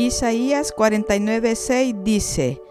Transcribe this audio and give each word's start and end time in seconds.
Isaías 0.00 0.72
49:6 0.74 2.02
dice, 2.02 2.62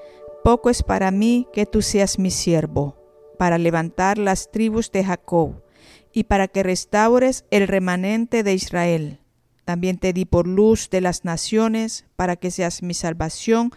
Poco 0.43 0.71
es 0.71 0.81
para 0.81 1.11
mí 1.11 1.47
que 1.53 1.67
tú 1.67 1.83
seas 1.83 2.17
mi 2.17 2.31
siervo, 2.31 2.97
para 3.37 3.59
levantar 3.59 4.17
las 4.17 4.49
tribus 4.49 4.91
de 4.91 5.03
Jacob 5.03 5.61
y 6.11 6.23
para 6.23 6.47
que 6.47 6.63
restaures 6.63 7.45
el 7.51 7.67
remanente 7.67 8.41
de 8.41 8.55
Israel. 8.55 9.19
También 9.63 9.99
te 9.99 10.11
di 10.11 10.25
por 10.25 10.47
luz 10.47 10.89
de 10.89 11.01
las 11.01 11.23
naciones, 11.23 12.07
para 12.15 12.35
que 12.35 12.49
seas 12.49 12.81
mi 12.81 12.95
salvación 12.95 13.69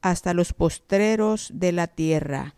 hasta 0.00 0.32
los 0.32 0.54
postreros 0.54 1.50
de 1.52 1.72
la 1.72 1.88
tierra. 1.88 2.54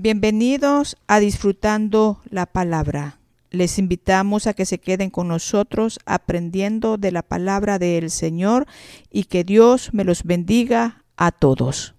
Bienvenidos 0.00 0.96
a 1.08 1.18
Disfrutando 1.18 2.20
la 2.30 2.46
Palabra. 2.46 3.18
Les 3.50 3.80
invitamos 3.80 4.46
a 4.46 4.54
que 4.54 4.64
se 4.64 4.78
queden 4.78 5.10
con 5.10 5.26
nosotros 5.26 5.98
aprendiendo 6.06 6.98
de 6.98 7.10
la 7.10 7.24
palabra 7.24 7.80
del 7.80 8.08
Señor 8.12 8.68
y 9.10 9.24
que 9.24 9.42
Dios 9.42 9.92
me 9.92 10.04
los 10.04 10.22
bendiga 10.22 11.02
a 11.16 11.32
todos. 11.32 11.96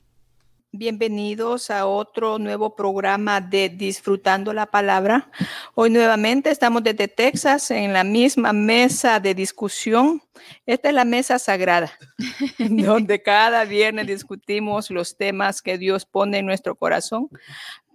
Bienvenidos 0.72 1.72
a 1.72 1.88
otro 1.88 2.40
nuevo 2.40 2.74
programa 2.74 3.42
de 3.42 3.68
Disfrutando 3.68 4.54
la 4.54 4.68
Palabra. 4.68 5.30
Hoy 5.76 5.90
nuevamente 5.90 6.52
estamos 6.52 6.84
desde 6.84 7.10
Texas 7.10 7.70
en 7.70 7.92
la 7.92 8.06
misma 8.06 8.54
mesa 8.54 9.20
de 9.20 9.36
discusión. 9.36 10.22
Esta 10.66 10.88
es 10.88 10.96
la 10.96 11.04
mesa 11.04 11.38
sagrada, 11.38 11.92
donde 12.60 13.22
cada 13.22 13.66
viernes 13.66 14.08
discutimos 14.08 14.90
los 14.90 15.18
temas 15.18 15.62
que 15.62 15.78
Dios 15.78 16.06
pone 16.06 16.38
en 16.38 16.46
nuestro 16.46 16.76
corazón 16.76 17.30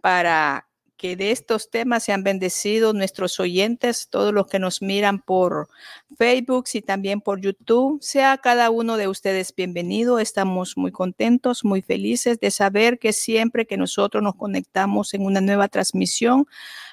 para 0.04 0.68
que 0.98 1.16
de 1.16 1.30
estos 1.30 1.70
temas 1.70 2.02
sean 2.02 2.24
bendecidos 2.24 2.94
nuestros 2.94 3.40
oyentes, 3.40 4.08
todos 4.10 4.34
los 4.34 4.46
que 4.48 4.58
nos 4.58 4.82
miran 4.82 5.18
por 5.18 5.70
Facebook 6.18 6.66
y 6.74 6.82
también 6.82 7.22
por 7.22 7.40
YouTube. 7.40 8.02
Sea 8.02 8.36
cada 8.36 8.68
uno 8.68 8.98
de 8.98 9.08
ustedes 9.08 9.54
bienvenido. 9.56 10.18
Estamos 10.18 10.76
muy 10.76 10.92
contentos, 10.92 11.64
muy 11.64 11.80
felices 11.80 12.38
de 12.38 12.50
saber 12.50 12.98
que 12.98 13.14
siempre 13.14 13.66
que 13.66 13.78
nosotros 13.78 14.22
nos 14.22 14.34
conectamos 14.34 15.14
en 15.14 15.24
una 15.24 15.40
nueva 15.40 15.68
transmisión, 15.68 16.44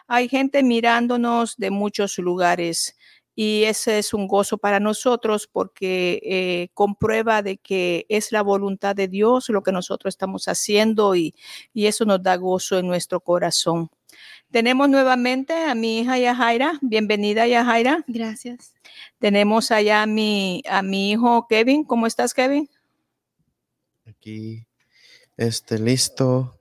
hay 0.07 0.29
gente 0.29 0.63
mirándonos 0.63 1.57
de 1.57 1.69
muchos 1.69 2.17
lugares 2.17 2.95
y 3.35 3.63
ese 3.63 3.99
es 3.99 4.13
un 4.13 4.27
gozo 4.27 4.57
para 4.57 4.79
nosotros 4.79 5.47
porque 5.51 6.21
eh, 6.23 6.69
comprueba 6.73 7.41
de 7.41 7.57
que 7.57 8.05
es 8.09 8.31
la 8.31 8.41
voluntad 8.41 8.95
de 8.95 9.07
Dios 9.07 9.49
lo 9.49 9.63
que 9.63 9.71
nosotros 9.71 10.13
estamos 10.13 10.47
haciendo 10.47 11.15
y, 11.15 11.33
y 11.73 11.85
eso 11.85 12.05
nos 12.05 12.21
da 12.21 12.35
gozo 12.35 12.77
en 12.79 12.87
nuestro 12.87 13.21
corazón. 13.21 13.89
Tenemos 14.51 14.89
nuevamente 14.89 15.53
a 15.53 15.73
mi 15.75 15.99
hija 15.99 16.17
Yajaira. 16.17 16.77
Bienvenida, 16.81 17.47
Yajaira. 17.47 18.03
Gracias. 18.07 18.73
Tenemos 19.17 19.71
allá 19.71 20.03
a 20.03 20.05
mi, 20.05 20.61
a 20.69 20.81
mi 20.81 21.11
hijo 21.11 21.47
Kevin. 21.47 21.85
¿Cómo 21.85 22.07
estás, 22.07 22.33
Kevin? 22.33 22.69
Aquí, 24.05 24.67
este, 25.37 25.79
listo. 25.79 26.59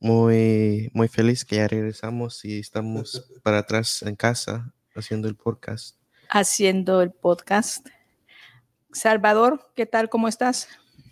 muy, 0.00 0.90
muy 0.92 1.08
feliz 1.08 1.46
que 1.46 1.56
ya 1.56 1.66
regresamos 1.68 2.44
y 2.44 2.58
estamos 2.60 3.32
para 3.42 3.58
atrás 3.58 4.02
en 4.02 4.14
casa 4.14 4.74
haciendo 4.98 5.28
el 5.28 5.36
podcast. 5.36 5.96
Haciendo 6.28 7.00
el 7.02 7.12
podcast. 7.12 7.86
Salvador, 8.92 9.70
¿qué 9.74 9.86
tal? 9.86 10.08
¿Cómo 10.08 10.28
estás? 10.28 10.68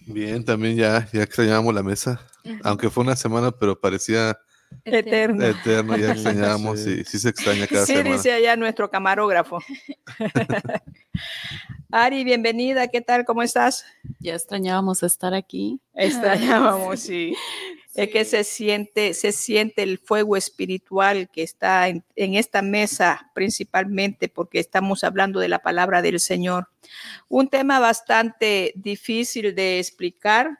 Bien, 0.06 0.44
también 0.44 0.76
ya, 0.76 1.08
ya 1.12 1.22
extrañábamos 1.22 1.74
la 1.74 1.82
mesa, 1.82 2.20
aunque 2.62 2.90
fue 2.90 3.04
una 3.04 3.16
semana, 3.16 3.50
pero 3.50 3.78
parecía 3.78 4.38
eterno. 4.84 5.44
Eterno, 5.44 5.96
ya 5.96 6.12
extrañábamos 6.12 6.86
y 6.86 7.04
sí 7.04 7.18
se 7.18 7.28
extraña 7.28 7.66
cada 7.66 7.86
sí, 7.86 7.92
semana. 7.92 8.10
Sí, 8.10 8.16
dice 8.16 8.32
allá 8.32 8.56
nuestro 8.56 8.90
camarógrafo. 8.90 9.58
Ari, 11.90 12.24
bienvenida, 12.24 12.88
¿qué 12.88 13.00
tal? 13.00 13.24
¿Cómo 13.24 13.42
estás? 13.42 13.84
Ya 14.20 14.34
extrañábamos 14.34 15.02
estar 15.02 15.34
aquí. 15.34 15.80
Extrañábamos, 15.94 17.00
sí. 17.00 17.34
Es 17.96 18.10
que 18.10 18.26
se 18.26 18.44
siente, 18.44 19.14
se 19.14 19.32
siente 19.32 19.82
el 19.82 19.98
fuego 19.98 20.36
espiritual 20.36 21.30
que 21.30 21.42
está 21.42 21.88
en, 21.88 22.04
esta 22.14 22.60
mesa, 22.60 23.30
principalmente 23.34 24.28
porque 24.28 24.58
estamos 24.58 25.02
hablando 25.02 25.40
de 25.40 25.48
la 25.48 25.60
palabra 25.60 26.02
del 26.02 26.20
Señor. 26.20 26.68
Un 27.30 27.48
tema 27.48 27.80
bastante 27.80 28.74
difícil 28.76 29.54
de 29.54 29.78
explicar, 29.78 30.58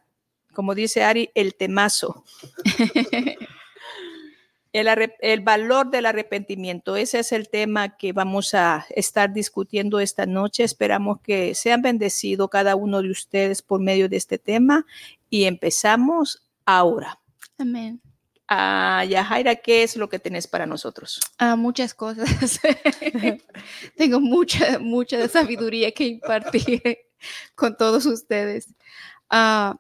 como 0.55 0.75
dice 0.75 1.05
Ari, 1.05 1.29
el 1.35 1.55
temazo. 1.55 2.25
el, 4.73 5.13
el, 5.21 5.41
valor 5.43 5.91
del 5.91 6.07
arrepentimiento. 6.07 6.97
Ese 6.97 7.19
es 7.19 7.33
el 7.33 7.51
tema 7.51 7.99
que 7.99 8.15
vamos 8.15 8.55
a 8.55 8.87
estar 8.89 9.31
discutiendo 9.35 10.01
esta 10.01 10.25
noche. 10.25 10.65
Esperamos 10.65 11.21
que 11.21 11.55
sean 11.55 11.83
bendecidos 11.83 12.49
cada 12.49 12.77
uno 12.77 13.03
de 13.03 13.11
ustedes 13.11 13.61
por 13.61 13.79
medio 13.79 14.09
de 14.09 14.17
este 14.17 14.39
tema 14.39 14.87
y 15.29 15.45
empezamos 15.45 16.43
ahora. 16.65 17.21
Amén. 17.59 18.01
Ah, 18.49 19.05
Yajaira, 19.09 19.57
¿qué 19.57 19.83
es 19.83 19.97
lo 19.97 20.09
que 20.09 20.21
tenés 20.21 20.47
para 20.47 20.67
nosotros? 20.67 21.21
Ah, 21.39 21.57
muchas 21.57 21.95
cosas. 21.95 22.61
Tengo 23.97 24.21
mucha, 24.21 24.79
mucha 24.79 25.27
sabiduría 25.29 25.91
que 25.93 26.05
impartir 26.05 26.99
con 27.57 27.77
todos 27.77 28.07
ustedes. 28.07 28.73
Ah, 29.31 29.77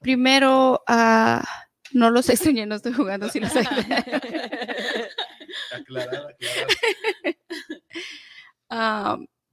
primero, 0.00 0.82
ah, 0.88 1.44
no 1.92 2.10
los 2.10 2.28
extrañé, 2.30 2.66
no 2.66 2.74
estoy 2.74 2.92
jugando, 2.92 3.28
si 3.28 3.38
los 3.40 3.54
aclarar, 3.54 4.04
aclarar. 5.72 6.34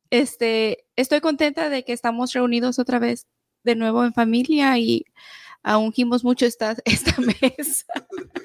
este, 0.10 0.86
estoy 0.96 1.22
contenta 1.22 1.70
de 1.70 1.84
que 1.84 1.94
estamos 1.94 2.34
reunidos 2.34 2.80
otra 2.80 2.98
vez 3.00 3.28
de 3.64 3.76
nuevo 3.76 4.04
en 4.04 4.14
familia 4.14 4.78
y 4.78 5.06
ungimos 5.74 6.24
mucho 6.24 6.46
esta, 6.46 6.76
esta 6.86 7.16
mesa. 7.42 7.86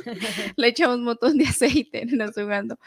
Le 0.57 0.69
echamos 0.69 0.97
un 0.97 1.05
montón 1.05 1.37
de 1.37 1.47
aceite, 1.47 2.03
estoy 2.03 2.45
jugando. 2.45 2.79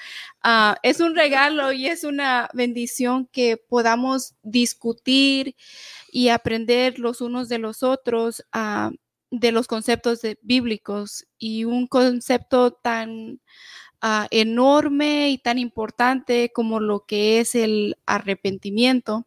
Ah, 0.41 0.77
es 0.83 0.99
un 0.99 1.15
regalo 1.15 1.71
y 1.71 1.87
es 1.87 2.03
una 2.03 2.49
bendición 2.53 3.27
que 3.31 3.57
podamos 3.57 4.33
discutir 4.41 5.55
y 6.11 6.29
aprender 6.29 6.99
los 6.99 7.21
unos 7.21 7.49
de 7.49 7.59
los 7.59 7.83
otros 7.83 8.43
uh, 8.55 8.91
de 9.31 9.51
los 9.51 9.67
conceptos 9.67 10.21
bíblicos 10.41 11.25
y 11.39 11.63
un 11.65 11.87
concepto 11.87 12.71
tan 12.71 13.39
uh, 14.03 14.27
enorme 14.29 15.31
y 15.31 15.39
tan 15.39 15.57
importante 15.57 16.51
como 16.53 16.79
lo 16.79 17.05
que 17.05 17.39
es 17.39 17.55
el 17.55 17.97
arrepentimiento 18.05 19.25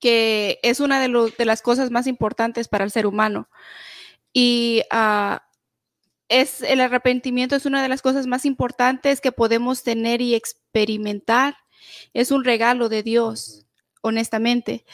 que 0.00 0.58
es 0.62 0.80
una 0.80 1.00
de, 1.00 1.32
de, 1.36 1.44
las 1.44 1.62
cosas 1.62 1.90
más 1.90 2.06
importantes 2.06 2.68
para 2.68 2.84
el 2.84 2.90
ser 2.90 3.06
humano. 3.06 3.48
Y 4.32 4.82
uh, 4.92 5.38
es, 6.28 6.62
el 6.62 6.80
arrepentimiento 6.80 7.56
es 7.56 7.66
una 7.66 7.82
de 7.82 7.88
las 7.88 8.02
cosas 8.02 8.26
más 8.26 8.44
importantes 8.44 9.20
que 9.20 9.32
podemos 9.32 9.82
tener 9.82 10.20
y 10.20 10.34
experimentar. 10.34 11.56
Es 12.12 12.30
un 12.30 12.44
regalo 12.44 12.88
de 12.88 13.02
Dios, 13.02 13.66
honestamente. 14.02 14.84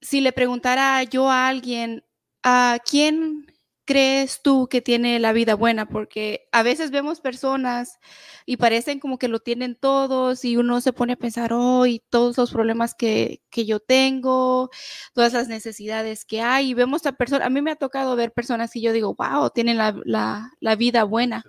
Si 0.00 0.20
le 0.20 0.32
preguntara 0.32 1.02
yo 1.04 1.30
a 1.30 1.48
alguien, 1.48 2.04
¿a 2.42 2.78
quién 2.84 3.53
crees 3.84 4.42
tú 4.42 4.68
que 4.68 4.80
tiene 4.80 5.18
la 5.20 5.32
vida 5.32 5.54
buena? 5.54 5.86
Porque 5.86 6.48
a 6.52 6.62
veces 6.62 6.90
vemos 6.90 7.20
personas 7.20 7.98
y 8.46 8.56
parecen 8.56 9.00
como 9.00 9.18
que 9.18 9.28
lo 9.28 9.40
tienen 9.40 9.76
todos 9.76 10.44
y 10.44 10.56
uno 10.56 10.80
se 10.80 10.92
pone 10.92 11.14
a 11.14 11.16
pensar, 11.16 11.52
oh, 11.52 11.86
y 11.86 12.00
todos 12.10 12.36
los 12.38 12.52
problemas 12.52 12.94
que, 12.94 13.42
que 13.50 13.66
yo 13.66 13.80
tengo, 13.80 14.70
todas 15.14 15.32
las 15.32 15.48
necesidades 15.48 16.24
que 16.24 16.40
hay, 16.42 16.70
y 16.70 16.74
vemos 16.74 17.06
a 17.06 17.12
personas, 17.12 17.46
a 17.46 17.50
mí 17.50 17.62
me 17.62 17.72
ha 17.72 17.76
tocado 17.76 18.16
ver 18.16 18.32
personas 18.32 18.70
que 18.72 18.80
yo 18.80 18.92
digo, 18.92 19.14
wow, 19.14 19.50
tienen 19.50 19.76
la, 19.78 19.94
la, 20.04 20.52
la 20.60 20.76
vida 20.76 21.04
buena, 21.04 21.44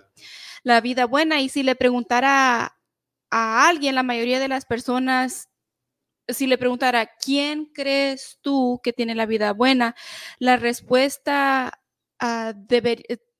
la 0.62 0.80
vida 0.80 1.06
buena, 1.06 1.40
y 1.40 1.48
si 1.48 1.62
le 1.62 1.76
preguntara 1.76 2.76
a 3.30 3.68
alguien, 3.68 3.94
la 3.94 4.02
mayoría 4.02 4.40
de 4.40 4.48
las 4.48 4.66
personas 4.66 5.48
si 6.28 6.46
le 6.46 6.58
preguntara, 6.58 7.06
¿quién 7.06 7.66
crees 7.66 8.38
tú 8.40 8.80
que 8.82 8.92
tiene 8.92 9.14
la 9.14 9.26
vida 9.26 9.52
buena? 9.52 9.94
La 10.38 10.56
respuesta 10.56 11.80
uh, 12.22 12.52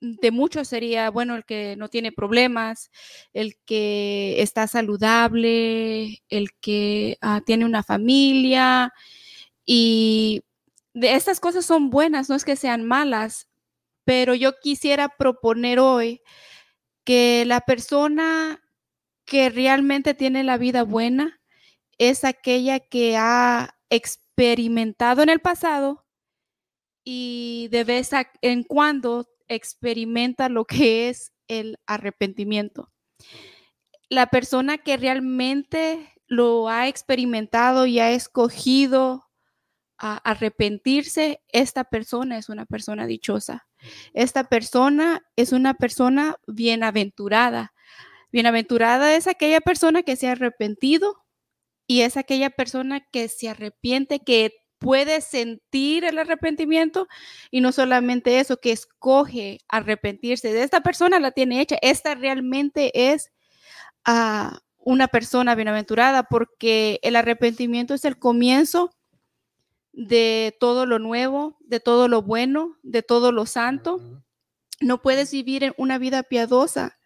de 0.01 0.31
muchos 0.31 0.69
sería, 0.69 1.11
bueno, 1.11 1.37
el 1.37 1.45
que 1.45 1.77
no 1.77 1.89
tiene 1.89 2.13
problemas, 2.13 2.91
el 3.33 3.57
que 3.65 4.43
está 4.43 4.67
saludable, 4.67 6.23
el 6.29 6.51
que 6.61 7.19
uh, 7.23 7.41
tiene 7.45 7.65
una 7.65 7.83
familia. 7.83 8.93
Y 9.65 10.43
estas 10.95 11.41
cosas 11.41 11.65
son 11.65 11.91
buenas, 11.91 12.29
no 12.29 12.37
es 12.37 12.45
que 12.45 12.57
sean 12.57 12.85
malas, 12.85 13.49
pero 14.05 14.35
yo 14.35 14.53
quisiera 14.61 15.09
proponer 15.09 15.81
hoy 15.81 16.23
que 17.05 17.45
la 17.47 17.61
persona 17.61 18.63
que 19.25 19.51
realmente 19.51 20.15
tiene 20.15 20.45
la 20.45 20.59
vida 20.59 20.85
buena 20.85 21.41
es 21.99 22.25
aquella 22.25 22.81
que 22.81 23.17
ha 23.17 23.77
experimentado 23.91 25.23
en 25.23 25.31
el 25.31 25.41
pasado 25.41 26.06
y 27.09 27.69
de 27.71 27.85
vez 27.85 28.11
en 28.43 28.65
cuando 28.65 29.29
experimenta 29.47 30.49
lo 30.49 30.65
que 30.65 31.09
es 31.09 31.33
el 31.47 31.79
arrepentimiento. 31.87 32.93
La 34.09 34.27
persona 34.27 34.79
que 34.79 34.97
realmente 34.97 36.13
lo 36.27 36.69
ha 36.69 36.89
experimentado 36.89 37.87
y 37.87 38.01
ha 38.01 38.11
escogido 38.11 39.25
arrepentirse, 39.99 41.41
esta 41.49 41.85
persona 41.85 42.39
es 42.39 42.49
una 42.49 42.67
persona 42.67 43.07
dichosa. 43.07 43.69
Esta 44.13 44.45
persona 44.45 45.23
es 45.37 45.53
una 45.53 45.75
persona 45.75 46.37
bienaventurada. 46.49 47.73
Bienaventurada 48.33 49.15
es 49.15 49.29
aquella 49.29 49.61
persona 49.61 50.03
que 50.03 50.17
se 50.17 50.27
ha 50.27 50.33
arrepentido 50.33 51.25
y 51.87 52.01
es 52.01 52.17
aquella 52.17 52.51
persona 52.51 53.01
que 53.13 53.29
se 53.29 53.49
arrepiente, 53.49 54.19
que 54.19 54.66
puede 54.79 55.21
sentir 55.21 56.05
el 56.05 56.19
arrepentimiento 56.19 57.09
y 57.51 57.61
no 57.61 57.73
solamente 57.73 58.41
eso, 58.41 58.59
que 58.59 58.73
escoge 58.73 59.59
arrepentirse. 59.69 60.53
De 60.53 60.63
esta 60.63 60.81
persona 60.81 61.19
la 61.21 61.33
tiene 61.33 61.61
hecha. 61.61 61.77
Esta 61.83 62.15
realmente 62.15 63.13
es 63.13 63.31
ah, 64.05 64.61
una 64.79 65.09
persona 65.09 65.55
bienaventurada 65.55 66.25
porque 66.25 67.01
el 67.03 67.17
arrepentimiento 67.17 67.95
es 67.95 68.05
el 68.05 68.19
comienzo 68.19 68.93
de 69.93 70.55
todo 70.61 70.85
lo 70.85 70.99
nuevo, 70.99 71.57
de 71.61 71.81
todo 71.81 72.07
lo 72.07 72.23
bueno, 72.23 72.77
de 72.83 73.03
todo 73.03 73.33
lo 73.33 73.47
santo. 73.47 74.23
No 74.81 75.01
puedes 75.01 75.33
vivir 75.33 75.65
en 75.65 75.75
una 75.79 75.99
vida 75.99 76.23
piadosa 76.23 76.99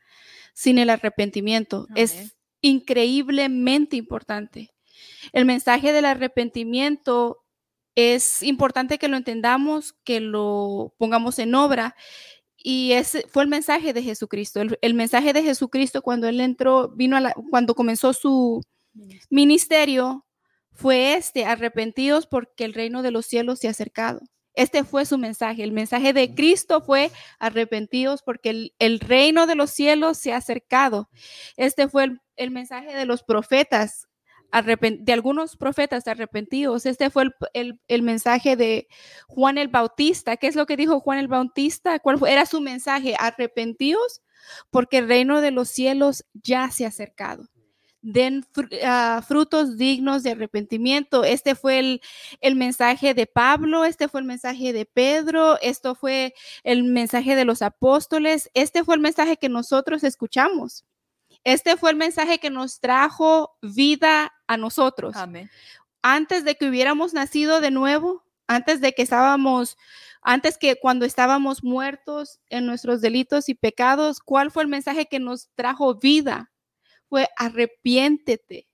sin 0.54 0.78
el 0.78 0.90
arrepentimiento. 0.90 1.86
Es 1.94 2.36
increíblemente 2.60 3.96
importante. 3.96 4.70
El 5.32 5.44
mensaje 5.44 5.92
del 5.92 6.04
arrepentimiento 6.04 7.39
es 7.94 8.42
importante 8.42 8.98
que 8.98 9.08
lo 9.08 9.16
entendamos, 9.16 9.94
que 10.04 10.20
lo 10.20 10.94
pongamos 10.98 11.38
en 11.38 11.54
obra. 11.54 11.96
Y 12.56 12.92
ese 12.92 13.26
fue 13.28 13.42
el 13.42 13.48
mensaje 13.48 13.92
de 13.92 14.02
Jesucristo. 14.02 14.60
El, 14.80 14.94
mensaje 14.94 15.32
de 15.32 15.42
Jesucristo 15.42 16.02
cuando 16.02 16.28
él 16.28 16.40
entró, 16.40 16.88
vino 16.90 17.16
a 17.16 17.20
la, 17.20 17.34
cuando 17.50 17.74
comenzó 17.74 18.12
su 18.12 18.62
ministerio, 19.30 20.26
fue 20.72 21.14
este, 21.14 21.44
arrepentidos 21.44 22.26
porque 22.26 22.64
el 22.64 22.74
reino 22.74 23.02
de 23.02 23.10
los 23.10 23.26
cielos 23.26 23.58
se 23.58 23.68
ha 23.68 23.72
acercado. 23.72 24.20
Este 24.54 24.84
fue 24.84 25.06
su 25.06 25.16
mensaje. 25.16 25.62
El 25.62 25.72
mensaje 25.72 26.12
de 26.12 26.34
Cristo 26.34 26.80
fue 26.80 27.10
arrepentidos 27.38 28.22
porque 28.22 28.72
el, 28.78 29.00
reino 29.00 29.46
de 29.46 29.54
los 29.54 29.70
cielos 29.70 30.18
se 30.18 30.32
ha 30.32 30.38
acercado. 30.38 31.08
Este 31.56 31.88
fue 31.88 32.18
el, 32.36 32.50
mensaje 32.50 32.94
de 32.94 33.06
los 33.06 33.22
profetas, 33.22 34.08
de 34.52 35.12
algunos 35.12 35.56
profetas 35.56 36.06
arrepentidos. 36.06 36.86
Este 36.86 37.10
fue 37.10 37.30
el, 37.54 38.02
mensaje 38.02 38.56
de 38.56 38.88
Juan 39.26 39.58
el 39.58 39.68
Bautista. 39.68 40.36
¿Qué 40.36 40.46
es 40.46 40.56
lo 40.56 40.66
que 40.66 40.76
dijo 40.76 41.00
Juan 41.00 41.18
el 41.18 41.28
Bautista? 41.28 41.98
¿Cuál 41.98 42.18
era 42.26 42.46
su 42.46 42.60
mensaje? 42.60 43.14
Arrepentidos 43.18 44.22
porque 44.70 44.98
el 44.98 45.08
reino 45.08 45.40
de 45.40 45.50
los 45.50 45.68
cielos 45.68 46.24
ya 46.32 46.70
se 46.70 46.84
ha 46.84 46.88
acercado 46.88 47.48
den 48.02 48.46
ah, 48.84 49.22
frutos 49.26 49.76
dignos 49.76 50.22
de 50.22 50.30
arrepentimiento. 50.30 51.24
Este 51.24 51.54
fue 51.54 51.78
el, 51.78 52.00
el, 52.40 52.56
mensaje 52.56 53.14
de 53.14 53.26
Pablo, 53.26 53.84
este 53.84 54.08
fue 54.08 54.20
el 54.20 54.26
mensaje 54.26 54.72
de 54.72 54.86
Pedro, 54.86 55.58
esto 55.60 55.94
fue 55.94 56.34
el 56.64 56.84
mensaje 56.84 57.36
de 57.36 57.44
los 57.44 57.62
apóstoles, 57.62 58.50
este 58.54 58.84
fue 58.84 58.94
el 58.94 59.00
mensaje 59.00 59.36
que 59.36 59.48
nosotros 59.48 60.04
escuchamos. 60.04 60.84
Este 61.44 61.76
fue 61.76 61.90
el 61.90 61.96
mensaje 61.96 62.38
que 62.38 62.50
nos 62.50 62.80
trajo 62.80 63.56
vida 63.62 64.32
a 64.46 64.56
nosotros. 64.56 65.16
Amén. 65.16 65.50
Antes 66.02 66.44
de 66.44 66.54
que 66.56 66.68
hubiéramos 66.68 67.14
nacido 67.14 67.60
de 67.60 67.70
nuevo, 67.70 68.24
antes 68.46 68.80
de 68.80 68.92
que 68.92 69.02
estábamos, 69.02 69.76
antes 70.22 70.58
que 70.58 70.76
cuando 70.76 71.04
estábamos 71.04 71.62
muertos 71.62 72.40
en 72.48 72.66
nuestros 72.66 73.00
delitos 73.00 73.48
y 73.48 73.54
pecados, 73.54 74.20
¿cuál 74.20 74.50
fue 74.50 74.62
el 74.62 74.68
mensaje 74.68 75.06
que 75.06 75.18
nos 75.18 75.48
trajo 75.54 75.94
vida? 75.94 76.50
fue 77.10 77.28
arrepiéntete, 77.36 78.68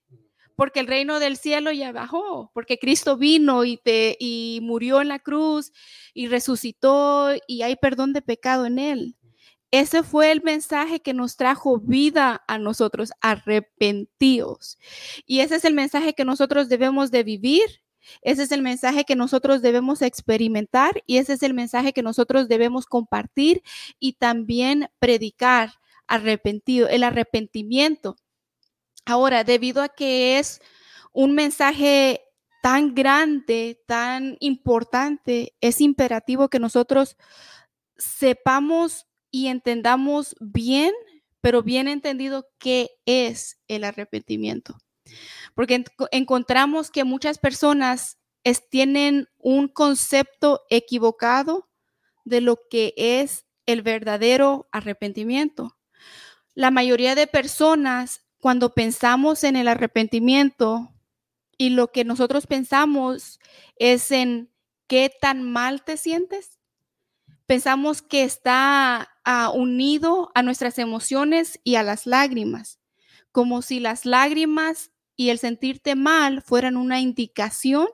porque 0.54 0.80
el 0.80 0.86
reino 0.86 1.18
del 1.18 1.38
cielo 1.38 1.72
ya 1.72 1.90
bajó, 1.90 2.50
porque 2.54 2.78
Cristo 2.78 3.16
vino 3.16 3.64
y 3.64 3.78
te 3.78 4.16
y 4.20 4.60
murió 4.62 5.00
en 5.00 5.08
la 5.08 5.18
cruz 5.18 5.72
y 6.12 6.28
resucitó 6.28 7.30
y 7.48 7.62
hay 7.62 7.76
perdón 7.76 8.12
de 8.12 8.22
pecado 8.22 8.66
en 8.66 8.78
él. 8.78 9.15
Ese 9.70 10.02
fue 10.02 10.32
el 10.32 10.42
mensaje 10.42 11.00
que 11.00 11.14
nos 11.14 11.36
trajo 11.36 11.78
vida 11.78 12.42
a 12.46 12.58
nosotros, 12.58 13.12
arrepentíos. 13.20 14.78
Y 15.26 15.40
ese 15.40 15.56
es 15.56 15.64
el 15.64 15.74
mensaje 15.74 16.14
que 16.14 16.24
nosotros 16.24 16.68
debemos 16.68 17.10
de 17.10 17.24
vivir. 17.24 17.82
Ese 18.22 18.44
es 18.44 18.52
el 18.52 18.62
mensaje 18.62 19.04
que 19.04 19.16
nosotros 19.16 19.62
debemos 19.62 20.00
experimentar 20.00 21.02
y 21.06 21.18
ese 21.18 21.32
es 21.32 21.42
el 21.42 21.54
mensaje 21.54 21.92
que 21.92 22.02
nosotros 22.02 22.46
debemos 22.46 22.86
compartir 22.86 23.62
y 23.98 24.12
también 24.12 24.88
predicar 25.00 25.72
arrepentido, 26.06 26.88
el 26.88 27.02
arrepentimiento 27.02 28.16
Ahora, 29.06 29.44
debido 29.44 29.82
a 29.82 29.88
que 29.88 30.38
es 30.38 30.60
un 31.12 31.32
mensaje 31.32 32.22
tan 32.60 32.92
grande, 32.94 33.80
tan 33.86 34.36
importante, 34.40 35.54
es 35.60 35.80
imperativo 35.80 36.48
que 36.48 36.58
nosotros 36.58 37.16
sepamos 37.96 39.06
y 39.36 39.48
entendamos 39.48 40.34
bien, 40.40 40.94
pero 41.42 41.62
bien 41.62 41.88
entendido 41.88 42.48
qué 42.58 42.88
es 43.04 43.60
el 43.68 43.84
arrepentimiento. 43.84 44.78
Porque 45.54 45.84
encontramos 46.10 46.90
que 46.90 47.04
muchas 47.04 47.36
personas 47.36 48.16
tienen 48.70 49.28
un 49.36 49.68
concepto 49.68 50.62
equivocado 50.70 51.68
de 52.24 52.40
lo 52.40 52.58
que 52.70 52.94
es 52.96 53.44
el 53.66 53.82
verdadero 53.82 54.68
arrepentimiento. 54.72 55.76
La 56.54 56.70
mayoría 56.70 57.14
de 57.14 57.26
personas 57.26 58.22
cuando 58.38 58.72
pensamos 58.72 59.44
en 59.44 59.56
el 59.56 59.68
arrepentimiento 59.68 60.94
y 61.58 61.70
lo 61.70 61.92
que 61.92 62.04
nosotros 62.04 62.46
pensamos 62.46 63.38
es 63.76 64.10
en 64.12 64.50
qué 64.86 65.12
tan 65.20 65.42
mal 65.42 65.84
te 65.84 65.98
sientes, 65.98 66.56
pensamos 67.46 68.02
que 68.02 68.24
está 68.24 69.15
ah, 69.26 69.50
unido 69.50 70.30
a 70.34 70.42
nuestras 70.42 70.78
emociones 70.78 71.60
y 71.64 71.74
a 71.74 71.82
las 71.82 72.06
lágrimas, 72.06 72.80
como 73.32 73.60
si 73.60 73.80
las 73.80 74.06
lágrimas 74.06 74.92
y 75.16 75.28
el 75.28 75.38
sentirte 75.38 75.94
mal 75.94 76.40
fueran 76.40 76.78
una 76.78 77.00
indicación 77.00 77.88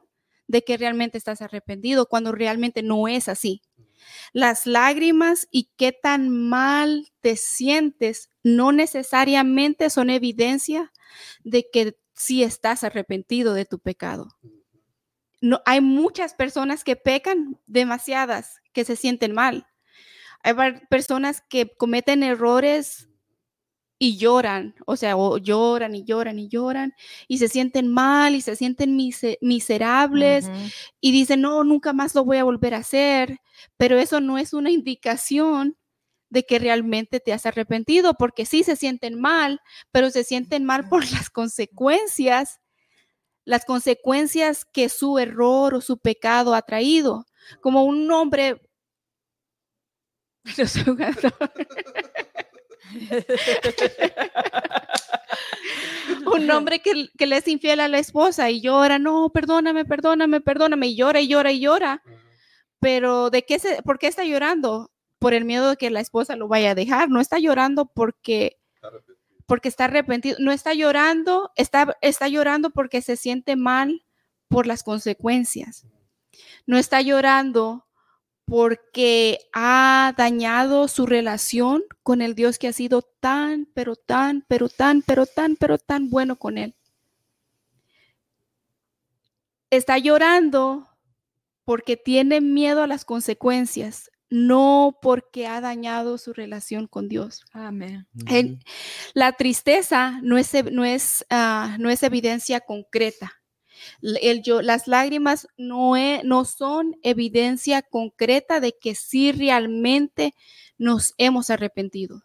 de 0.46 0.62
que 0.62 0.76
realmente 0.76 1.18
estás 1.18 1.42
arrepentido, 1.42 2.06
cuando 2.06 2.30
realmente 2.30 2.82
no 2.82 3.08
es 3.08 3.28
así. 3.28 3.62
Las 4.32 4.66
lágrimas 4.66 5.48
y 5.50 5.70
qué 5.76 5.92
tan 5.92 6.28
mal 6.28 7.10
te 7.20 7.36
sientes 7.36 8.28
no 8.42 8.72
necesariamente 8.72 9.90
son 9.90 10.10
evidencia 10.10 10.92
de 11.44 11.66
que 11.72 11.96
sí 12.14 12.42
estás 12.42 12.84
arrepentido 12.84 13.54
de 13.54 13.64
tu 13.64 13.78
pecado. 13.78 14.28
No, 15.40 15.60
hay 15.64 15.80
muchas 15.80 16.34
personas 16.34 16.84
que 16.84 16.96
pecan, 16.96 17.58
demasiadas, 17.66 18.60
que 18.72 18.84
se 18.84 18.96
sienten 18.96 19.32
mal. 19.32 19.66
Hay 20.42 20.54
personas 20.90 21.42
que 21.48 21.70
cometen 21.76 22.22
errores 22.22 23.08
y 23.98 24.16
lloran, 24.16 24.74
o 24.84 24.96
sea, 24.96 25.14
lloran 25.40 25.94
y 25.94 26.04
lloran 26.04 26.36
y 26.40 26.48
lloran 26.48 26.92
y 27.28 27.38
se 27.38 27.46
sienten 27.46 27.86
mal 27.86 28.34
y 28.34 28.40
se 28.40 28.56
sienten 28.56 28.96
miserables 29.40 30.50
y 31.00 31.12
dicen, 31.12 31.40
no, 31.42 31.62
nunca 31.62 31.92
más 31.92 32.12
lo 32.16 32.24
voy 32.24 32.38
a 32.38 32.44
volver 32.44 32.74
a 32.74 32.78
hacer, 32.78 33.38
pero 33.76 33.98
eso 33.98 34.20
no 34.20 34.38
es 34.38 34.52
una 34.54 34.72
indicación 34.72 35.76
de 36.30 36.42
que 36.44 36.58
realmente 36.58 37.20
te 37.20 37.32
has 37.32 37.46
arrepentido, 37.46 38.14
porque 38.14 38.44
sí 38.44 38.64
se 38.64 38.74
sienten 38.74 39.20
mal, 39.20 39.60
pero 39.92 40.10
se 40.10 40.24
sienten 40.24 40.64
mal 40.64 40.88
por 40.88 41.08
las 41.12 41.30
consecuencias, 41.30 42.58
las 43.44 43.64
consecuencias 43.64 44.64
que 44.64 44.88
su 44.88 45.18
error 45.20 45.74
o 45.74 45.80
su 45.80 45.98
pecado 45.98 46.54
ha 46.54 46.62
traído. 46.62 47.24
Como 47.60 47.84
un 47.84 48.10
hombre... 48.10 48.60
un 56.26 56.50
hombre 56.50 56.80
que, 56.80 57.08
le 57.26 57.36
es 57.36 57.48
infiel 57.48 57.80
a 57.80 57.88
la 57.88 57.98
esposa 57.98 58.50
y 58.50 58.60
llora, 58.60 58.98
no, 58.98 59.30
perdóname, 59.30 59.84
perdóname, 59.84 60.40
perdóname, 60.40 60.88
y 60.88 60.96
llora 60.96 61.20
y 61.20 61.28
llora 61.28 61.52
y 61.52 61.60
llora. 61.60 62.02
Pero 62.80 63.30
¿de 63.30 63.44
qué 63.44 63.58
se, 63.58 63.82
por 63.82 63.98
qué 63.98 64.08
está 64.08 64.24
llorando? 64.24 64.90
Por 65.18 65.34
el 65.34 65.44
miedo 65.44 65.70
de 65.70 65.76
que 65.76 65.90
la 65.90 66.00
esposa 66.00 66.34
lo 66.34 66.48
vaya 66.48 66.72
a 66.72 66.74
dejar. 66.74 67.08
No 67.08 67.20
está 67.20 67.38
llorando 67.38 67.86
porque 67.86 68.58
porque 69.46 69.68
está 69.68 69.84
arrepentido, 69.84 70.36
no 70.40 70.50
está 70.50 70.72
llorando, 70.72 71.52
está, 71.56 71.96
está 72.00 72.26
llorando 72.28 72.70
porque 72.70 73.02
se 73.02 73.16
siente 73.16 73.54
mal 73.54 74.04
por 74.48 74.66
las 74.66 74.82
consecuencias. 74.82 75.86
No 76.66 76.78
está 76.78 77.02
llorando 77.02 77.86
porque 78.44 79.38
ha 79.52 80.14
dañado 80.16 80.88
su 80.88 81.06
relación 81.06 81.82
con 82.02 82.22
el 82.22 82.34
Dios 82.34 82.58
que 82.58 82.68
ha 82.68 82.72
sido 82.72 83.02
tan, 83.02 83.66
pero 83.74 83.96
tan, 83.96 84.44
pero 84.48 84.68
tan, 84.68 85.02
pero 85.02 85.26
tan, 85.26 85.56
pero 85.56 85.78
tan 85.78 86.10
bueno 86.10 86.36
con 86.36 86.58
él. 86.58 86.74
Está 89.70 89.96
llorando 89.98 90.88
porque 91.64 91.96
tiene 91.96 92.40
miedo 92.40 92.82
a 92.82 92.86
las 92.86 93.04
consecuencias, 93.04 94.10
no 94.28 94.98
porque 95.00 95.46
ha 95.46 95.60
dañado 95.60 96.18
su 96.18 96.32
relación 96.32 96.86
con 96.86 97.08
Dios. 97.08 97.44
Amén. 97.52 98.06
La 99.14 99.32
tristeza 99.32 100.20
no 100.22 100.36
es, 100.36 100.52
no 100.72 100.84
es, 100.84 101.24
ah, 101.30 101.76
no 101.78 101.90
es 101.90 102.02
evidencia 102.02 102.60
concreta. 102.60 103.41
Las 104.00 104.88
lágrimas 104.88 105.48
no, 105.56 105.96
e- 105.96 106.22
no 106.24 106.44
son 106.44 106.96
evidencia 107.02 107.82
concreta 107.82 108.60
de 108.60 108.76
que 108.78 108.94
sí 108.94 109.32
realmente 109.32 110.34
nos 110.78 111.14
hemos 111.18 111.50
arrepentido. 111.50 112.22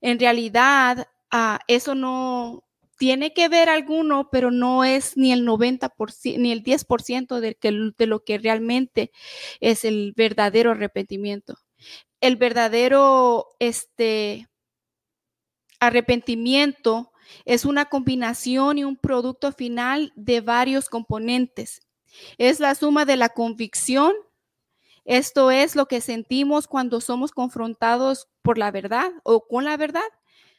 En 0.00 0.18
realidad, 0.18 1.08
ah, 1.30 1.60
eso 1.66 1.94
no 1.94 2.64
tiene 2.98 3.32
que 3.32 3.48
ver 3.48 3.68
alguno, 3.68 4.28
pero 4.30 4.50
no 4.50 4.84
es 4.84 5.16
ni 5.16 5.32
el 5.32 5.44
90%, 5.44 6.40
ni 6.40 6.52
el 6.52 6.62
10% 6.62 7.40
de, 7.40 7.54
que, 7.54 7.92
de 7.96 8.06
lo 8.06 8.24
que 8.24 8.38
realmente 8.38 9.10
es 9.60 9.84
el 9.84 10.12
verdadero 10.16 10.72
arrepentimiento. 10.72 11.56
El 12.20 12.36
verdadero, 12.36 13.48
este, 13.58 14.48
arrepentimiento 15.80 17.12
es 17.44 17.64
una 17.64 17.86
combinación 17.86 18.78
y 18.78 18.84
un 18.84 18.96
producto 18.96 19.52
final 19.52 20.12
de 20.16 20.40
varios 20.40 20.88
componentes. 20.88 21.82
Es 22.38 22.60
la 22.60 22.74
suma 22.74 23.04
de 23.04 23.16
la 23.16 23.28
convicción. 23.30 24.12
Esto 25.04 25.50
es 25.50 25.76
lo 25.76 25.86
que 25.86 26.00
sentimos 26.00 26.66
cuando 26.66 27.00
somos 27.00 27.32
confrontados 27.32 28.28
por 28.42 28.58
la 28.58 28.70
verdad 28.70 29.12
o 29.22 29.46
con 29.46 29.64
la 29.64 29.76
verdad. 29.76 30.02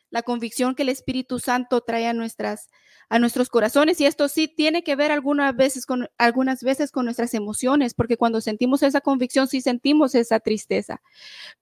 La 0.10 0.22
convicción 0.22 0.76
que 0.76 0.84
el 0.84 0.90
Espíritu 0.90 1.40
Santo 1.40 1.82
trae 1.82 2.08
a 2.08 2.14
nuestras 2.14 2.70
a 3.10 3.20
nuestros 3.20 3.50
corazones 3.50 4.02
y 4.02 4.06
esto 4.06 4.28
sí 4.28 4.48
tiene 4.48 4.84
que 4.84 4.96
ver 4.96 5.12
algunas 5.12 5.56
veces 5.56 5.86
con 5.86 6.10
algunas 6.18 6.64
veces 6.64 6.92
con 6.92 7.06
nuestras 7.06 7.34
emociones, 7.34 7.94
porque 7.94 8.18
cuando 8.18 8.42
sentimos 8.42 8.84
esa 8.84 9.02
convicción 9.02 9.48
sí 9.48 9.62
sentimos 9.62 10.16
esa 10.16 10.40
tristeza. 10.40 11.02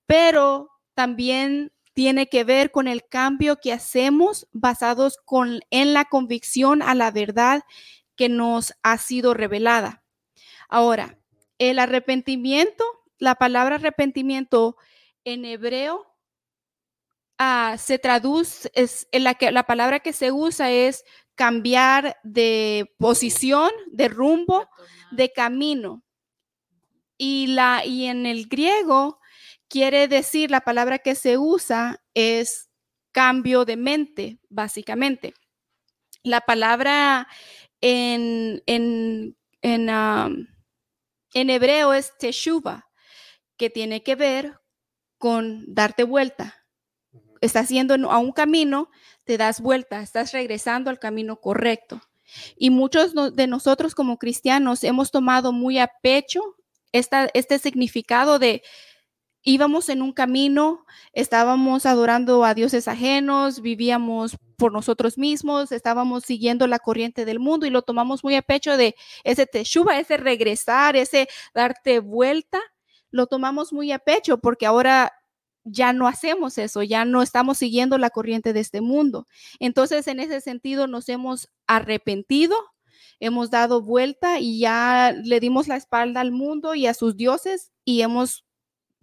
Pero 0.06 0.70
también 0.94 1.72
tiene 1.94 2.28
que 2.28 2.44
ver 2.44 2.72
con 2.72 2.88
el 2.88 3.08
cambio 3.08 3.60
que 3.60 3.72
hacemos 3.72 4.48
basados 4.52 5.18
con, 5.26 5.62
en 5.70 5.94
la 5.94 6.06
convicción 6.06 6.82
a 6.82 6.96
la 6.96 7.12
verdad 7.12 7.64
que 8.16 8.30
nos 8.30 8.74
ha 8.84 8.98
sido 8.98 9.34
revelada. 9.34 10.04
Ahora, 10.70 11.20
el 11.60 11.80
arrepentimiento, 11.80 12.84
la 13.20 13.36
palabra 13.36 13.76
arrepentimiento 13.76 14.76
en 15.24 15.46
hebreo 15.46 16.08
ah, 17.38 17.76
se 17.78 18.00
traduce, 18.00 18.72
es, 18.74 19.08
en 19.12 19.24
la, 19.24 19.36
que, 19.36 19.52
la 19.52 19.64
palabra 19.64 20.00
que 20.00 20.14
se 20.14 20.32
usa 20.32 20.72
es 20.72 21.06
cambiar 21.36 22.18
de 22.24 22.94
posición, 22.98 23.72
de 23.92 24.08
rumbo, 24.08 24.68
de 25.12 25.32
camino. 25.32 26.04
Y, 27.18 27.48
la, 27.48 27.86
y 27.86 28.06
en 28.06 28.26
el 28.26 28.48
griego 28.48 29.20
quiere 29.74 30.08
decir, 30.08 30.52
la 30.52 30.62
palabra 30.62 31.00
que 31.00 31.16
se 31.16 31.40
usa 31.40 32.00
es 32.14 32.70
cambio 33.12 33.66
de 33.66 33.76
mente, 33.76 34.40
básicamente. 34.48 35.34
La 36.22 36.42
palabra 36.42 37.28
en, 37.82 38.62
en, 38.68 39.36
en, 39.64 39.90
um, 39.90 40.46
en 41.34 41.50
hebreo 41.50 41.92
es 41.92 42.16
teshuva, 42.20 42.88
que 43.58 43.72
tiene 43.72 44.04
que 44.04 44.14
ver 44.14 44.60
con 45.18 45.66
darte 45.74 46.04
vuelta. 46.04 46.54
Estás 47.42 47.70
yendo 47.70 47.96
a 48.12 48.20
un 48.20 48.32
camino, 48.32 48.92
te 49.24 49.40
das 49.40 49.60
vuelta, 49.60 50.04
estás 50.04 50.34
regresando 50.34 50.92
al 50.92 51.00
camino 51.00 51.42
correcto. 51.42 52.00
Y 52.56 52.70
muchos 52.70 53.16
de 53.36 53.48
nosotros 53.48 53.96
como 53.96 54.20
cristianos 54.20 54.84
hemos 54.84 55.10
tomado 55.10 55.52
muy 55.52 55.80
a 55.80 55.92
pecho 56.04 56.42
esta, 56.92 57.28
este 57.34 57.58
significado 57.58 58.38
de 58.38 58.62
íbamos 59.44 59.90
en 59.90 60.02
un 60.02 60.14
camino, 60.14 60.86
estábamos 61.12 61.86
adorando 61.86 62.46
a 62.46 62.54
dioses 62.54 62.88
ajenos, 62.88 63.62
vivíamos 63.62 64.38
por 64.58 64.72
nosotros 64.72 65.18
mismos, 65.18 65.72
estábamos 65.72 66.24
siguiendo 66.24 66.68
la 66.68 66.80
corriente 66.80 67.26
del 67.26 67.40
mundo 67.40 67.66
y 67.66 67.70
lo 67.70 67.82
tomamos 67.82 68.24
muy 68.24 68.36
a 68.36 68.42
pecho 68.42 68.78
de 68.78 68.96
ese 69.24 69.46
teshuva, 69.46 70.00
ese 70.00 70.18
regresar, 70.18 70.96
ese 70.96 71.28
darte 71.54 72.00
vuelta, 72.00 72.60
lo 73.12 73.28
tomamos 73.28 73.74
muy 73.74 73.92
a 73.92 74.00
pecho 74.00 74.38
porque 74.40 74.66
ahora 74.66 75.12
ya 75.66 75.94
no 75.94 76.08
hacemos 76.08 76.58
eso, 76.58 76.84
ya 76.84 77.06
no 77.06 77.22
estamos 77.22 77.58
siguiendo 77.58 77.98
la 77.98 78.10
corriente 78.10 78.54
de 78.54 78.60
este 78.60 78.82
mundo. 78.82 79.28
Entonces, 79.60 80.08
en 80.08 80.20
ese 80.20 80.42
sentido, 80.42 80.88
nos 80.88 81.08
hemos 81.10 81.50
arrepentido, 81.68 82.56
hemos 83.20 83.50
dado 83.50 83.82
vuelta 83.82 84.40
y 84.40 84.60
ya 84.60 85.14
le 85.24 85.40
dimos 85.40 85.68
la 85.68 85.78
espalda 85.78 86.22
al 86.22 86.32
mundo 86.32 86.76
y 86.76 86.88
a 86.88 86.94
sus 86.94 87.16
dioses 87.16 87.72
y 87.86 88.02
hemos 88.02 88.44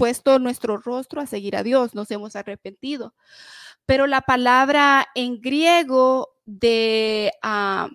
puesto 0.00 0.38
nuestro 0.38 0.78
rostro 0.78 1.20
a 1.20 1.26
seguir 1.26 1.54
a 1.56 1.62
Dios, 1.62 1.94
nos 1.94 2.10
hemos 2.10 2.34
arrepentido. 2.34 3.14
Pero 3.84 4.06
la 4.06 4.22
palabra 4.22 5.06
en 5.14 5.42
griego 5.42 6.38
de, 6.46 7.32
ah, 7.42 7.90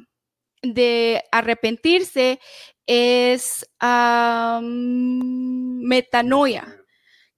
de 0.61 1.23
arrepentirse 1.31 2.39
es 2.85 3.67
ah, 3.79 4.59
metanoia 5.81 6.79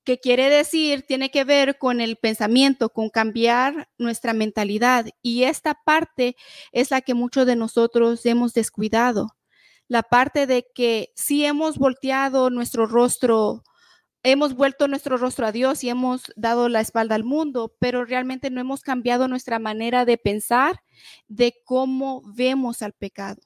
que 0.04 0.20
quiere 0.20 0.50
decir, 0.50 1.06
tiene 1.08 1.32
que 1.32 1.46
ver 1.46 1.78
con 1.78 2.02
el 2.02 2.18
pensamiento, 2.18 2.90
con 2.90 3.10
cambiar 3.10 3.88
nuestra 3.98 4.34
mentalidad. 4.34 5.06
Y 5.22 5.44
esta 5.44 5.76
parte 5.86 6.36
es 6.74 6.92
la 6.92 7.00
que 7.00 7.14
muchos 7.14 7.46
de 7.46 7.56
nosotros 7.56 8.26
hemos 8.26 8.54
descuidado. 8.54 9.30
La 9.88 10.04
parte 10.04 10.46
de 10.46 10.68
que 10.76 11.14
sí 11.16 11.46
hemos 11.46 11.78
volteado 11.78 12.50
nuestro 12.50 12.86
rostro, 12.86 13.64
hemos 14.32 14.56
vuelto 14.56 14.88
nuestro 14.88 15.18
rostro 15.18 15.46
a 15.48 15.52
Dios 15.52 15.84
y 15.84 15.90
hemos 15.90 16.32
dado 16.36 16.70
la 16.70 16.82
espalda 16.82 17.16
al 17.16 17.24
mundo, 17.24 17.76
pero 17.80 18.06
realmente 18.06 18.50
no 18.50 18.62
hemos 18.62 18.82
cambiado 18.82 19.28
nuestra 19.28 19.60
manera 19.60 20.06
de 20.06 20.18
pensar, 20.18 20.82
de 21.28 21.56
cómo 21.66 22.22
vemos 22.36 22.82
al 22.82 22.94
pecado. 22.94 23.42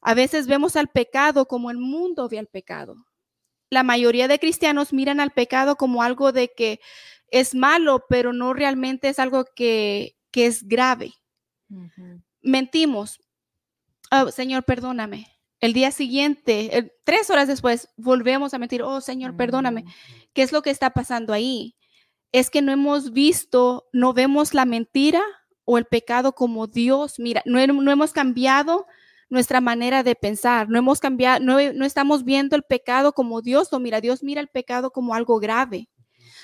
A 0.00 0.14
veces 0.14 0.46
vemos 0.46 0.76
al 0.76 0.88
pecado 0.88 1.46
como 1.46 1.70
el 1.70 1.78
mundo 1.78 2.28
ve 2.28 2.38
al 2.38 2.46
pecado 2.46 3.08
la 3.70 3.82
mayoría 3.82 4.28
de 4.28 4.38
cristianos 4.38 4.92
miran 4.92 5.20
al 5.20 5.30
pecado 5.30 5.76
como 5.76 6.02
algo 6.02 6.32
de 6.32 6.48
que 6.48 6.80
es 7.30 7.54
malo, 7.54 8.04
pero 8.08 8.32
no 8.32 8.54
realmente 8.54 9.08
es 9.08 9.18
algo 9.18 9.44
que, 9.54 10.16
que 10.30 10.46
es 10.46 10.66
grave. 10.66 11.12
Mentimos. 12.40 13.20
Oh, 14.10 14.30
Señor, 14.30 14.64
perdóname. 14.64 15.26
El 15.60 15.72
día 15.72 15.90
siguiente, 15.90 16.92
tres 17.04 17.30
horas 17.30 17.48
después, 17.48 17.88
volvemos 17.96 18.54
a 18.54 18.58
mentir. 18.58 18.82
Oh, 18.82 19.00
Señor, 19.00 19.36
perdóname. 19.36 19.82
Mm. 19.82 19.88
¿Qué 20.32 20.42
es 20.42 20.52
lo 20.52 20.62
que 20.62 20.70
está 20.70 20.90
pasando 20.90 21.32
ahí? 21.32 21.76
Es 22.30 22.50
que 22.50 22.62
no 22.62 22.72
hemos 22.72 23.12
visto, 23.12 23.88
no 23.92 24.12
vemos 24.12 24.54
la 24.54 24.64
mentira 24.64 25.22
o 25.64 25.78
el 25.78 25.86
pecado 25.86 26.34
como 26.34 26.66
Dios. 26.66 27.18
Mira, 27.18 27.42
no 27.44 27.60
hemos 27.60 28.12
cambiado 28.12 28.86
nuestra 29.30 29.60
manera 29.60 30.02
de 30.02 30.14
pensar, 30.14 30.68
no 30.68 30.78
hemos 30.78 31.00
cambiado, 31.00 31.40
no, 31.40 31.58
no 31.72 31.84
estamos 31.84 32.24
viendo 32.24 32.56
el 32.56 32.62
pecado 32.62 33.12
como 33.12 33.42
Dios 33.42 33.70
lo 33.72 33.78
mira. 33.78 34.00
Dios 34.00 34.22
mira 34.22 34.40
el 34.40 34.48
pecado 34.48 34.90
como 34.90 35.14
algo 35.14 35.38
grave. 35.38 35.88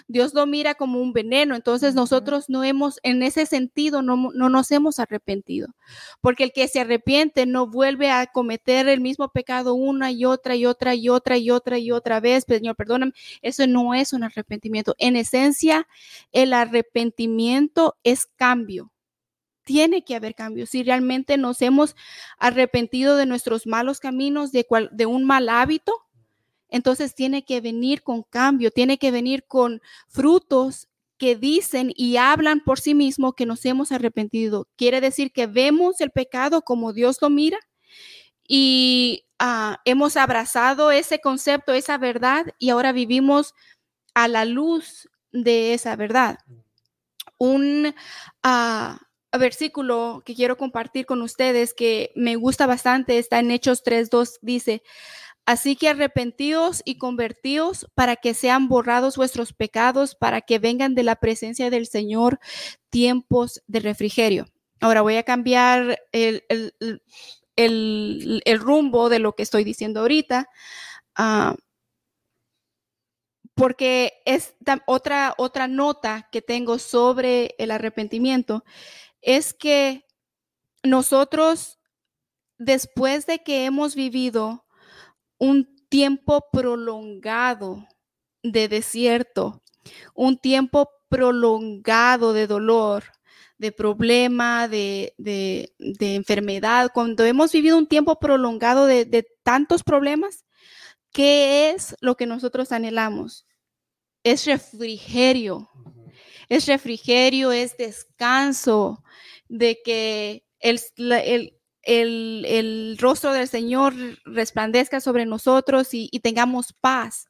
Dios 0.09 0.35
lo 0.35 0.47
mira 0.47 0.75
como 0.75 1.01
un 1.01 1.13
veneno. 1.13 1.55
Entonces 1.55 1.95
nosotros 1.95 2.47
no 2.49 2.65
hemos, 2.65 2.99
en 3.03 3.23
ese 3.23 3.47
sentido, 3.47 4.03
no, 4.03 4.17
no 4.35 4.49
nos 4.49 4.71
hemos 4.71 4.99
arrepentido. 4.99 5.69
Porque 6.21 6.45
el 6.45 6.53
que 6.53 6.69
se 6.69 6.81
arrepiente 6.81 7.47
no 7.47 7.67
vuelve 7.67 8.11
a 8.11 8.27
cometer 8.27 8.89
el 8.89 9.01
mismo 9.01 9.29
pecado 9.31 9.75
una 9.75 10.11
y 10.13 10.25
otra 10.25 10.57
y 10.57 10.67
otra 10.67 10.95
y 10.95 11.09
otra 11.09 11.37
y 11.39 11.51
otra 11.51 11.79
y 11.79 11.91
otra 11.91 12.21
vez. 12.21 12.45
Pues, 12.47 12.59
Señor, 12.59 12.77
perdóname. 12.77 13.13
Eso 13.43 13.67
no 13.67 13.95
es 13.95 14.13
un 14.13 14.25
arrepentimiento. 14.25 14.95
En 14.99 15.17
esencia, 15.17 15.87
el 16.33 16.53
arrepentimiento 16.53 17.97
es 18.05 18.27
cambio. 18.37 18.91
Tiene 19.65 20.05
que 20.05 20.15
haber 20.15 20.35
cambio. 20.35 20.67
Si 20.67 20.83
realmente 20.83 21.39
nos 21.39 21.63
hemos 21.63 21.97
arrepentido 22.39 23.17
de 23.17 23.27
nuestros 23.27 23.67
malos 23.67 23.99
caminos, 24.01 24.53
de, 24.53 24.65
cual- 24.67 24.91
de 24.93 25.07
un 25.07 25.25
mal 25.25 25.49
hábito, 25.49 25.93
entonces 26.75 27.15
tiene 27.15 27.45
que 27.45 27.61
venir 27.61 28.03
con 28.03 28.25
cambio, 28.25 28.73
tiene 28.73 28.99
que 28.99 29.13
venir 29.13 29.45
con 29.47 29.81
frutos 30.09 30.89
que 31.19 31.37
dicen 31.37 31.93
y 31.95 32.17
hablan 32.17 32.65
por 32.65 32.81
sí 32.81 32.95
mismo 32.95 33.35
que 33.35 33.47
nos 33.47 33.65
hemos 33.65 33.93
arrepentido. 33.93 34.67
Quiere 34.75 35.01
decir 35.01 35.31
que 35.31 35.47
vemos 35.47 36.01
el 36.01 36.11
pecado 36.11 36.63
como 36.63 36.93
Dios 36.93 37.19
lo 37.23 37.31
mira 37.31 37.61
y 38.49 39.25
ah, 39.39 39.79
hemos 39.85 40.17
abrazado 40.17 40.91
ese 40.91 41.21
concepto, 41.21 41.73
esa 41.73 41.97
verdad 41.97 42.47
y 42.59 42.71
ahora 42.71 42.91
vivimos 42.91 43.55
a 44.13 44.27
la 44.27 44.45
luz 44.45 45.09
de 45.31 45.75
esa 45.75 45.95
verdad. 45.95 46.41
Un 47.39 47.95
ah, 48.43 48.99
versículo 49.39 50.25
que 50.27 50.35
quiero 50.35 50.57
compartir 50.57 51.07
con 51.07 51.23
ustedes 51.23 51.73
que 51.73 52.11
me 52.17 52.35
gusta 52.35 52.67
bastante 52.67 53.19
está 53.19 53.39
en 53.39 53.53
Hechos 53.53 53.85
3.2, 53.85 54.39
dice, 54.43 54.83
Así 55.47 55.77
que 55.77 55.89
arrepentíos 55.91 56.83
y 56.87 56.97
convertíos 56.97 57.87
para 57.95 58.17
que 58.17 58.33
sean 58.33 58.69
borrados 58.69 59.17
vuestros 59.17 59.53
pecados, 59.53 60.15
para 60.15 60.41
que 60.41 60.59
vengan 60.59 60.95
de 60.95 61.03
la 61.03 61.17
presencia 61.17 61.69
del 61.71 61.87
Señor 61.87 62.41
tiempos 62.91 63.63
de 63.67 63.81
refrigerio. 63.81 64.47
Ahora 64.81 65.03
voy 65.03 65.17
a 65.17 65.23
cambiar 65.23 65.99
el, 66.13 66.45
el- 66.49 66.75
el- 67.57 68.61
rumbo 68.61 69.09
de 69.09 69.19
lo 69.19 69.35
que 69.35 69.43
estoy 69.43 69.65
diciendo 69.65 70.01
ahorita. 70.01 70.49
Ah, 71.17 71.57
porque 73.55 74.15
es 74.25 74.55
otra, 74.87 75.35
otra 75.39 75.69
nota 75.69 76.29
que 76.33 76.43
tengo 76.43 76.79
sobre 76.79 77.55
el 77.59 77.71
arrepentimiento, 77.71 78.65
es 79.23 79.55
que 79.55 80.07
nosotros, 80.85 81.79
después 82.59 83.27
de 83.27 83.41
que 83.43 83.67
hemos 83.67 83.95
vivido 83.97 84.64
un 85.39 85.87
tiempo 85.89 86.45
prolongado 86.53 87.87
de 88.43 88.69
desierto, 88.69 89.63
un 90.15 90.39
tiempo 90.39 90.91
prolongado 91.09 92.33
de 92.33 92.47
dolor, 92.47 93.05
de 93.59 93.73
problema, 93.73 94.69
de, 94.69 95.15
enfermedad, 96.01 96.91
cuando 96.93 97.25
hemos 97.25 97.53
vivido 97.53 97.79
un 97.79 97.87
tiempo 97.87 98.19
prolongado 98.19 98.87
de, 98.87 99.05
de 99.05 99.27
tantos 99.43 99.83
problemas, 99.83 100.45
¿qué 101.13 101.71
es 101.71 101.95
lo 102.01 102.17
que 102.17 102.27
nosotros 102.27 102.73
anhelamos? 102.73 103.47
Es 104.25 104.47
refrigerio. 104.47 105.71
Es 106.49 106.67
refrigerio, 106.67 107.53
es 107.53 107.77
descanso 107.77 109.03
de 109.49 109.81
que 109.85 110.45
el, 110.59 110.81
el, 110.97 111.54
rostro 112.99 113.33
del 113.33 113.49
Señor 113.49 113.95
resplandezca 114.25 115.01
sobre 115.01 115.27
nosotros 115.27 115.89
y, 115.93 116.09
tengamos 116.21 116.73
paz. 116.73 117.27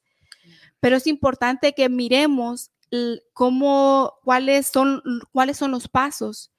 Pero 0.80 0.96
es 0.96 1.06
importante 1.06 1.72
que 1.72 1.88
miremos 1.88 2.70
cómo, 3.32 4.14
cuáles 4.22 4.66
son, 4.66 5.02
cuáles 5.32 5.56
son 5.56 5.70
los 5.70 5.88
pasos. 5.88 6.52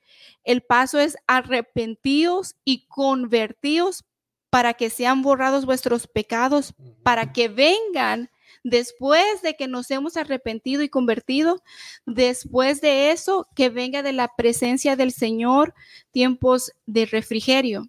El 0.44 0.62
paso 0.62 1.00
es 1.00 1.18
arrepentidos 1.28 2.56
y 2.64 2.86
convertidos 2.88 4.04
para 4.50 4.74
que 4.74 4.90
sean 4.90 5.22
borrados 5.22 5.66
vuestros 5.66 6.08
pecados, 6.08 6.74
para 7.04 7.34
que 7.34 7.50
vengan 7.50 8.30
después 8.66 9.44
de 9.44 9.56
que 9.56 9.68
nos 9.68 9.92
hemos 9.92 10.18
arrepentido 10.18 10.82
y 10.82 10.90
convertido, 10.90 11.62
después 12.08 12.82
de 12.82 13.12
eso, 13.12 13.48
que 13.56 13.70
venga 13.70 14.02
de 14.02 14.12
la 14.12 14.32
presencia 14.36 14.96
del 14.96 15.12
Señor 15.12 15.76
tiempos 16.10 16.72
de 16.88 17.06
refrigerio. 17.06 17.88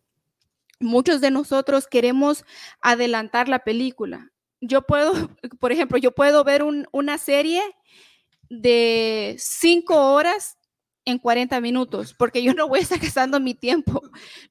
Muchos 0.78 1.23
de 1.23 1.30
nosotros 1.30 1.87
queremos 1.87 2.45
adelantar 2.83 3.49
la 3.49 3.61
película. 3.61 4.30
Yo 4.61 4.83
puedo, 4.83 5.12
por 5.61 5.73
ejemplo, 5.73 5.97
yo 5.97 6.12
puedo 6.12 6.45
ver 6.45 6.62
una 6.92 7.16
serie 7.16 7.62
de 8.50 9.35
cinco 9.38 10.12
horas 10.12 10.59
en 11.06 11.18
40 11.18 11.59
minutos, 11.62 12.12
porque 12.12 12.42
yo 12.42 12.52
no 12.52 12.68
voy 12.68 12.80
a 12.80 12.83
estar 12.83 12.99
gastando 13.00 13.40
mi 13.40 13.54
tiempo. 13.54 14.02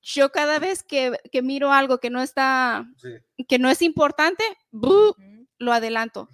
Yo 0.01 0.31
cada 0.31 0.57
vez 0.57 0.81
que, 0.81 1.19
miro 1.43 1.71
algo 1.71 1.99
que 1.99 2.09
no 2.09 2.23
está, 2.23 2.89
que 3.47 3.59
no 3.59 3.69
es 3.69 3.83
importante, 3.83 4.43
lo 5.57 5.73
adelanto. 5.73 6.29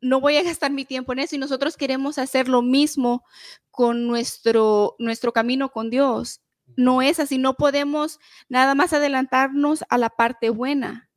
No 0.00 0.20
voy 0.20 0.36
a 0.36 0.42
gastar 0.42 0.72
mi 0.72 0.84
tiempo 0.84 1.12
en 1.12 1.20
eso 1.20 1.36
y 1.36 1.38
nosotros 1.38 1.76
queremos 1.76 2.18
hacer 2.18 2.48
lo 2.48 2.62
mismo 2.62 3.24
con 3.70 4.06
nuestro, 4.06 4.96
nuestro 4.98 5.32
camino 5.32 5.70
con 5.70 5.90
Dios. 5.90 6.40
No 6.76 7.02
es 7.02 7.20
así, 7.20 7.38
no 7.38 7.54
podemos 7.54 8.18
nada 8.48 8.74
más 8.74 8.92
adelantarnos 8.92 9.84
a 9.88 9.98
la 9.98 10.10
parte 10.10 10.50
buena. 10.50 11.10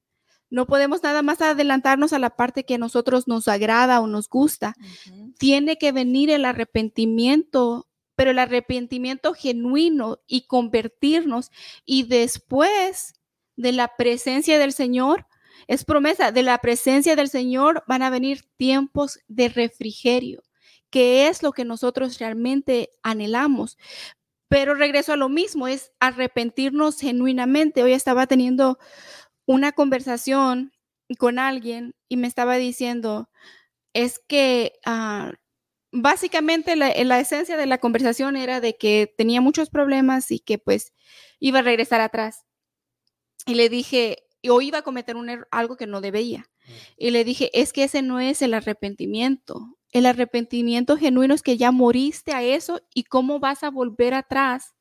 No 0.50 0.68
podemos 0.68 1.02
nada 1.04 1.22
más 1.22 1.42
adelantarnos 1.42 2.14
a 2.14 2.20
la 2.20 2.36
parte 2.36 2.64
que 2.64 2.76
a 2.76 2.78
nosotros 2.78 3.28
nos 3.28 3.48
agrada 3.48 4.00
o 4.00 4.08
nos 4.08 4.30
gusta. 4.30 4.76
Tiene 5.38 5.78
que 5.78 5.92
venir 5.92 6.30
el 6.30 6.46
arrepentimiento, 6.46 7.88
pero 8.16 8.32
el 8.32 8.40
arrepentimiento 8.40 9.34
genuino 9.34 10.20
y 10.28 10.48
convertirnos 10.48 11.52
y 11.84 12.04
después 12.04 13.14
de 13.56 13.72
la 13.72 13.96
presencia 13.98 14.60
del 14.60 14.74
Señor, 14.74 15.26
es 15.68 15.86
promesa, 15.86 16.32
de 16.32 16.44
la 16.44 16.58
presencia 16.60 17.16
del 17.16 17.30
Señor 17.30 17.84
van 17.88 18.04
a 18.04 18.10
venir 18.10 18.44
tiempos 18.58 19.20
de 19.28 19.50
refrigerio, 19.50 20.44
que 20.90 21.28
es 21.28 21.44
lo 21.44 21.52
que 21.52 21.66
nosotros 21.66 22.20
realmente 22.20 22.92
anhelamos. 23.04 23.78
Pero 24.48 24.76
regreso 24.76 25.14
a 25.14 25.18
lo 25.18 25.30
mismo, 25.30 25.68
es 25.68 25.92
arrepentirnos 26.00 27.00
genuinamente. 27.00 27.84
Hoy 27.84 27.94
estaba 27.94 28.28
teniendo 28.28 28.78
una 29.46 29.72
conversación 29.72 30.72
con 31.18 31.40
alguien 31.40 31.96
y 32.10 32.18
me 32.18 32.28
estaba 32.28 32.56
diciendo, 32.56 33.30
es 33.94 34.20
que 34.20 34.74
ah, 34.86 35.34
básicamente 35.92 36.76
la, 36.76 36.94
la, 37.04 37.20
esencia 37.20 37.58
de 37.58 37.66
la 37.66 37.80
conversación 37.80 38.36
era 38.36 38.62
de 38.62 38.78
que 38.78 39.14
tenía 39.18 39.42
muchos 39.42 39.70
problemas 39.70 40.32
y 40.32 40.40
que 40.40 40.58
pues 40.58 40.94
iba 41.40 41.60
a 41.60 41.64
regresar 41.64 42.02
atrás. 42.02 42.46
Y 43.46 43.56
le 43.56 43.70
dije, 43.70 44.25
o 44.50 44.62
iba 44.62 44.80
a 44.80 44.84
cometer 44.84 45.16
un 45.16 45.46
algo 45.52 45.78
que 45.78 45.88
no 45.88 46.02
debía. 46.02 46.40
Mm. 46.40 46.72
Y 46.98 47.12
le 47.12 47.24
dije, 47.24 47.50
es 47.54 47.74
que 47.74 47.84
ese 47.84 48.02
no 48.02 48.20
es 48.20 48.42
el 48.42 48.54
arrepentimiento. 48.54 49.78
El 49.92 50.06
arrepentimiento 50.06 50.98
genuino 50.98 51.34
es 51.34 51.42
que 51.42 51.58
ya 51.58 51.72
moriste 51.72 52.34
a 52.34 52.44
eso 52.44 52.82
y 52.94 53.04
cómo 53.06 53.40
vas 53.40 53.64
a 53.64 53.70
volver 53.70 54.14
atrás 54.14 54.76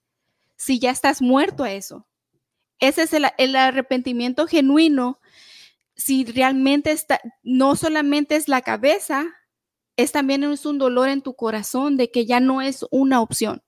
si 0.56 0.78
ya 0.78 0.90
estás 0.90 1.22
muerto 1.22 1.64
a 1.64 1.72
eso. 1.72 2.06
Ese 2.80 3.02
es 3.02 3.12
el, 3.12 3.56
arrepentimiento 3.56 4.46
genuino. 4.46 5.20
Si 5.94 6.24
realmente 6.24 6.90
está, 6.90 7.20
no 7.42 7.76
solamente 7.76 8.36
es 8.36 8.48
la 8.48 8.62
cabeza, 8.62 9.24
es 9.96 10.10
también 10.10 10.42
es 10.44 10.66
un 10.66 10.78
dolor 10.78 11.08
en 11.08 11.22
tu 11.22 11.34
corazón 11.34 11.96
de 11.96 12.10
que 12.10 12.26
ya 12.26 12.40
no 12.40 12.60
es 12.60 12.84
una 12.90 13.20
opción 13.20 13.62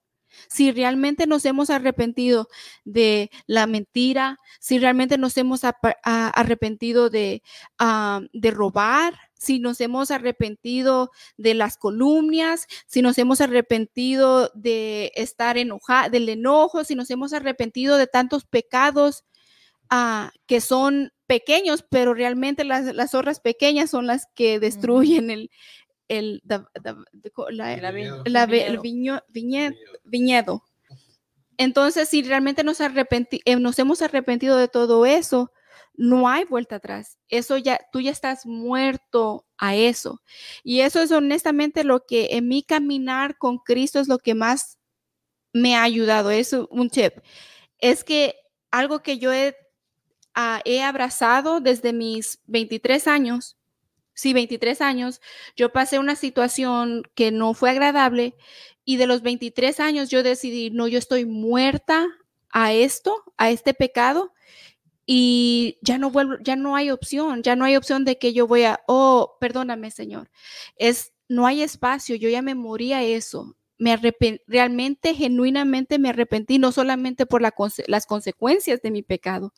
si 0.49 0.73
realmente 0.73 1.27
nos 1.27 1.45
hemos 1.45 1.71
arrepentido 1.71 2.49
de 2.85 3.31
la 3.47 3.67
mentira, 3.67 4.39
si 4.61 4.79
realmente 4.79 5.19
nos 5.19 5.37
hemos 5.37 5.63
arrepentido 6.03 7.11
de, 7.11 7.43
ah, 7.79 8.21
de 8.33 8.51
robar, 8.51 9.15
si 9.39 9.59
nos 9.59 9.81
hemos 9.81 10.11
arrepentido 10.11 11.11
de 11.37 11.55
las 11.55 11.77
columnias, 11.77 12.67
si 12.87 13.03
nos 13.03 13.19
hemos 13.19 13.41
arrepentido 13.41 14.51
de 14.55 15.13
estar 15.15 15.59
enojado, 15.59 16.11
del 16.11 16.29
enojo, 16.29 16.85
si 16.85 16.95
nos 16.95 17.11
hemos 17.11 17.33
arrepentido 17.33 17.97
de 17.97 18.07
tantos 18.07 18.45
pecados 18.45 19.25
ah, 19.91 20.33
que 20.47 20.61
son 20.61 21.13
pequeños, 21.27 21.85
pero 21.89 22.15
realmente 22.15 22.65
las, 22.65 22.95
las 22.95 23.11
zorras 23.11 23.41
pequeñas 23.41 23.91
son 23.91 24.07
las 24.07 24.27
que 24.35 24.61
destruyen 24.61 25.31
el, 25.31 25.51
el, 26.09 26.43
viñedo. 30.05 30.65
Entonces, 31.59 32.09
si 32.09 32.23
realmente 32.23 32.65
nos, 32.65 32.81
arrepenti 32.81 33.41
eh, 33.45 33.57
nos 33.57 33.79
hemos 33.79 34.03
arrepentido 34.03 34.57
de 34.57 34.69
todo 34.69 35.07
eso, 35.07 35.53
no 35.95 36.29
hay 36.29 36.45
vuelta 36.45 36.77
atrás. 36.77 37.19
Eso 37.29 37.57
ya, 37.57 37.81
tú 37.93 38.01
ya 38.01 38.11
estás 38.11 38.47
muerto 38.47 39.47
a 39.57 39.75
eso. 39.75 40.23
Y 40.63 40.81
eso 40.81 41.01
es 41.01 41.11
honestamente 41.13 41.85
lo 41.85 42.05
que 42.05 42.29
en 42.33 42.49
mi 42.49 42.63
caminar 42.63 43.39
con 43.39 43.59
Cristo 43.59 44.01
es 44.01 44.09
lo 44.09 44.19
que 44.19 44.35
más 44.35 44.79
me 45.53 45.75
ha 45.77 45.83
ayudado. 45.83 46.31
Es 46.31 46.53
un 46.53 46.91
chip. 46.91 47.15
Es 47.79 48.05
que 48.05 48.37
algo 48.71 49.03
que 49.03 49.19
yo 49.19 49.33
he, 49.33 49.57
ah, 50.35 50.61
he 50.65 50.83
abrazado 50.83 51.61
desde 51.61 51.93
mis 51.93 52.41
23 52.47 53.07
años 53.07 53.57
sí, 54.17 54.33
23 54.33 54.81
años, 54.81 55.21
yo 55.57 55.73
pasé 55.73 56.01
una 56.01 56.17
situación 56.17 57.05
que 57.15 57.31
no 57.31 57.55
fue 57.55 57.71
agradable 57.71 58.35
y 58.85 58.97
de 58.97 59.07
los 59.07 59.23
23 59.23 59.79
años 59.79 60.11
yo 60.11 60.23
decidí, 60.23 60.71
no, 60.71 60.89
yo 60.89 60.99
estoy 60.99 61.27
muerta 61.27 62.07
a 62.51 62.73
esto, 62.73 63.23
a 63.37 63.51
este 63.51 63.75
pecado 63.75 64.33
y 65.07 65.79
ya 65.83 65.99
no 65.99 66.11
vuelvo, 66.11 66.37
ya 66.43 66.57
no 66.57 66.77
hay 66.77 66.91
opción, 66.91 67.43
ya 67.43 67.57
no 67.57 67.65
hay 67.67 67.77
opción 67.77 68.05
de 68.05 68.19
que 68.19 68.33
yo 68.33 68.47
voy 68.47 68.65
a, 68.65 68.81
oh, 68.89 69.37
perdóname, 69.41 69.91
Señor. 69.91 70.31
Es 70.77 71.13
no 71.29 71.47
hay 71.47 71.63
espacio, 71.63 72.17
yo 72.17 72.29
ya 72.29 72.43
me 72.43 72.55
morí 72.55 72.93
a 72.93 73.03
eso 73.03 73.57
me 73.79 73.97
realmente, 74.47 75.15
genuinamente 75.15 75.99
me 75.99 76.09
arrepentí, 76.11 76.59
no 76.59 76.73
solamente 76.73 77.27
por 77.27 77.43
las 77.43 78.07
consecuencias 78.07 78.81
de 78.83 78.91
mi 78.91 79.03
pecado, 79.03 79.53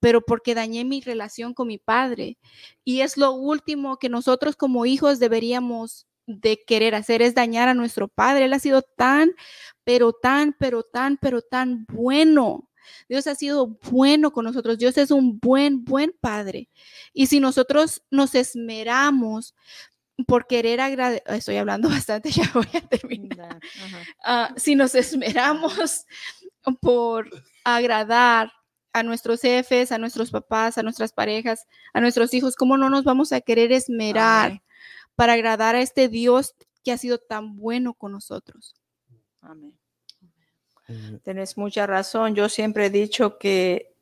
pero 0.00 0.22
porque 0.22 0.54
dañé 0.54 0.84
mi 0.84 1.00
relación 1.00 1.54
con 1.54 1.68
mi 1.68 1.78
padre. 1.78 2.38
Y 2.84 3.00
es 3.02 3.16
lo 3.16 3.32
último 3.32 3.98
que 3.98 4.08
nosotros 4.08 4.56
como 4.56 4.86
hijos 4.86 5.18
deberíamos 5.18 6.06
de 6.26 6.62
querer 6.66 6.94
hacer, 6.94 7.22
es 7.22 7.34
dañar 7.34 7.68
a 7.68 7.74
nuestro 7.74 8.08
padre. 8.08 8.44
Él 8.44 8.52
ha 8.52 8.58
sido 8.58 8.82
tan, 8.82 9.32
pero 9.84 10.12
tan, 10.12 10.54
pero 10.58 10.82
tan, 10.82 11.16
pero 11.16 11.42
tan 11.42 11.86
bueno. 11.86 12.68
Dios 13.08 13.26
ha 13.26 13.34
sido 13.34 13.78
bueno 13.90 14.32
con 14.32 14.44
nosotros. 14.44 14.78
Dios 14.78 14.96
es 14.98 15.10
un 15.10 15.38
buen, 15.38 15.84
buen 15.84 16.14
padre. 16.20 16.70
Y 17.12 17.26
si 17.26 17.40
nosotros 17.40 18.02
nos 18.10 18.34
esmeramos 18.34 19.54
por 20.24 20.46
querer 20.46 20.80
agradecer, 20.80 21.22
estoy 21.28 21.56
hablando 21.56 21.88
bastante, 21.90 22.30
ya 22.30 22.50
voy 22.54 22.68
a 22.74 22.80
terminar. 22.80 23.60
Ah, 24.24 24.52
si 24.56 24.74
nos 24.74 24.94
esmeramos 24.94 26.06
por 26.80 27.28
agradar 27.64 28.52
a 28.92 29.02
nuestros 29.02 29.40
jefes, 29.40 29.92
a 29.92 29.98
nuestros 29.98 30.30
papás, 30.30 30.78
a 30.78 30.82
nuestras 30.82 31.12
parejas, 31.12 31.66
a 31.92 32.00
nuestros 32.00 32.34
hijos, 32.34 32.56
¿cómo 32.56 32.76
no 32.76 32.90
nos 32.90 33.04
vamos 33.04 33.32
a 33.32 33.40
querer 33.40 33.72
esmerar 33.72 34.62
para 35.14 35.34
agradar 35.34 35.76
a 35.76 35.80
este 35.80 36.08
Dios 36.08 36.54
que 36.82 36.92
ha 36.92 36.98
sido 36.98 37.18
tan 37.18 37.56
bueno 37.56 37.94
con 37.94 38.12
nosotros? 38.12 38.74
Amén. 39.40 39.76
Tienes 41.22 41.56
mucha 41.56 41.86
razón. 41.86 42.34
Yo 42.34 42.48
siempre 42.48 42.86
he 42.86 42.90
dicho 42.90 43.38
que 43.38 43.94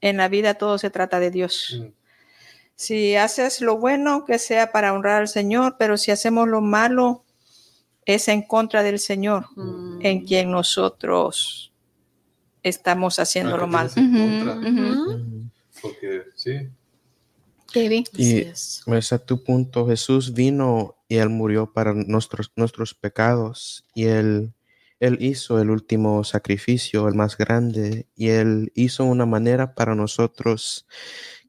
en 0.00 0.16
la 0.16 0.28
vida 0.28 0.54
todo 0.54 0.78
se 0.78 0.90
trata 0.90 1.18
de 1.18 1.30
Dios. 1.30 1.76
Mm. 1.80 1.97
Si 2.78 3.16
haces 3.16 3.60
lo 3.60 3.76
bueno, 3.76 4.24
que 4.24 4.38
sea 4.38 4.70
para 4.70 4.92
honrar 4.92 5.22
al 5.22 5.26
Señor, 5.28 5.74
pero 5.80 5.96
si 5.96 6.12
hacemos 6.12 6.46
lo 6.48 6.60
malo, 6.60 7.24
es 8.06 8.28
en 8.28 8.42
contra 8.42 8.84
del 8.84 9.00
Señor, 9.00 9.46
Mm. 9.56 9.98
en 10.00 10.24
quien 10.24 10.52
nosotros 10.52 11.72
estamos 12.62 13.18
haciendo 13.18 13.56
Ah, 13.56 13.58
lo 13.58 13.66
malo. 13.66 13.90
Ujú. 13.96 15.50
Porque 15.82 16.22
sí, 16.36 16.52
David. 17.74 18.06
Y 18.12 18.22
Así 18.24 18.38
es. 18.48 18.82
pues 18.86 19.12
a 19.12 19.18
tu 19.18 19.42
punto, 19.42 19.84
Jesús 19.88 20.32
vino 20.32 20.94
y 21.08 21.16
Él 21.16 21.30
murió 21.30 21.72
para 21.72 21.92
nuestros, 21.94 22.52
nuestros 22.54 22.94
pecados 22.94 23.84
y 23.92 24.04
él, 24.04 24.52
él 25.00 25.18
hizo 25.20 25.60
el 25.60 25.70
último 25.70 26.22
sacrificio, 26.22 27.08
el 27.08 27.14
más 27.14 27.36
grande, 27.36 28.06
y 28.14 28.28
Él 28.28 28.70
hizo 28.76 29.04
una 29.04 29.26
manera 29.26 29.74
para 29.74 29.94
nosotros 29.96 30.86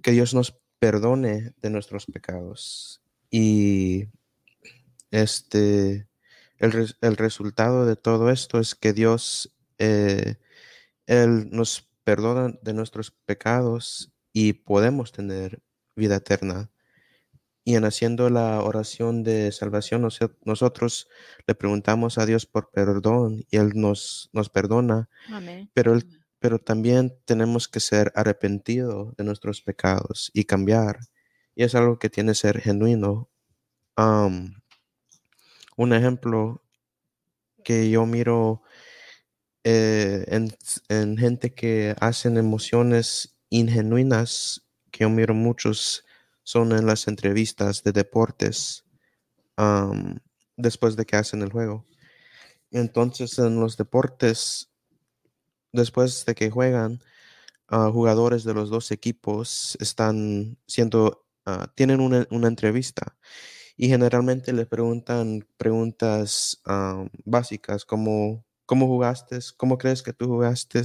que 0.01 0.11
Dios 0.11 0.33
nos 0.33 0.51
perdone 0.79 1.53
de 1.61 1.69
nuestros 1.69 2.05
pecados. 2.05 3.01
Y 3.29 4.07
este, 5.11 6.07
el, 6.57 6.95
el 7.01 7.17
resultado 7.17 7.85
de 7.85 7.95
todo 7.95 8.29
esto 8.29 8.59
es 8.59 8.75
que 8.75 8.93
Dios, 8.93 9.55
eh, 9.77 10.35
Él 11.05 11.49
nos 11.51 11.87
perdona 12.03 12.55
de 12.61 12.73
nuestros 12.73 13.11
pecados 13.11 14.11
y 14.33 14.53
podemos 14.53 15.11
tener 15.11 15.61
vida 15.95 16.15
eterna. 16.17 16.69
Y 17.65 17.75
en 17.75 17.85
haciendo 17.85 18.29
la 18.29 18.63
oración 18.63 19.21
de 19.21 19.51
salvación, 19.51 20.01
noso- 20.01 20.35
nosotros 20.43 21.07
le 21.45 21.53
preguntamos 21.53 22.17
a 22.17 22.25
Dios 22.25 22.45
por 22.45 22.71
perdón 22.71 23.45
y 23.51 23.57
Él 23.57 23.71
nos, 23.75 24.29
nos 24.33 24.49
perdona, 24.49 25.09
Amén. 25.27 25.69
pero, 25.73 25.93
él- 25.93 26.18
pero 26.39 26.59
también 26.59 27.17
tenemos 27.25 27.67
que 27.67 27.79
ser 27.79 28.11
arrepentidos 28.15 29.15
de 29.17 29.23
nuestros 29.23 29.61
pecados 29.61 30.31
y 30.33 30.45
cambiar. 30.45 30.99
Y 31.55 31.63
es 31.63 31.75
algo 31.75 31.99
que 31.99 32.09
tiene 32.09 32.31
que 32.31 32.35
ser 32.35 32.61
genuino. 32.61 33.29
Un 33.97 35.93
ejemplo 35.93 36.63
que 37.63 37.89
yo 37.89 38.05
miro 38.05 38.63
eh, 39.63 40.25
en, 40.27 40.55
en 40.87 41.17
gente 41.17 41.53
que 41.53 41.95
hacen 41.99 42.37
emociones 42.37 43.37
ingenuinas, 43.49 44.65
que 44.91 45.03
yo 45.03 45.09
miro 45.09 45.33
muchos, 45.33 46.05
son 46.43 46.71
en 46.71 46.85
las 46.85 47.07
entrevistas 47.07 47.83
de 47.83 47.91
deportes 47.91 48.85
después 50.55 50.95
de 50.95 51.05
que 51.05 51.17
hacen 51.17 51.41
el 51.41 51.51
juego. 51.51 51.85
Entonces, 52.71 53.37
en 53.39 53.59
los 53.59 53.77
deportes, 53.77 54.68
después 55.73 56.25
de 56.25 56.35
que 56.35 56.49
juegan, 56.49 56.99
ah, 57.67 57.89
jugadores 57.93 58.43
de 58.43 58.53
los 58.53 58.69
dos 58.69 58.91
equipos 58.91 59.77
están 59.81 60.57
siendo, 60.67 61.25
ah, 61.45 61.71
tienen 61.75 62.01
una, 62.01 62.27
una 62.31 62.47
entrevista 62.47 63.17
y 63.77 63.89
generalmente 63.89 64.53
le 64.53 64.65
preguntan 64.65 65.47
preguntas 65.57 66.61
am, 66.65 67.09
básicas 67.25 67.85
como 67.85 68.45
¿cómo 68.69 68.87
jugaste? 68.87 69.39
¿Cómo 69.57 69.79
crees 69.79 70.03
que 70.03 70.13
tú 70.13 70.27
jugaste? 70.27 70.83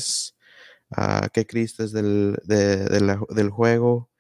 Ah, 0.90 1.28
¿Qué 1.32 1.46
creíste 1.46 1.88
del, 1.88 2.38
del 2.44 3.50
juego? 3.50 4.10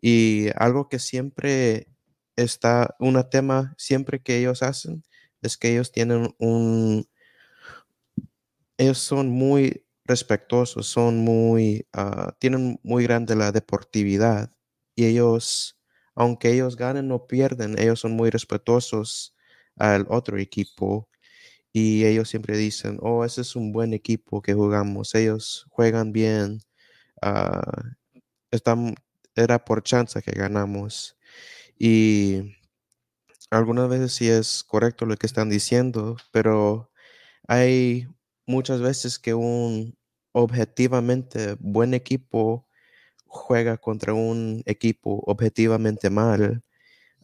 Y 0.00 0.48
algo 0.56 0.88
que 0.88 0.98
siempre 0.98 1.88
está, 2.36 2.96
un 3.00 3.22
tema 3.30 3.74
siempre 3.78 4.22
que 4.22 4.38
ellos 4.38 4.62
hacen 4.62 5.04
es 5.42 5.58
que 5.58 5.72
ellos 5.72 5.92
tienen 5.92 6.34
un, 6.38 7.06
ellos 8.78 8.98
son 8.98 9.28
muy 9.28 9.83
respetuosos, 10.06 10.86
son 10.86 11.18
muy, 11.18 11.86
ah, 11.92 12.34
tienen 12.38 12.78
muy 12.82 13.04
grande 13.04 13.36
la 13.36 13.52
deportividad 13.52 14.52
y 14.94 15.06
ellos, 15.06 15.78
aunque 16.14 16.52
ellos 16.52 16.76
ganen 16.76 17.10
o 17.12 17.26
pierden, 17.26 17.78
ellos 17.78 18.00
son 18.00 18.12
muy 18.12 18.30
respetuosos 18.30 19.34
al 19.76 20.06
otro 20.10 20.38
equipo 20.38 21.08
y 21.72 22.04
ellos 22.06 22.28
siempre 22.30 22.56
dicen, 22.56 22.98
oh, 23.02 23.24
ese 23.24 23.42
es 23.42 23.56
un 23.56 23.72
buen 23.72 23.94
equipo 23.94 24.42
que 24.42 24.54
jugamos, 24.54 25.14
ellos 25.14 25.66
juegan 25.70 26.12
bien, 26.12 26.60
están, 28.50 28.94
era 29.34 29.64
por 29.64 29.82
chance 29.82 30.22
que 30.22 30.32
ganamos 30.32 31.16
y 31.78 32.56
algunas 33.50 33.88
veces 33.88 34.12
sí 34.12 34.28
es 34.28 34.64
correcto 34.64 35.06
lo 35.06 35.16
que 35.16 35.26
están 35.26 35.50
diciendo, 35.50 36.16
pero 36.32 36.90
hay 37.48 38.08
muchas 38.46 38.80
veces 38.80 39.18
que 39.18 39.34
un 39.34 39.96
objetivamente 40.32 41.56
buen 41.60 41.94
equipo 41.94 42.66
juega 43.26 43.78
contra 43.78 44.14
un 44.14 44.62
equipo 44.66 45.22
objetivamente 45.26 46.10
mal. 46.10 46.62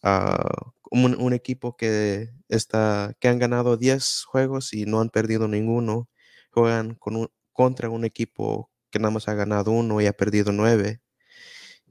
ah, 0.03 0.73
un, 0.91 1.17
un 1.21 1.33
equipo 1.35 1.77
que 1.77 2.31
está 2.49 3.15
que 3.21 3.29
han 3.29 3.39
ganado 3.39 3.77
10 3.77 4.25
juegos 4.27 4.73
y 4.75 4.87
no 4.87 5.01
han 5.01 5.11
perdido 5.11 5.49
ninguno, 5.49 6.09
juegan 6.53 6.95
con 6.97 7.17
un- 7.17 7.31
contra 7.53 7.91
un 7.91 8.05
equipo 8.05 8.71
que 8.91 8.99
nada 9.01 9.13
más 9.13 9.29
ha 9.29 9.35
ganado 9.35 9.73
uno 9.73 10.01
y 10.01 10.07
ha 10.07 10.13
perdido 10.15 10.53
9. 10.53 11.01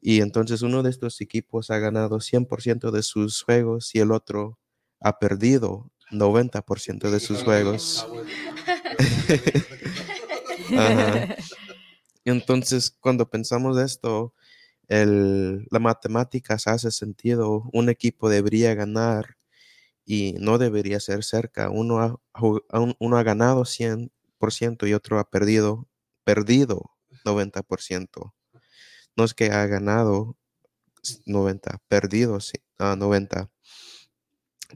Y 0.02 0.22
entonces 0.22 0.62
uno 0.62 0.84
de 0.84 0.90
estos 0.92 1.22
equipos 1.22 1.70
ha 1.72 1.80
ganado 1.80 2.20
100% 2.22 2.92
de 2.92 3.04
sus 3.04 3.44
juegos 3.44 3.94
y 3.96 4.00
el 4.00 4.12
otro 4.12 4.60
ha 5.02 5.20
perdido 5.20 5.92
90% 6.12 7.12
de 7.12 7.20
sus 7.20 7.44
juegos. 7.44 8.08
Entonces, 12.26 12.92
cuando 13.00 13.30
pensamos 13.30 13.78
esto, 13.78 14.34
el, 14.88 15.68
la 15.72 15.80
matemáticas 15.80 16.68
hace 16.68 16.92
sentido. 16.92 17.70
Un 17.74 17.90
equipo 17.90 18.30
debería 18.30 18.74
ganar 18.76 19.38
y 20.06 20.34
no 20.40 20.58
debería 20.58 21.00
ser 21.00 21.24
cerca. 21.24 21.70
Uno 21.70 22.00
ha, 22.00 22.20
uno 23.00 23.18
ha 23.18 23.24
ganado 23.24 23.66
100% 23.66 24.88
y 24.88 24.94
otro 24.94 25.20
ha 25.20 25.30
perdido, 25.30 25.88
perdido 26.24 26.92
90%. 27.26 28.34
No 29.16 29.24
es 29.26 29.34
que 29.34 29.52
ha 29.52 29.66
ganado 29.68 30.38
s- 31.04 31.22
90, 31.26 31.80
perdido 31.88 32.40
sí, 32.40 32.58
ah, 32.80 32.96
90. 32.98 33.50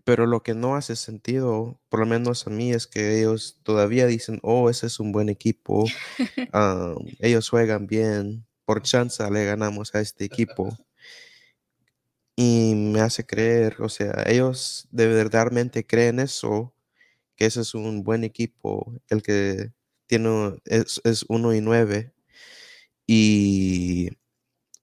Pero 0.05 0.25
lo 0.25 0.41
que 0.43 0.55
no 0.55 0.75
hace 0.75 0.95
sentido, 0.95 1.79
por 1.89 1.99
lo 2.01 2.05
menos 2.07 2.47
a 2.47 2.49
mí, 2.49 2.71
es 2.73 2.87
que 2.87 3.19
ellos 3.19 3.59
todavía 3.63 4.07
dicen, 4.07 4.39
oh, 4.43 4.69
ese 4.69 4.87
es 4.87 4.99
un 4.99 5.11
buen 5.11 5.29
equipo, 5.29 5.85
ah, 6.53 6.95
ellos 7.19 7.49
juegan 7.49 7.87
bien, 7.87 8.45
por 8.65 8.81
chance 8.81 9.29
le 9.31 9.45
ganamos 9.45 9.93
a 9.95 10.01
este 10.01 10.25
equipo. 10.25 10.69
Y 12.35 12.73
me 12.75 13.01
hace 13.01 13.25
creer, 13.25 13.77
o 13.81 13.89
sea, 13.89 14.23
ellos 14.25 14.87
de 14.91 15.07
verdaderamente 15.07 15.85
creen 15.85 16.19
eso, 16.19 16.73
que 17.37 17.45
ese 17.47 17.61
es 17.61 17.75
un 17.75 18.03
buen 18.03 18.23
equipo, 18.25 18.93
el 19.09 19.23
que 19.23 19.73
tiene, 20.07 20.59
es, 20.65 21.01
es 21.05 21.25
uno 21.29 21.53
y 21.55 21.61
nueve. 21.61 22.13
Y 23.07 24.09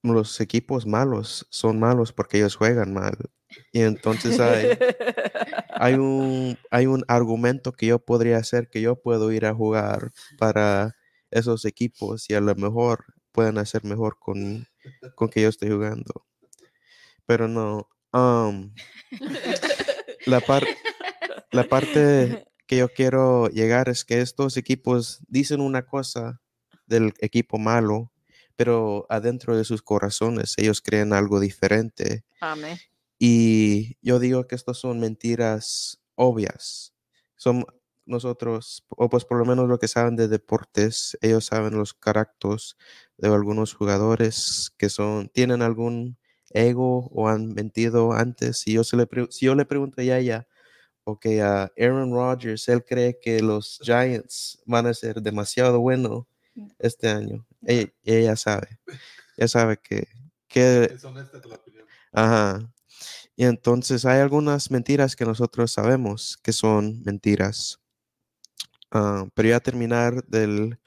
los 0.02 0.40
equipos 0.40 0.86
malos 0.86 1.46
son 1.50 1.80
malos 1.80 2.12
porque 2.12 2.38
ellos 2.38 2.56
juegan 2.56 2.94
mal. 2.94 3.16
Y 3.72 3.82
entonces 3.82 4.38
hay, 4.40 4.78
hay 5.74 5.94
un, 5.94 6.58
hay 6.70 6.86
un 6.86 7.04
argumento 7.08 7.72
que 7.72 7.86
yo 7.86 7.98
podría 7.98 8.38
hacer 8.38 8.68
que 8.68 8.80
yo 8.80 8.96
puedo 8.96 9.32
ir 9.32 9.46
a 9.46 9.54
jugar 9.54 10.12
para 10.38 10.96
esos 11.30 11.64
equipos 11.64 12.28
y 12.28 12.34
a 12.34 12.40
lo 12.40 12.54
mejor 12.54 13.04
pueden 13.32 13.58
hacer 13.58 13.84
mejor 13.84 14.18
con, 14.18 14.66
con 15.14 15.28
que 15.28 15.42
yo 15.42 15.48
estoy 15.48 15.70
jugando. 15.70 16.26
Pero 17.26 17.48
no. 17.48 17.88
am, 18.12 18.74
la, 20.26 20.42
la 21.52 21.64
parte 21.64 22.44
que 22.66 22.76
yo 22.76 22.88
quiero 22.88 23.48
llegar 23.48 23.88
es 23.88 24.04
que 24.04 24.20
estos 24.20 24.56
equipos 24.56 25.20
dicen 25.28 25.60
una 25.60 25.86
cosa 25.86 26.40
del 26.86 27.14
equipo 27.20 27.58
malo, 27.58 28.12
pero 28.56 29.06
adentro 29.08 29.56
de 29.56 29.64
sus 29.64 29.82
corazones 29.82 30.54
ellos 30.56 30.80
creen 30.82 31.12
algo 31.12 31.40
diferente. 31.40 32.24
Amén. 32.40 32.78
Y 33.22 33.98
yo 34.00 34.18
digo 34.18 34.46
que 34.46 34.54
estas 34.54 34.78
son 34.78 34.98
mentiras 34.98 36.00
obvias. 36.14 36.94
Son 37.36 37.66
nosotros, 38.06 38.86
o 38.88 39.10
pues 39.10 39.26
por 39.26 39.38
lo 39.38 39.44
menos 39.44 39.68
lo 39.68 39.78
que 39.78 39.88
saben 39.88 40.16
de 40.16 40.26
deportes, 40.26 41.18
ellos 41.20 41.44
saben 41.44 41.76
los 41.76 41.92
caracteres 41.92 42.78
de 43.18 43.28
algunos 43.28 43.74
jugadores 43.74 44.72
que 44.78 44.88
son, 44.88 45.28
tienen 45.28 45.60
algún 45.60 46.16
ego 46.48 47.08
o 47.12 47.28
han 47.28 47.52
mentido 47.52 48.14
antes. 48.14 48.60
Si 48.60 48.72
yo, 48.72 48.84
se 48.84 48.96
le, 48.96 49.06
si 49.28 49.44
yo 49.44 49.54
le 49.54 49.66
pregunto 49.66 50.00
a 50.00 50.04
ella, 50.04 50.48
ok, 51.04 51.26
a 51.42 51.70
Aaron 51.78 52.12
Rodgers, 52.12 52.66
él 52.70 52.82
cree 52.86 53.18
que 53.20 53.42
los 53.42 53.80
Giants 53.82 54.62
van 54.64 54.86
a 54.86 54.94
ser 54.94 55.20
demasiado 55.20 55.78
buenos 55.80 56.24
este 56.78 57.10
año. 57.10 57.46
Ella, 57.66 57.92
ella 58.02 58.36
sabe, 58.36 58.80
ella 59.36 59.48
sabe 59.48 59.76
que, 59.76 60.08
que 60.48 60.84
Es 60.84 61.04
honesta 61.04 61.38
con 61.38 61.50
la 61.50 61.56
opinión. 61.56 61.84
Ajá. 62.12 62.72
Y 63.36 63.44
entonces 63.44 64.04
hay 64.04 64.20
algunas 64.20 64.70
mentiras 64.70 65.16
que 65.16 65.24
nosotros 65.24 65.72
sabemos 65.72 66.38
que 66.42 66.52
son 66.52 67.02
mentiras. 67.04 67.80
Ah, 68.90 69.26
pero 69.34 69.50
ya 69.50 69.60
terminar 69.60 70.24
del, 70.26 70.78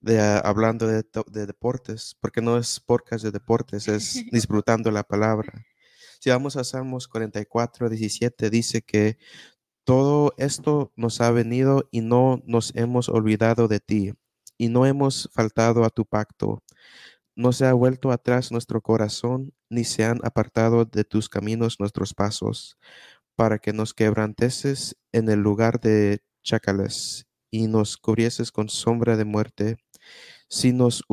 de, 0.00 0.20
hablando 0.20 0.86
de, 0.86 1.04
de 1.28 1.46
deportes, 1.46 2.16
porque 2.20 2.40
no 2.40 2.56
es 2.58 2.80
podcast 2.80 3.24
de 3.24 3.30
deportes, 3.30 3.88
es 3.88 4.14
disfrutando 4.32 4.90
la 4.90 5.02
palabra. 5.02 5.52
Si 6.20 6.30
vamos 6.30 6.56
a 6.56 6.64
Salmos 6.64 7.08
44, 7.08 7.88
17, 7.90 8.50
dice 8.50 8.82
que 8.82 9.18
todo 9.84 10.32
esto 10.38 10.92
nos 10.96 11.20
ha 11.20 11.30
venido 11.30 11.88
y 11.92 12.00
no 12.00 12.42
nos 12.46 12.74
hemos 12.74 13.08
olvidado 13.08 13.68
de 13.68 13.80
ti, 13.80 14.12
y 14.58 14.68
no 14.68 14.86
hemos 14.86 15.30
faltado 15.32 15.84
a 15.84 15.90
tu 15.90 16.04
pacto. 16.04 16.62
No 17.36 17.52
se 17.52 17.66
ha 17.66 17.74
vuelto 17.74 18.12
atrás 18.12 18.50
nuestro 18.50 18.80
corazón, 18.80 19.52
ni 19.68 19.84
se 19.84 20.06
han 20.06 20.20
apartado 20.24 20.86
de 20.86 21.04
tus 21.04 21.28
caminos 21.28 21.78
nuestros 21.78 22.14
pasos, 22.14 22.78
para 23.36 23.58
que 23.58 23.74
nos 23.74 23.92
quebranteses 23.92 24.96
en 25.12 25.28
el 25.28 25.40
lugar 25.40 25.78
de 25.80 26.20
chacales 26.42 27.26
y 27.50 27.66
nos 27.66 27.98
cubrieses 27.98 28.50
con 28.52 28.70
sombra 28.70 29.18
de 29.18 29.26
muerte. 29.26 29.76
Si 30.48 30.72
nos, 30.72 31.04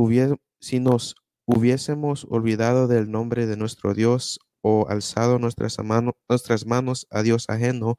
si 0.62 0.79
nos 0.79 1.15
hubiésemos 1.45 2.25
olvidado 2.29 2.88
del 2.88 3.12
nombre 3.12 3.45
de 3.45 3.57
nuestro 3.57 3.93
Dios 3.93 4.39
o 4.62 4.88
alzado 4.88 5.39
nuestras, 5.39 5.77
nuestras 6.29 6.65
manos 6.65 7.05
a 7.09 7.21
Dios 7.21 7.49
ajeno, 7.49 7.97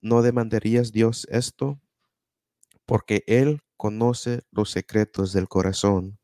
¿no 0.00 0.22
demandarías 0.22 0.92
Dios 0.92 1.26
esto? 1.30 1.78
Porque 2.86 3.22
Él 3.26 3.60
conoce 3.76 4.44
los 4.50 4.70
secretos 4.70 5.34
del 5.34 5.46
corazón. 5.46 6.19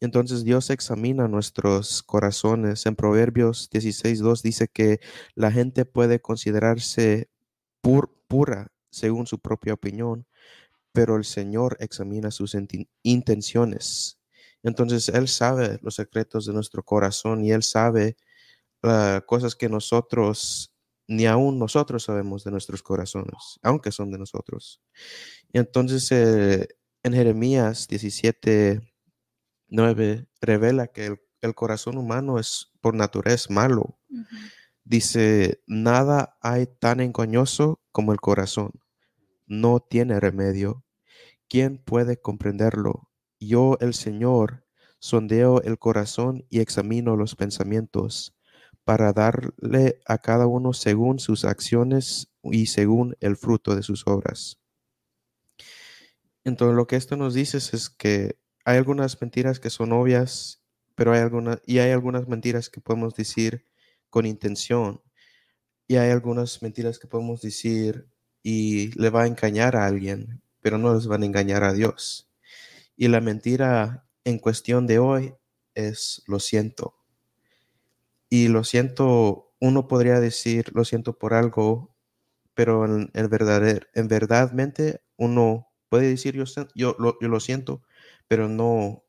Entonces 0.00 0.44
Dios 0.44 0.70
examina 0.70 1.28
nuestros 1.28 2.02
corazones. 2.02 2.86
En 2.86 2.96
Proverbios 2.96 3.70
16.2 3.70 4.42
dice 4.42 4.68
que 4.68 5.00
la 5.34 5.50
gente 5.50 5.84
puede 5.84 6.20
considerarse 6.20 7.28
pur- 7.82 8.10
pura 8.28 8.72
según 8.90 9.26
su 9.26 9.38
propia 9.40 9.74
opinión, 9.74 10.26
pero 10.92 11.16
el 11.16 11.24
Señor 11.24 11.76
examina 11.80 12.30
sus 12.30 12.56
intenciones. 13.02 14.18
Entonces 14.62 15.08
Él 15.08 15.28
sabe 15.28 15.78
los 15.82 15.96
secretos 15.96 16.46
de 16.46 16.52
nuestro 16.52 16.82
corazón 16.82 17.44
y 17.44 17.52
Él 17.52 17.62
sabe 17.62 18.16
ah, 18.82 19.22
cosas 19.26 19.54
que 19.56 19.68
nosotros, 19.68 20.72
ni 21.08 21.26
aún 21.26 21.58
nosotros 21.58 22.04
sabemos 22.04 22.44
de 22.44 22.50
nuestros 22.52 22.82
corazones, 22.82 23.58
aunque 23.62 23.92
son 23.92 24.10
de 24.10 24.18
nosotros. 24.18 24.80
Entonces 25.52 26.10
eh, 26.12 26.68
en 27.02 27.12
Jeremías 27.12 27.88
17, 27.88 28.80
9 29.74 30.26
revela 30.40 30.86
que 30.88 31.06
el, 31.06 31.20
el 31.40 31.54
corazón 31.54 31.98
humano 31.98 32.38
es 32.38 32.72
por 32.80 32.94
naturaleza 32.94 33.52
malo. 33.52 33.98
Dice, 34.84 35.62
nada 35.66 36.36
hay 36.40 36.66
tan 36.66 37.00
engañoso 37.00 37.82
como 37.92 38.12
el 38.12 38.20
corazón. 38.20 38.70
No 39.46 39.80
tiene 39.80 40.20
remedio. 40.20 40.84
¿Quién 41.48 41.78
puede 41.78 42.20
comprenderlo? 42.20 43.10
Yo, 43.40 43.76
el 43.80 43.94
Señor, 43.94 44.64
sondeo 45.00 45.60
el 45.62 45.78
corazón 45.78 46.46
y 46.48 46.60
examino 46.60 47.16
los 47.16 47.34
pensamientos 47.34 48.34
para 48.84 49.12
darle 49.12 50.00
a 50.06 50.18
cada 50.18 50.46
uno 50.46 50.72
según 50.72 51.18
sus 51.18 51.44
acciones 51.44 52.30
y 52.42 52.66
según 52.66 53.16
el 53.20 53.36
fruto 53.36 53.74
de 53.74 53.82
sus 53.82 54.06
obras. 54.06 54.60
Entonces, 56.44 56.76
lo 56.76 56.86
que 56.86 56.96
esto 56.96 57.16
nos 57.16 57.34
dice 57.34 57.58
es 57.58 57.90
que 57.90 58.38
hay 58.64 58.78
algunas 58.78 59.20
mentiras 59.20 59.60
que 59.60 59.70
son 59.70 59.92
obvias, 59.92 60.62
pero 60.94 61.12
hay 61.12 61.20
algunas, 61.20 61.60
y 61.66 61.78
hay 61.78 61.90
algunas 61.92 62.28
mentiras 62.28 62.70
que 62.70 62.80
podemos 62.80 63.14
decir 63.14 63.66
con 64.10 64.26
intención, 64.26 65.02
y 65.86 65.96
hay 65.96 66.10
algunas 66.10 66.62
mentiras 66.62 66.98
que 66.98 67.08
podemos 67.08 67.42
decir 67.42 68.08
y 68.42 68.98
le 69.00 69.10
va 69.10 69.22
a 69.22 69.26
engañar 69.26 69.76
a 69.76 69.86
alguien, 69.86 70.42
pero 70.60 70.78
no 70.78 70.94
les 70.94 71.06
van 71.06 71.22
a 71.22 71.26
engañar 71.26 71.64
a 71.64 71.72
Dios. 71.72 72.30
Y 72.96 73.08
la 73.08 73.20
mentira 73.20 74.08
en 74.24 74.38
cuestión 74.38 74.86
de 74.86 74.98
hoy 75.00 75.34
es 75.74 76.22
lo 76.26 76.40
siento. 76.40 76.96
Y 78.28 78.48
lo 78.48 78.64
siento, 78.64 79.54
uno 79.60 79.86
podría 79.88 80.20
decir 80.20 80.70
lo 80.74 80.84
siento 80.84 81.18
por 81.18 81.34
algo, 81.34 81.94
pero 82.54 82.84
en, 82.86 83.10
verdader- 83.30 83.88
en 83.94 84.08
verdadmente 84.08 85.02
uno 85.16 85.68
puede 85.88 86.08
decir 86.08 86.36
yo, 86.36 86.44
yo 86.74 86.96
lo 87.20 87.40
siento, 87.40 87.82
pero 88.28 88.48
no, 88.48 89.04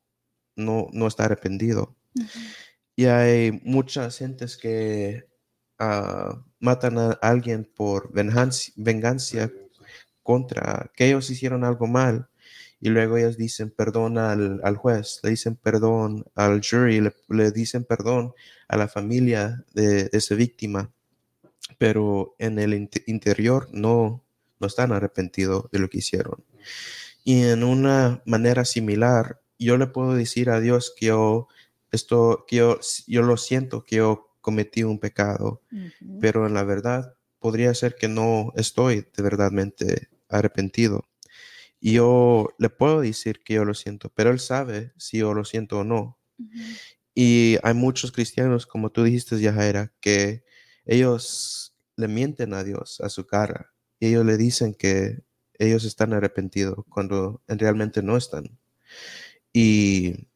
no, 0.56 0.88
no 0.92 1.06
está 1.06 1.24
arrepentido. 1.24 1.96
Y 2.94 3.06
hay 3.06 3.60
muchas 3.64 4.18
gentes 4.18 4.56
que 4.56 5.28
ah, 5.78 6.42
matan 6.60 6.98
a 6.98 7.10
alguien 7.22 7.70
por 7.76 8.12
venganza, 8.12 8.72
venganza 8.76 9.50
contra 10.22 10.90
que 10.94 11.06
ellos 11.06 11.30
hicieron 11.30 11.62
algo 11.64 11.86
mal 11.86 12.28
y 12.80 12.88
luego 12.88 13.16
ellos 13.16 13.36
dicen 13.36 13.70
perdón 13.70 14.18
al, 14.18 14.60
al 14.64 14.76
juez, 14.76 15.20
le 15.22 15.30
dicen 15.30 15.56
perdón 15.56 16.24
al 16.34 16.60
jury, 16.62 17.00
le, 17.00 17.14
le 17.28 17.50
dicen 17.52 17.84
perdón 17.84 18.32
a 18.68 18.76
la 18.76 18.88
familia 18.88 19.64
de, 19.72 20.04
de 20.04 20.18
esa 20.18 20.34
víctima, 20.34 20.92
pero 21.78 22.34
en 22.38 22.58
el 22.58 22.72
inte- 22.74 23.04
interior 23.06 23.68
no, 23.72 24.24
no 24.58 24.66
están 24.66 24.92
arrepentidos 24.92 25.70
de 25.70 25.78
lo 25.78 25.88
que 25.88 25.98
hicieron. 25.98 26.44
Y 27.28 27.42
en 27.42 27.64
una 27.64 28.22
manera 28.24 28.64
similar, 28.64 29.42
yo 29.58 29.78
le 29.78 29.88
puedo 29.88 30.14
decir 30.14 30.48
a 30.48 30.60
Dios 30.60 30.94
que 30.96 31.06
yo, 31.06 31.48
esto, 31.90 32.44
que 32.46 32.54
yo, 32.58 32.78
yo 33.08 33.22
lo 33.22 33.36
siento, 33.36 33.82
que 33.84 33.96
yo 33.96 34.36
cometí 34.40 34.84
un 34.84 35.00
pecado, 35.00 35.60
pero 36.20 36.46
en 36.46 36.54
la 36.54 36.62
verdad 36.62 37.16
podría 37.40 37.74
ser 37.74 37.96
que 37.96 38.06
no 38.06 38.52
estoy 38.54 39.08
de 39.12 39.22
verdadmente 39.24 40.08
arrepentido. 40.28 41.08
Y 41.80 41.94
yo 41.94 42.50
le 42.58 42.70
puedo 42.70 43.00
decir 43.00 43.42
que 43.42 43.54
yo 43.54 43.64
lo 43.64 43.74
siento, 43.74 44.08
pero 44.14 44.30
él 44.30 44.38
sabe 44.38 44.92
si 44.96 45.18
yo 45.18 45.34
lo 45.34 45.44
siento 45.44 45.80
o 45.80 45.84
no. 45.84 46.20
Y 47.12 47.56
hay 47.64 47.74
muchos 47.74 48.12
cristianos, 48.12 48.68
como 48.68 48.90
tú 48.90 49.02
dijiste, 49.02 49.40
Yajaira, 49.40 49.92
que 49.98 50.44
ellos 50.84 51.76
le 51.96 52.06
mienten 52.06 52.54
a 52.54 52.62
Dios 52.62 53.00
a 53.00 53.08
su 53.08 53.26
cara 53.26 53.72
y 53.98 54.06
ellos 54.10 54.24
le 54.24 54.36
dicen 54.36 54.74
que 54.74 55.25
ellos 55.58 55.84
están 55.84 56.12
arrepentidos 56.12 56.84
cuando 56.88 57.42
en 57.48 57.58
realmente 57.58 58.02
no 58.02 58.16
están. 58.16 58.58
Y 59.52 60.28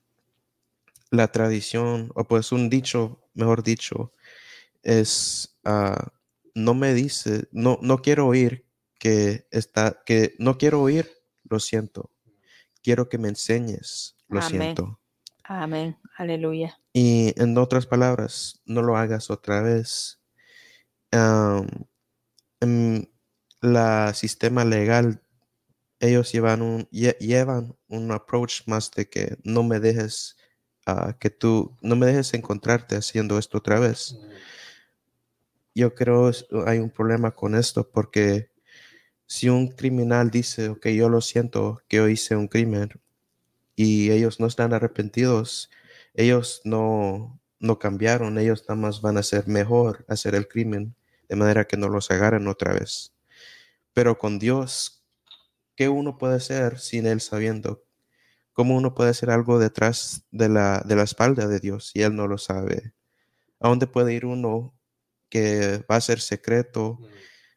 la 1.10 1.28
tradición, 1.28 2.10
o 2.14 2.24
pues 2.24 2.52
un 2.52 2.70
dicho, 2.70 3.20
mejor 3.34 3.62
dicho, 3.62 4.12
es, 4.82 5.58
ah, 5.64 6.12
no 6.54 6.74
me 6.74 6.94
dice, 6.94 7.48
no, 7.52 7.78
no 7.82 7.98
quiero 8.02 8.26
oír 8.26 8.64
que 8.98 9.46
está, 9.50 10.02
que 10.04 10.34
no 10.38 10.58
quiero 10.58 10.80
oír, 10.80 11.10
lo 11.44 11.58
siento. 11.58 12.10
Quiero 12.82 13.08
que 13.08 13.18
me 13.18 13.28
enseñes, 13.28 14.16
lo 14.28 14.40
Amén. 14.40 14.50
siento. 14.50 15.00
Amén. 15.44 15.98
Aleluya. 16.16 16.78
Y 16.92 17.34
en 17.40 17.58
otras 17.58 17.86
palabras, 17.86 18.60
no 18.64 18.82
lo 18.82 18.96
hagas 18.96 19.30
otra 19.30 19.60
vez. 19.62 20.20
En 22.60 23.09
la 23.60 24.14
sistema 24.14 24.64
legal, 24.64 25.22
ellos 26.00 26.32
llevan 26.32 26.62
un, 26.62 26.88
lle- 26.90 27.18
llevan 27.18 27.76
un 27.88 28.12
approach 28.12 28.62
más 28.66 28.90
de 28.92 29.08
que 29.08 29.38
no 29.44 29.62
me 29.64 29.80
dejes, 29.80 30.36
ah, 30.86 31.16
que 31.20 31.30
tú, 31.30 31.76
no 31.82 31.96
me 31.96 32.06
dejes 32.06 32.34
encontrarte 32.34 32.96
haciendo 32.96 33.38
esto 33.38 33.58
otra 33.58 33.80
vez. 33.80 34.16
Yo 35.74 35.94
creo 35.94 36.30
hay 36.66 36.78
un 36.78 36.90
problema 36.90 37.30
con 37.32 37.54
esto 37.54 37.88
porque 37.90 38.50
si 39.26 39.48
un 39.50 39.68
criminal 39.68 40.30
dice, 40.30 40.70
ok, 40.70 40.88
yo 40.88 41.08
lo 41.08 41.20
siento 41.20 41.82
que 41.88 41.98
yo 41.98 42.08
hice 42.08 42.36
un 42.36 42.48
crimen 42.48 42.90
y 43.76 44.10
ellos 44.12 44.40
no 44.40 44.46
están 44.46 44.74
arrepentidos, 44.74 45.70
ellos 46.14 46.62
no, 46.64 47.40
no 47.60 47.78
cambiaron, 47.78 48.38
ellos 48.38 48.64
nada 48.68 48.80
más 48.80 49.02
van 49.02 49.18
a 49.18 49.22
ser 49.24 49.48
mejor 49.48 50.04
hacer 50.08 50.34
el 50.36 50.48
crimen 50.48 50.96
de 51.28 51.36
manera 51.36 51.66
que 51.66 51.76
no 51.78 51.88
los 51.88 52.10
agarren 52.10 52.48
otra 52.48 52.74
vez. 52.74 53.14
Pero 53.94 54.18
con 54.18 54.38
Dios, 54.38 55.04
¿qué 55.76 55.88
uno 55.88 56.18
puede 56.18 56.36
hacer 56.36 56.78
sin 56.80 57.06
Él 57.06 57.20
sabiendo? 57.20 57.84
¿Cómo 58.52 58.76
uno 58.76 58.94
puede 58.94 59.10
hacer 59.10 59.30
algo 59.30 59.58
detrás 59.58 60.26
de 60.30 60.48
la, 60.48 60.82
de 60.86 60.96
la 60.96 61.04
espalda 61.04 61.48
de 61.48 61.60
Dios 61.60 61.88
si 61.88 62.02
Él 62.02 62.16
no 62.16 62.28
lo 62.28 62.38
sabe? 62.38 62.94
¿A 63.60 63.68
dónde 63.68 63.86
puede 63.86 64.14
ir 64.14 64.26
uno 64.26 64.74
que 65.30 65.84
va 65.90 65.96
a 65.96 66.00
ser 66.00 66.20
secreto? 66.20 67.00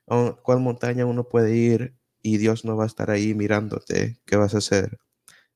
¿A 0.07 0.37
cuál 0.43 0.59
montaña 0.59 1.05
uno 1.05 1.29
puede 1.29 1.55
ir 1.55 1.97
y 2.21 2.37
Dios 2.37 2.65
no 2.65 2.77
va 2.77 2.85
a 2.85 2.87
estar 2.87 3.11
ahí 3.11 3.33
mirándote? 3.35 4.19
¿Qué 4.25 4.37
vas 4.37 4.55
a 4.55 4.59
hacer? 4.59 4.99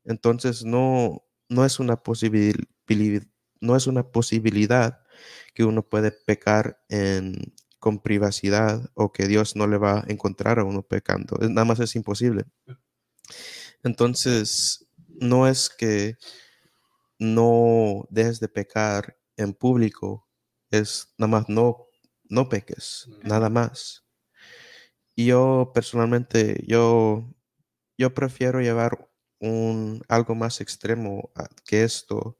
Entonces 0.05 0.63
no, 0.65 1.23
no 1.49 1.65
es 1.65 1.79
una 1.79 2.03
posibil- 2.03 2.67
pili- 2.87 3.29
no 3.61 3.75
es 3.75 3.87
una 3.87 4.11
posibilidad 4.11 5.01
que 5.53 5.63
uno 5.65 5.83
puede 5.87 6.11
pecar 6.11 6.81
en, 6.89 7.53
con 7.79 7.99
privacidad 7.99 8.89
o 8.93 9.11
que 9.11 9.27
Dios 9.27 9.55
no 9.55 9.67
le 9.67 9.77
va 9.77 9.99
a 9.99 10.05
encontrar 10.07 10.59
a 10.59 10.63
uno 10.63 10.83
pecando. 10.83 11.37
Nada 11.41 11.65
más 11.65 11.79
es 11.79 11.95
imposible. 11.95 12.45
Entonces, 13.83 14.87
no 15.07 15.47
es 15.47 15.69
que 15.69 16.17
no 17.19 18.07
dejes 18.09 18.39
de 18.39 18.47
pecar 18.49 19.17
en 19.37 19.53
público, 19.53 20.27
es 20.71 21.13
nada 21.17 21.31
más 21.31 21.49
no, 21.49 21.87
no 22.29 22.49
peques, 22.49 23.07
nada 23.23 23.49
más. 23.49 24.05
Y 25.15 25.27
yo 25.27 25.71
personalmente, 25.73 26.63
yo, 26.67 27.33
yo 27.97 28.13
prefiero 28.13 28.61
llevar 28.61 29.09
un 29.39 30.01
algo 30.07 30.35
más 30.35 30.61
extremo 30.61 31.31
que 31.65 31.83
esto, 31.83 32.37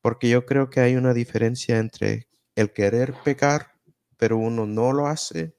porque 0.00 0.28
yo 0.28 0.46
creo 0.46 0.70
que 0.70 0.80
hay 0.80 0.96
una 0.96 1.14
diferencia 1.14 1.78
entre 1.78 2.28
el 2.56 2.72
querer 2.72 3.14
pecar, 3.24 3.79
pero 4.20 4.36
uno 4.36 4.66
no 4.66 4.92
lo 4.92 5.08
hace, 5.08 5.56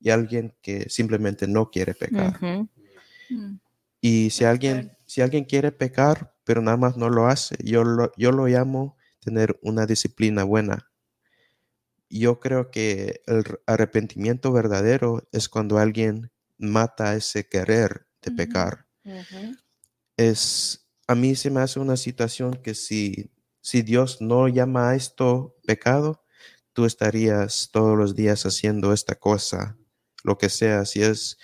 y 0.00 0.10
alguien 0.10 0.54
que 0.62 0.88
simplemente 0.88 1.46
no 1.48 1.70
quiere 1.70 1.92
pecar. 1.94 2.40
Mm. 2.40 3.58
Y 4.00 4.30
si 4.30 4.44
alguien, 4.44 4.96
si 5.04 5.20
alguien 5.20 5.44
quiere 5.44 5.72
pecar, 5.72 6.34
pero 6.44 6.62
nada 6.62 6.76
más 6.76 6.96
no 6.96 7.10
lo 7.10 7.26
hace, 7.26 7.56
yo 7.64 7.82
lo, 7.82 8.12
yo 8.16 8.30
lo 8.30 8.46
llamo 8.46 8.96
tener 9.18 9.58
una 9.62 9.84
disciplina 9.84 10.44
buena. 10.44 10.88
Yo 12.08 12.38
creo 12.38 12.70
que 12.70 13.22
el 13.26 13.42
arrepentimiento 13.66 14.52
verdadero 14.52 15.28
es 15.32 15.48
cuando 15.48 15.78
alguien 15.78 16.30
mata 16.56 17.16
ese 17.16 17.48
querer 17.48 18.06
de 18.22 18.30
pecar. 18.30 18.86
Es, 20.16 20.86
a 21.08 21.16
mí 21.16 21.34
se 21.34 21.50
me 21.50 21.60
hace 21.60 21.80
una 21.80 21.96
situación 21.96 22.54
que 22.62 22.74
si, 22.74 23.32
si 23.60 23.82
Dios 23.82 24.20
no 24.20 24.46
llama 24.46 24.90
a 24.90 24.94
esto 24.94 25.56
pecado, 25.66 26.22
tú 26.76 26.84
estarías 26.84 27.70
todos 27.72 27.96
los 27.96 28.14
días 28.14 28.44
haciendo 28.44 28.92
esta 28.92 29.14
cosa, 29.14 29.78
lo 30.22 30.36
que 30.36 30.50
sea, 30.50 30.84
si 30.84 31.02
es, 31.02 31.38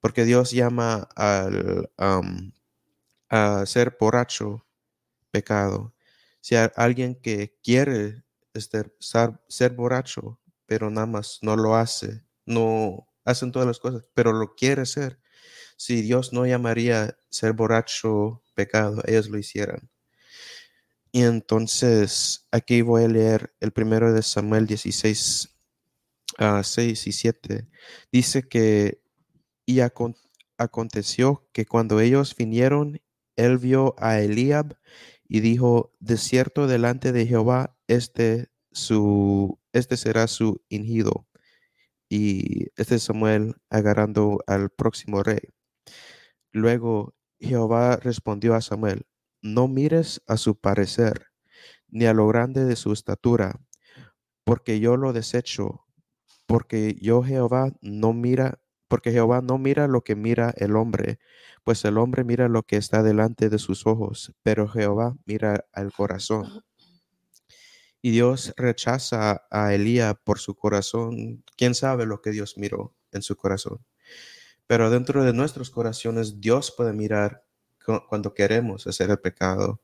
porque 0.00 0.24
Dios 0.24 0.50
llama 0.50 1.10
al, 1.14 1.90
a 3.28 3.66
ser 3.66 3.98
borracho 4.00 4.66
pecado. 5.30 5.94
Si 6.40 6.56
hay 6.56 6.70
alguien 6.74 7.20
que 7.20 7.58
quiere 7.62 8.24
ser 8.54 9.74
borracho, 9.74 10.40
pero 10.64 10.88
nada 10.88 11.06
más 11.06 11.38
no 11.42 11.54
lo 11.54 11.76
hace, 11.76 12.24
no 12.46 13.06
hacen 13.26 13.52
todas 13.52 13.68
las 13.68 13.80
cosas, 13.80 14.04
pero 14.14 14.32
lo 14.32 14.54
quiere 14.54 14.86
ser. 14.86 15.20
Si 15.76 16.00
Dios 16.00 16.32
no 16.32 16.46
llamaría 16.46 17.18
ser 17.28 17.52
borracho 17.52 18.42
pecado, 18.54 19.02
ellos 19.06 19.28
lo 19.28 19.36
hicieran. 19.36 19.90
Y 21.12 21.22
entonces 21.22 22.46
aquí 22.50 22.82
voy 22.82 23.04
a 23.04 23.08
leer 23.08 23.54
el 23.60 23.72
primero 23.72 24.12
de 24.12 24.22
Samuel 24.22 24.66
16, 24.66 25.56
ah, 26.38 26.62
6 26.64 27.06
y 27.06 27.12
7. 27.12 27.68
Dice 28.12 28.42
que, 28.42 29.02
y 29.66 29.78
acon- 29.78 30.16
aconteció 30.58 31.48
que 31.52 31.66
cuando 31.66 32.00
ellos 32.00 32.36
vinieron, 32.36 33.00
él 33.36 33.58
vio 33.58 33.94
a 33.98 34.20
Eliab 34.20 34.76
y 35.28 35.40
dijo, 35.40 35.92
de 36.00 36.16
cierto 36.18 36.66
delante 36.66 37.12
de 37.12 37.26
Jehová, 37.26 37.76
este, 37.88 38.48
su, 38.72 39.58
este 39.72 39.96
será 39.96 40.26
su 40.28 40.62
ungido. 40.70 41.26
Y 42.10 42.68
este 42.76 42.96
es 42.96 43.04
Samuel 43.04 43.56
agarrando 43.70 44.40
al 44.46 44.70
próximo 44.70 45.22
rey. 45.22 45.40
Luego 46.52 47.14
Jehová 47.40 47.96
respondió 47.96 48.54
a 48.54 48.60
Samuel, 48.60 49.06
no 49.42 49.68
mires 49.68 50.22
a 50.26 50.36
su 50.36 50.58
parecer, 50.58 51.26
ni 51.88 52.06
a 52.06 52.14
lo 52.14 52.26
grande 52.28 52.64
de 52.64 52.76
su 52.76 52.92
estatura, 52.92 53.60
porque 54.44 54.80
yo 54.80 54.96
lo 54.96 55.12
desecho, 55.12 55.84
porque 56.46 56.96
yo 57.00 57.22
Jehová 57.22 57.72
no 57.80 58.12
mira, 58.12 58.60
porque 58.88 59.12
Jehová 59.12 59.42
no 59.42 59.58
mira 59.58 59.86
lo 59.86 60.02
que 60.02 60.16
mira 60.16 60.54
el 60.56 60.76
hombre, 60.76 61.18
pues 61.64 61.84
el 61.84 61.98
hombre 61.98 62.24
mira 62.24 62.48
lo 62.48 62.62
que 62.62 62.76
está 62.76 63.02
delante 63.02 63.50
de 63.50 63.58
sus 63.58 63.86
ojos, 63.86 64.32
pero 64.42 64.68
Jehová 64.68 65.16
mira 65.26 65.66
al 65.72 65.92
corazón. 65.92 66.64
Y 68.00 68.10
Dios 68.12 68.54
rechaza 68.56 69.46
a 69.50 69.74
Elías 69.74 70.14
por 70.24 70.38
su 70.38 70.54
corazón. 70.54 71.44
¿Quién 71.56 71.74
sabe 71.74 72.06
lo 72.06 72.22
que 72.22 72.30
Dios 72.30 72.56
miró 72.56 72.94
en 73.12 73.22
su 73.22 73.36
corazón? 73.36 73.84
Pero 74.66 74.88
dentro 74.90 75.24
de 75.24 75.32
nuestros 75.32 75.70
corazones, 75.70 76.40
Dios 76.40 76.72
puede 76.76 76.92
mirar 76.92 77.44
cuando 78.08 78.34
queremos 78.34 78.86
hacer 78.86 79.10
el 79.10 79.18
pecado. 79.18 79.80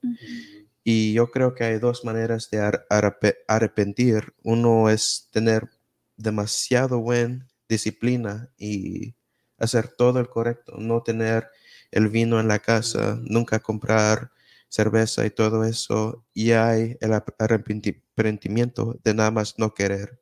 Y 0.83 1.15
yo 1.15 1.31
creo 1.31 1.55
que 1.55 1.65
hay 1.65 1.79
dos 1.79 2.05
maneras 2.05 2.51
de 2.51 2.61
ar- 2.61 2.87
arrepe- 2.91 3.39
arrepentir. 3.49 4.35
Uno 4.43 4.91
es 4.91 5.29
tener 5.33 5.69
demasiado 6.17 7.01
buena 7.01 7.47
disciplina 7.69 8.51
y 8.59 9.15
hacer 9.59 9.89
todo 9.89 10.21
el 10.21 10.29
correcto, 10.29 10.75
no 10.79 11.03
tener 11.03 11.49
el 11.91 12.09
vino 12.09 12.39
en 12.41 12.49
la 12.49 12.59
casa, 12.59 13.19
nunca 13.23 13.61
comprar 13.61 14.31
cerveza 14.69 15.25
y 15.25 15.31
todo 15.31 15.65
eso. 15.65 16.25
Y 16.35 16.51
hay 16.53 16.97
el 17.01 17.13
arrepentimiento 17.39 18.99
de 19.03 19.15
nada 19.15 19.31
más 19.31 19.59
no 19.59 19.73
querer 19.75 20.21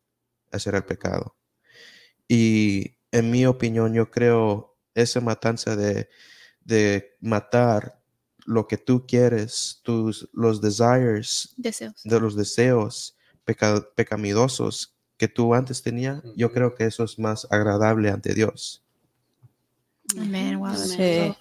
hacer 0.52 0.74
el 0.74 0.84
pecado. 0.84 1.34
Y 2.28 2.96
en 3.10 3.30
mi 3.30 3.46
opinión, 3.46 3.92
yo 3.94 4.10
creo 4.10 4.76
esa 4.94 5.20
matanza 5.20 5.76
de, 5.76 6.08
de 6.64 7.16
matar 7.20 7.98
lo 8.44 8.66
que 8.66 8.76
tú 8.76 9.06
quieres, 9.06 9.80
tus, 9.82 10.28
los 10.32 10.60
desires 10.60 11.54
Deseos. 11.56 12.02
de 12.04 12.20
los 12.20 12.34
deseos 12.36 13.16
peca- 13.44 13.86
pecaminosos 13.94 14.94
que 15.16 15.28
tú 15.28 15.54
antes 15.54 15.82
tenías, 15.82 16.22
yo 16.36 16.52
creo 16.52 16.74
que 16.74 16.84
eso 16.86 17.04
es 17.04 17.18
más 17.18 17.46
agradable 17.50 18.10
ante 18.10 18.34
Dios. 18.34 18.82
Amén. 20.18 20.58
Wow, 20.58 20.74
Sí. 20.74 21.32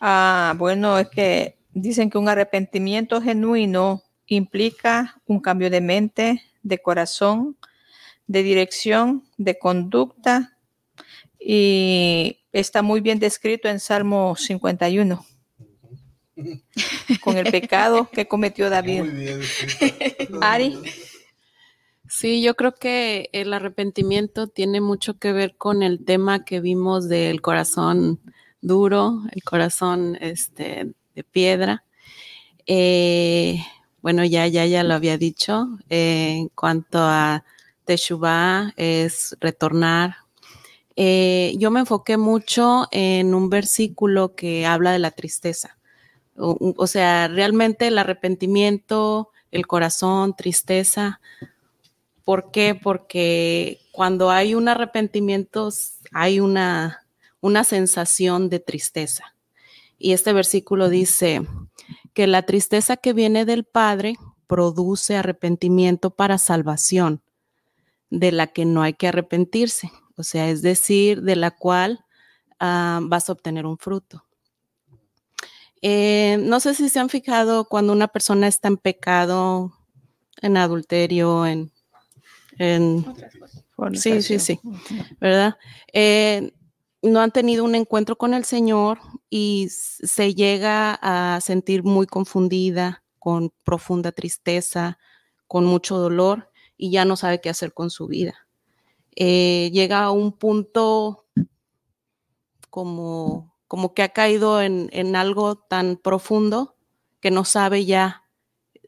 Ah, 0.00 0.54
bueno, 0.58 0.98
es 0.98 1.08
que 1.08 1.58
dicen 1.72 2.10
que 2.10 2.18
un 2.18 2.28
arrepentimiento 2.28 3.20
genuino 3.22 4.02
implica 4.26 5.20
un 5.26 5.40
cambio 5.40 5.70
de 5.70 5.80
mente, 5.80 6.42
de 6.62 6.78
corazón, 6.82 7.56
de 8.26 8.42
dirección, 8.42 9.24
de 9.38 9.58
conducta 9.58 10.58
y 11.38 12.40
está 12.60 12.82
muy 12.82 13.00
bien 13.00 13.18
descrito 13.18 13.68
en 13.68 13.80
Salmo 13.80 14.36
51 14.36 15.24
con 17.22 17.36
el 17.36 17.50
pecado 17.50 18.08
que 18.10 18.26
cometió 18.28 18.68
David. 18.70 19.04
Ari, 20.40 20.78
Sí, 22.08 22.40
yo 22.40 22.54
creo 22.54 22.74
que 22.74 23.30
el 23.32 23.52
arrepentimiento 23.52 24.46
tiene 24.46 24.80
mucho 24.80 25.18
que 25.18 25.32
ver 25.32 25.56
con 25.56 25.82
el 25.82 26.04
tema 26.04 26.44
que 26.44 26.60
vimos 26.60 27.08
del 27.08 27.42
corazón 27.42 28.20
duro, 28.60 29.22
el 29.32 29.42
corazón 29.42 30.16
este, 30.20 30.92
de 31.14 31.24
piedra. 31.24 31.84
Eh, 32.66 33.58
bueno, 34.02 34.24
ya, 34.24 34.46
ya, 34.46 34.66
ya 34.66 34.84
lo 34.84 34.94
había 34.94 35.18
dicho. 35.18 35.66
eh, 35.88 36.36
en 36.38 36.48
cuanto 36.48 36.98
a 37.00 37.44
Teshuvah, 37.84 38.72
es 38.76 39.36
retornar. 39.40 40.16
Eh, 40.96 41.54
yo 41.58 41.70
me 41.70 41.80
enfoqué 41.80 42.16
mucho 42.16 42.88
en 42.90 43.34
un 43.34 43.50
versículo 43.50 44.34
que 44.34 44.66
habla 44.66 44.92
de 44.92 44.98
la 44.98 45.10
tristeza. 45.10 45.78
O, 46.36 46.74
o 46.76 46.86
sea, 46.86 47.28
realmente 47.28 47.86
el 47.86 47.98
arrepentimiento, 47.98 49.30
el 49.50 49.66
corazón, 49.66 50.34
tristeza, 50.34 51.20
¿Por 52.26 52.50
qué? 52.50 52.74
Porque 52.74 53.78
cuando 53.92 54.32
hay 54.32 54.56
un 54.56 54.68
arrepentimiento 54.68 55.68
hay 56.10 56.40
una, 56.40 57.06
una 57.40 57.62
sensación 57.62 58.50
de 58.50 58.58
tristeza. 58.58 59.36
Y 59.96 60.10
este 60.10 60.32
versículo 60.32 60.88
dice 60.88 61.46
que 62.14 62.26
la 62.26 62.42
tristeza 62.42 62.96
que 62.96 63.12
viene 63.12 63.44
del 63.44 63.62
Padre 63.62 64.16
produce 64.48 65.14
arrepentimiento 65.14 66.10
para 66.10 66.36
salvación, 66.38 67.22
de 68.10 68.32
la 68.32 68.48
que 68.48 68.64
no 68.64 68.82
hay 68.82 68.94
que 68.94 69.06
arrepentirse, 69.06 69.92
o 70.16 70.22
sea, 70.22 70.48
es 70.48 70.62
decir, 70.62 71.22
de 71.22 71.36
la 71.36 71.50
cual 71.50 72.04
ah, 72.60 73.00
vas 73.02 73.28
a 73.28 73.32
obtener 73.32 73.66
un 73.66 73.78
fruto. 73.78 74.24
Eh, 75.82 76.38
no 76.40 76.58
sé 76.60 76.74
si 76.74 76.88
se 76.88 76.98
han 76.98 77.10
fijado 77.10 77.66
cuando 77.66 77.92
una 77.92 78.08
persona 78.08 78.48
está 78.48 78.68
en 78.68 78.76
pecado, 78.76 79.72
en 80.42 80.56
adulterio, 80.56 81.46
en 81.46 81.70
en, 82.58 83.04
sí, 83.94 84.22
sí, 84.22 84.38
sí, 84.38 84.60
¿verdad? 85.20 85.56
Eh, 85.92 86.52
no 87.02 87.20
han 87.20 87.30
tenido 87.30 87.64
un 87.64 87.74
encuentro 87.74 88.16
con 88.16 88.34
el 88.34 88.44
Señor 88.44 88.98
y 89.28 89.68
se 89.70 90.34
llega 90.34 90.98
a 91.02 91.40
sentir 91.40 91.84
muy 91.84 92.06
confundida, 92.06 93.04
con 93.18 93.52
profunda 93.64 94.12
tristeza, 94.12 94.98
con 95.46 95.64
mucho 95.64 95.98
dolor 95.98 96.50
y 96.76 96.90
ya 96.90 97.04
no 97.04 97.16
sabe 97.16 97.40
qué 97.40 97.50
hacer 97.50 97.74
con 97.74 97.90
su 97.90 98.06
vida. 98.06 98.45
Eh, 99.18 99.70
llega 99.72 100.04
a 100.04 100.10
un 100.10 100.30
punto 100.30 101.24
como, 102.68 103.56
como 103.66 103.94
que 103.94 104.02
ha 104.02 104.10
caído 104.10 104.60
en, 104.60 104.90
en 104.92 105.16
algo 105.16 105.56
tan 105.56 105.96
profundo 105.96 106.76
que 107.20 107.30
no 107.30 107.46
sabe 107.46 107.86
ya 107.86 108.24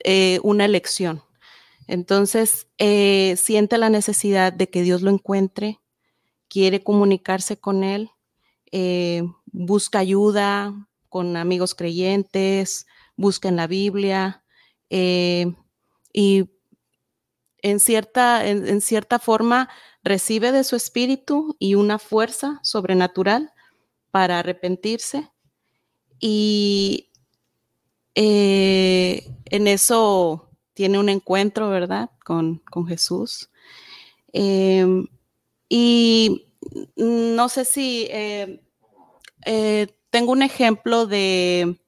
eh, 0.04 0.38
una 0.42 0.66
elección. 0.66 1.22
Entonces, 1.86 2.68
eh, 2.76 3.36
siente 3.38 3.78
la 3.78 3.88
necesidad 3.88 4.52
de 4.52 4.68
que 4.68 4.82
Dios 4.82 5.00
lo 5.00 5.10
encuentre, 5.10 5.80
quiere 6.48 6.82
comunicarse 6.82 7.58
con 7.58 7.82
Él, 7.82 8.10
busca 9.46 10.00
ayuda 10.00 10.74
con 11.08 11.38
amigos 11.38 11.74
creyentes, 11.74 12.86
busca 13.16 13.48
en 13.48 13.56
la 13.56 13.66
Biblia 13.66 14.44
y 14.90 16.50
en 17.62 17.80
cierta, 17.80 18.46
en 18.46 18.80
cierta 18.82 19.18
forma 19.18 19.70
recibe 20.08 20.52
de 20.52 20.64
su 20.64 20.76
espíritu 20.76 21.56
y 21.58 21.74
una 21.74 21.98
fuerza 21.98 22.60
sobrenatural 22.62 23.52
para 24.10 24.38
arrepentirse 24.38 25.30
Y 26.18 27.10
eh, 28.14 29.30
en 29.44 29.68
eso 29.68 30.48
tiene 30.74 30.98
un 30.98 31.08
encuentro, 31.08 31.70
¿verdad? 31.70 32.10
Con, 32.24 32.62
Jesús. 32.88 33.50
Em, 34.32 35.06
y 35.68 36.46
no 36.96 37.48
sé 37.48 37.64
si 37.64 38.08
eh, 38.10 38.60
eh, 39.44 39.86
tengo 40.10 40.32
un 40.32 40.42
ejemplo 40.42 41.06
de, 41.06 41.78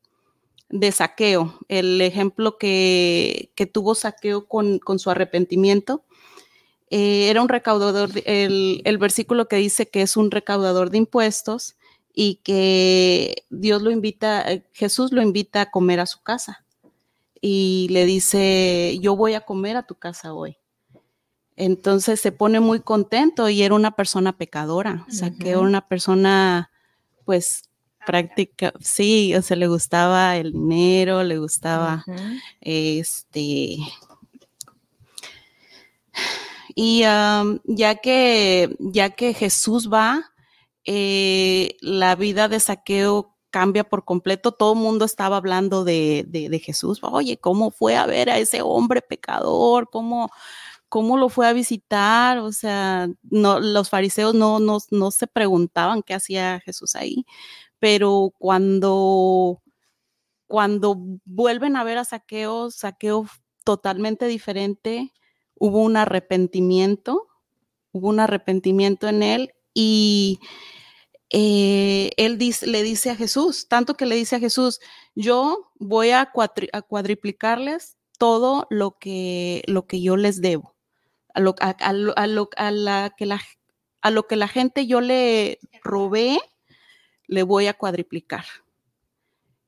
saqueo, 0.93 1.59
el 1.69 2.01
ejemplo 2.01 2.59
que, 2.59 3.53
tuvo 3.73 3.95
saqueo 3.95 4.47
con, 4.47 4.81
su 4.99 5.11
arrepentimiento. 5.11 6.05
Era 6.91 7.41
un 7.41 7.49
recaudador, 7.49 8.11
el, 8.25 8.83
el, 8.85 8.99
versículo 8.99 9.47
que 9.47 9.57
dice 9.57 9.89
que 9.89 10.03
es 10.03 10.17
un 10.17 10.31
recaudador 10.31 10.91
de 10.91 10.99
impuestos 10.99 11.77
y 12.13 12.37
que 12.43 13.45
Dios 13.49 13.83
lo 13.83 13.91
invita, 13.91 14.51
eh, 14.51 14.65
Jesús 14.73 15.13
lo 15.13 15.23
invita 15.23 15.63
a 15.63 15.71
comer 15.71 16.01
a 16.01 16.07
su 16.07 16.21
casa 16.23 16.65
y 17.41 17.89
le 17.91 18.05
dice, 18.05 18.99
yo 19.01 19.17
voy 19.17 19.35
a 19.35 19.41
comer 19.41 19.77
a 19.77 19.85
tu 19.85 19.95
casa 19.95 20.35
hoy. 20.35 20.57
Entonces 21.57 22.21
se 22.21 22.33
pone 22.33 22.59
muy 22.59 22.81
contento 22.81 23.49
y 23.49 23.63
era 23.63 23.75
una 23.75 23.93
persona 23.93 24.37
pecadora, 24.37 25.05
o 25.09 25.13
sea, 25.13 25.31
que 25.31 25.51
era 25.51 25.59
una 25.59 25.87
persona, 25.87 26.71
pues, 27.25 27.65
práctica, 28.07 28.73
sí, 28.81 29.35
o 29.35 29.43
sea, 29.43 29.57
le 29.57 29.69
gustaba 29.69 30.37
el 30.39 30.53
dinero, 30.53 31.23
le 31.23 31.39
gustaba, 31.39 32.05
este, 32.61 33.77
y 36.83 37.01
ya 37.01 37.95
que, 37.97 38.75
ya 38.79 39.11
que 39.11 39.35
Jesús 39.35 39.91
va, 39.93 40.33
eh, 40.87 41.77
la 41.83 42.17
vida 42.17 42.49
de 42.49 42.59
saqueo 42.59 43.37
cambia 43.51 43.85
por 43.85 44.07
completo. 44.07 44.53
Todo 44.53 44.73
el 44.73 44.79
mundo 44.79 45.05
estaba 45.05 45.37
hablando 45.37 45.85
de, 45.85 46.63
Jesús. 46.65 47.01
Oye, 47.03 47.37
¿cómo 47.39 47.71
fue 47.71 47.97
a 47.97 48.07
ver 48.07 48.31
a 48.31 48.39
ese 48.39 48.63
hombre 48.63 49.03
pecador? 49.03 49.91
¿Cómo, 49.91 50.31
cómo 50.89 51.19
lo 51.19 51.29
fue 51.29 51.47
a 51.49 51.53
visitar? 51.53 52.39
O 52.39 52.51
sea, 52.51 53.09
no, 53.25 53.61
los 53.61 53.91
fariseos 53.91 54.35
no, 54.35 54.59
no, 54.59 54.79
no 54.91 55.11
se 55.11 55.27
preguntaban 55.27 56.03
qué 56.03 56.15
hacía 56.15 56.61
Jesús 56.65 56.97
ahí. 56.97 57.27
Pero 57.79 58.33
cuando, 58.39 59.61
cuando 60.47 60.97
vuelven 61.27 61.77
a 61.77 61.85
ver 61.85 61.99
a 61.99 62.05
Saqueo, 62.07 62.71
Saqueo 62.71 63.27
totalmente 63.65 64.27
diferente, 64.29 65.13
hubo 65.61 65.83
un 65.83 65.97
arrepentimiento, 65.97 67.29
hubo 67.93 68.09
un 68.09 68.19
arrepentimiento 68.19 69.09
en 69.09 69.23
él 69.23 69.55
y 69.75 70.41
eh, 71.29 72.11
él 72.17 72.39
le 72.39 72.83
dice 72.83 73.11
a 73.11 73.15
Jesús, 73.15 73.69
tanto 73.69 73.95
que 73.95 74.07
le 74.07 74.17
dice 74.17 74.37
a 74.37 74.41
Jesús, 74.41 74.81
yo 75.15 75.71
voy 75.79 76.11
a, 76.11 76.33
cuadriplicarles 76.33 77.99
todo 78.19 78.67
lo 78.71 78.99
que, 78.99 79.63
lo 79.67 79.87
que 79.87 80.01
yo 80.01 80.17
les 80.17 80.41
debo, 80.41 80.75
a 81.35 81.41
lo, 81.41 81.55
que 81.55 81.67
la, 83.27 83.41
a 84.01 84.11
lo 84.11 84.27
que 84.27 84.37
la 84.37 84.49
gente 84.49 84.87
yo 84.87 85.03
le 85.03 85.61
robé, 85.85 86.41
le 87.27 87.43
voy 87.43 87.67
a 87.67 87.75
cuadriplicar. 87.75 88.47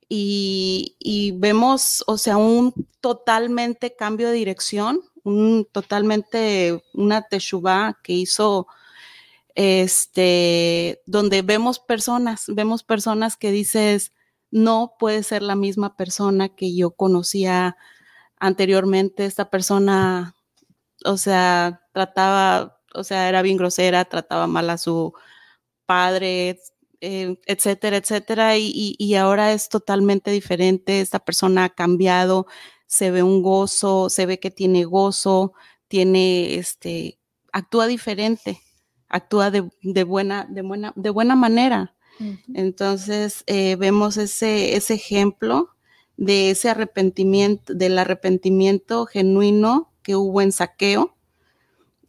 Y, 0.09 0.97
y, 0.99 1.33
vemos, 1.33 2.03
o 2.07 2.19
sea, 2.19 2.37
un 2.37 2.75
totalmente 3.01 3.95
cambio 3.95 4.29
de 4.29 4.35
dirección, 4.35 5.01
un 5.25 5.67
totalmente, 5.71 6.83
una 6.95 7.23
teshuva 7.23 7.99
que 8.03 8.13
hizo 8.15 8.67
este, 9.55 11.03
donde 11.07 11.43
vemos 11.43 11.79
personas, 11.79 12.45
vemos 12.49 12.83
personas 12.83 13.37
que 13.37 13.51
dices, 13.51 14.13
no 14.51 14.95
puede 14.99 15.23
ser 15.23 15.43
la 15.43 15.57
misma 15.57 15.97
persona 15.97 16.49
que 16.51 16.75
yo 16.75 16.93
conocía 16.93 17.77
anteriormente, 18.39 19.25
esta 19.25 19.51
persona, 19.51 20.37
o 21.05 21.17
sea, 21.17 21.83
trataba, 21.93 22.81
o 22.95 23.05
sea, 23.05 23.29
era 23.29 23.43
bien 23.43 23.57
grosera, 23.57 24.05
trataba 24.05 24.47
mal 24.47 24.71
a 24.71 24.79
su 24.79 25.15
padre, 25.87 26.61
eh, 27.01 27.37
etcétera, 27.47 27.97
etcétera, 27.99 28.57
y, 28.59 28.95
y, 28.99 29.15
ahora 29.17 29.53
es 29.53 29.69
totalmente 29.69 30.31
diferente, 30.31 31.01
esta 31.01 31.19
persona 31.19 31.65
ha 31.65 31.69
cambiado, 31.71 32.47
se 32.93 33.11
ve 33.11 33.23
un 33.23 33.43
gozo, 33.43 34.11
se 34.11 34.27
ve 34.27 34.39
que 34.39 34.51
tiene 34.51 34.85
gozo, 34.85 35.55
tiene, 35.89 36.57
este, 36.57 37.19
actúa 37.53 37.87
diferente 37.87 38.61
actúa 39.13 39.51
de, 39.51 39.61
buena, 40.05 40.47
de, 40.49 40.63
buena, 40.63 40.93
de 40.97 41.11
buena 41.11 41.37
manera. 41.37 41.95
Entonces, 42.55 43.43
eh, 43.47 43.75
vemos 43.77 44.17
ese, 44.17 44.77
ese 44.77 44.95
ejemplo 44.95 45.71
de 46.17 46.51
ese 46.51 46.69
arrepentimiento, 46.69 47.75
del 47.75 47.99
arrepentimiento 47.99 49.07
genuino 49.07 49.93
que 50.03 50.15
hubo 50.15 50.41
en 50.41 50.53
saqueo 50.53 51.17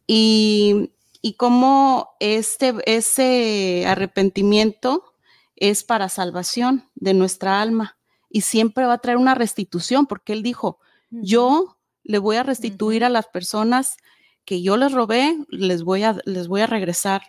y, 0.06 0.92
y 1.22 1.34
cómo 1.34 2.16
este, 2.20 2.76
ese 2.86 3.86
arrepentimiento 3.88 5.16
es 5.56 5.84
para 5.84 6.10
salvación 6.10 6.88
de 6.94 7.16
nuestra 7.16 7.62
alma 7.62 7.98
y 8.34 8.42
siempre 8.42 8.86
va 8.86 8.94
a 8.94 8.98
traer 8.98 9.18
una 9.18 9.36
restitución 9.36 10.08
porque 10.08 10.34
él 10.34 10.42
dijo, 10.42 10.80
yo 11.12 11.78
le 12.04 12.18
voy 12.18 12.36
a 12.38 12.44
restituir 12.44 13.06
a 13.06 13.10
las 13.10 13.28
personas 13.28 13.96
que 14.44 14.64
yo 14.64 14.76
les 14.76 14.92
robé, 14.92 15.38
les 15.50 15.84
voy 15.84 16.02
a, 16.02 16.18
les 16.26 16.48
voy 16.48 16.62
a 16.62 16.68
regresar 16.68 17.22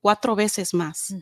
cuatro 0.00 0.36
veces 0.36 0.72
más. 0.72 1.16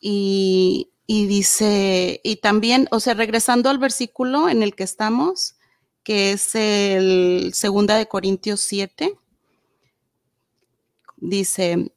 y, 0.00 0.90
y, 1.06 1.26
dice, 1.26 2.22
y 2.24 2.36
también, 2.36 2.88
o 2.90 3.00
sea, 3.00 3.12
regresando 3.12 3.68
al 3.68 3.78
versículo 3.78 4.48
en 4.48 4.62
el 4.62 4.74
que 4.74 4.84
estamos, 4.84 5.56
que 6.02 6.32
es 6.32 6.54
el 6.54 7.50
segunda 7.52 7.98
de 7.98 8.08
Corintios 8.08 8.62
7, 8.62 9.14
dice, 11.18 11.92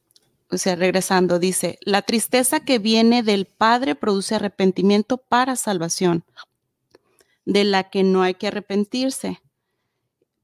o 0.54 0.58
sea, 0.58 0.76
regresando, 0.76 1.40
dice, 1.40 1.80
la 1.82 2.02
tristeza 2.02 2.62
que 2.62 2.80
viene 2.80 3.24
del 3.24 3.46
Padre 3.46 3.96
produce 3.96 4.36
arrepentimiento 4.36 5.18
para 5.18 5.56
salvación, 5.56 6.24
de 7.46 7.64
la 7.64 7.90
que 7.90 8.04
no 8.04 8.22
hay 8.22 8.36
que 8.36 8.48
arrepentirse 8.48 9.42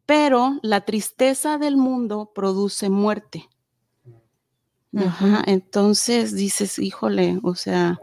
pero 0.10 0.57
la 0.64 0.82
tristeza 0.82 1.60
del 1.60 1.78
mundo 1.78 2.32
produce 2.34 2.89
muerte. 2.89 3.47
entonces 5.45 6.34
dices, 6.34 6.80
híjole, 6.80 7.38
o 7.43 7.53
sea, 7.53 7.99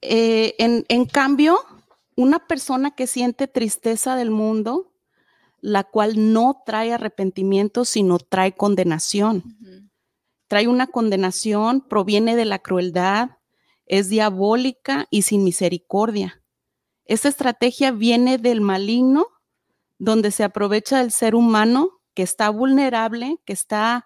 eh, 0.00 0.54
en, 0.56 1.04
cambio, 1.04 1.58
una 2.16 2.46
persona 2.46 2.92
que 2.92 3.06
siente 3.06 3.46
tristeza 3.46 4.16
del 4.16 4.30
mundo, 4.30 4.90
la 5.64 5.82
cual 5.82 6.34
no 6.34 6.62
trae 6.66 6.92
arrepentimiento, 6.92 7.86
sino 7.86 8.18
trae 8.18 8.54
condenación. 8.54 9.56
Trae 10.46 10.68
una 10.68 10.88
condenación, 10.88 11.88
proviene 11.88 12.36
de 12.36 12.44
la 12.44 12.58
crueldad, 12.58 13.38
es 13.86 14.10
diabólica 14.10 15.06
y 15.10 15.22
sin 15.22 15.42
misericordia. 15.42 16.44
Esta 17.06 17.30
estrategia 17.30 17.92
viene 17.92 18.36
del 18.36 18.60
maligno, 18.60 19.28
donde 19.96 20.32
se 20.32 20.44
aprovecha 20.44 20.98
del 20.98 21.12
ser 21.12 21.34
humano 21.34 22.02
que 22.12 22.24
está 22.24 22.50
vulnerable, 22.50 23.38
que 23.46 23.54
está 23.54 24.04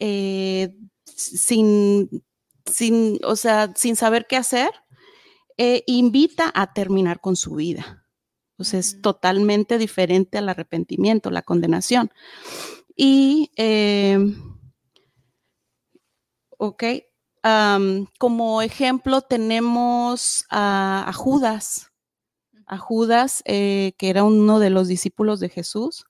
eh, 0.00 0.76
sin, 1.06 2.10
sin, 2.66 3.18
o 3.24 3.36
sea, 3.36 3.72
sin 3.74 3.96
saber 3.96 4.26
qué 4.28 4.36
hacer, 4.36 4.70
e 5.56 5.82
invita 5.86 6.52
a 6.54 6.74
terminar 6.74 7.22
con 7.22 7.36
su 7.36 7.54
vida. 7.54 7.99
Entonces 8.60 8.94
es 8.96 9.00
totalmente 9.00 9.78
diferente 9.78 10.36
al 10.36 10.50
arrepentimiento, 10.50 11.30
la 11.30 11.40
condenación. 11.40 12.12
Y, 12.94 13.50
eh, 13.56 14.18
ok, 16.58 16.84
como 18.18 18.60
ejemplo 18.60 19.22
tenemos 19.22 20.44
a 20.50 21.10
Judas. 21.14 21.90
A 22.66 22.76
Judas, 22.76 23.42
eh, 23.46 23.94
que 23.96 24.10
era 24.10 24.24
uno 24.24 24.58
de 24.58 24.68
los 24.68 24.88
discípulos 24.88 25.40
de 25.40 25.48
Jesús, 25.48 26.04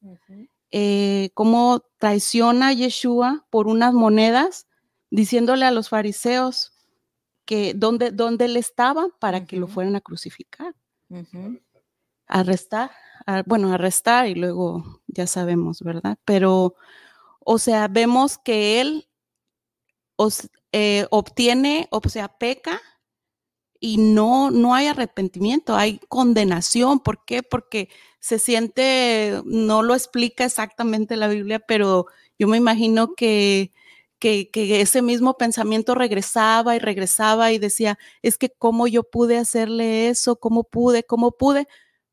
eh, 0.72 1.30
cómo 1.34 1.84
traiciona 1.98 2.68
a 2.68 2.72
Yeshua 2.72 3.46
por 3.50 3.68
unas 3.68 3.94
monedas, 3.94 4.66
diciéndole 5.08 5.66
a 5.66 5.70
los 5.70 5.88
fariseos 5.88 6.72
que 7.44 7.74
dónde, 7.74 8.10
dónde 8.10 8.46
él 8.46 8.56
estaba 8.56 9.06
para 9.20 9.46
que 9.46 9.56
lo 9.56 9.68
fueran 9.68 9.94
a 9.94 10.00
crucificar. 10.00 10.74
Arrestar, 12.32 12.90
bueno, 13.46 13.72
arrestar 13.72 14.28
y 14.28 14.34
luego 14.34 15.02
ya 15.08 15.26
sabemos, 15.26 15.82
¿verdad? 15.82 16.16
Pero, 16.24 16.74
o 17.40 17.58
sea, 17.58 17.88
vemos 17.88 18.38
que 18.38 18.80
él 18.80 19.08
eh, 20.72 21.06
obtiene, 21.10 21.88
o 21.90 22.00
sea, 22.08 22.28
peca 22.28 22.80
y 23.80 23.96
no, 23.96 24.50
no 24.50 24.74
hay 24.74 24.86
arrepentimiento, 24.86 25.74
hay 25.74 25.98
condenación. 26.08 27.00
¿Por 27.00 27.24
qué? 27.24 27.42
Porque 27.42 27.88
se 28.20 28.38
siente, 28.38 29.42
no 29.46 29.82
lo 29.82 29.94
explica 29.94 30.44
exactamente 30.44 31.16
la 31.16 31.28
Biblia, 31.28 31.58
pero 31.60 32.06
yo 32.38 32.46
me 32.46 32.58
imagino 32.58 33.14
que, 33.14 33.72
que, 34.18 34.50
que 34.50 34.80
ese 34.82 35.02
mismo 35.02 35.38
pensamiento 35.38 35.94
regresaba 35.94 36.76
y 36.76 36.78
regresaba 36.78 37.52
y 37.52 37.58
decía, 37.58 37.98
es 38.22 38.36
que 38.38 38.50
cómo 38.50 38.86
yo 38.86 39.02
pude 39.04 39.38
hacerle 39.38 40.08
eso, 40.08 40.36
cómo 40.36 40.64
pude, 40.64 41.04
cómo 41.04 41.32
pude, 41.32 41.66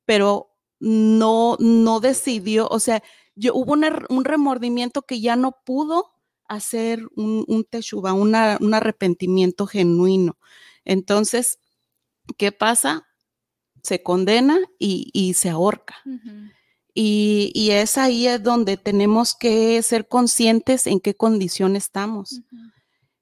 pero 0.08 0.56
no, 0.80 1.58
no 1.60 2.00
decidió, 2.00 2.68
o 2.70 2.80
sea, 2.80 3.04
yo, 3.36 3.54
hubo 3.54 3.74
un, 3.74 3.86
un 4.10 4.26
remordimiento 4.26 5.04
que 5.04 5.22
ya 5.22 5.36
no 5.36 5.58
pudo 5.64 6.14
hacer 6.48 7.04
un, 7.16 7.46
un 7.48 7.64
teshuva, 7.66 8.14
una- 8.14 8.58
un 8.62 8.74
arrepentimiento 8.74 9.68
genuino. 9.68 10.38
Entonces, 10.86 11.60
¿qué 12.38 12.52
pasa? 12.52 13.06
Se 13.84 14.02
condena 14.02 14.58
y, 14.80 15.10
y 15.14 15.34
se 15.36 15.50
ahorca. 15.50 15.96
Y, 16.94 17.52
y 17.54 17.72
es 17.72 17.98
ahí 17.98 18.28
es 18.28 18.42
donde 18.42 18.78
tenemos 18.78 19.36
que 19.36 19.82
ser 19.84 20.08
conscientes 20.08 20.88
en 20.88 21.00
qué 21.00 21.16
condición 21.16 21.76
estamos. 21.76 22.42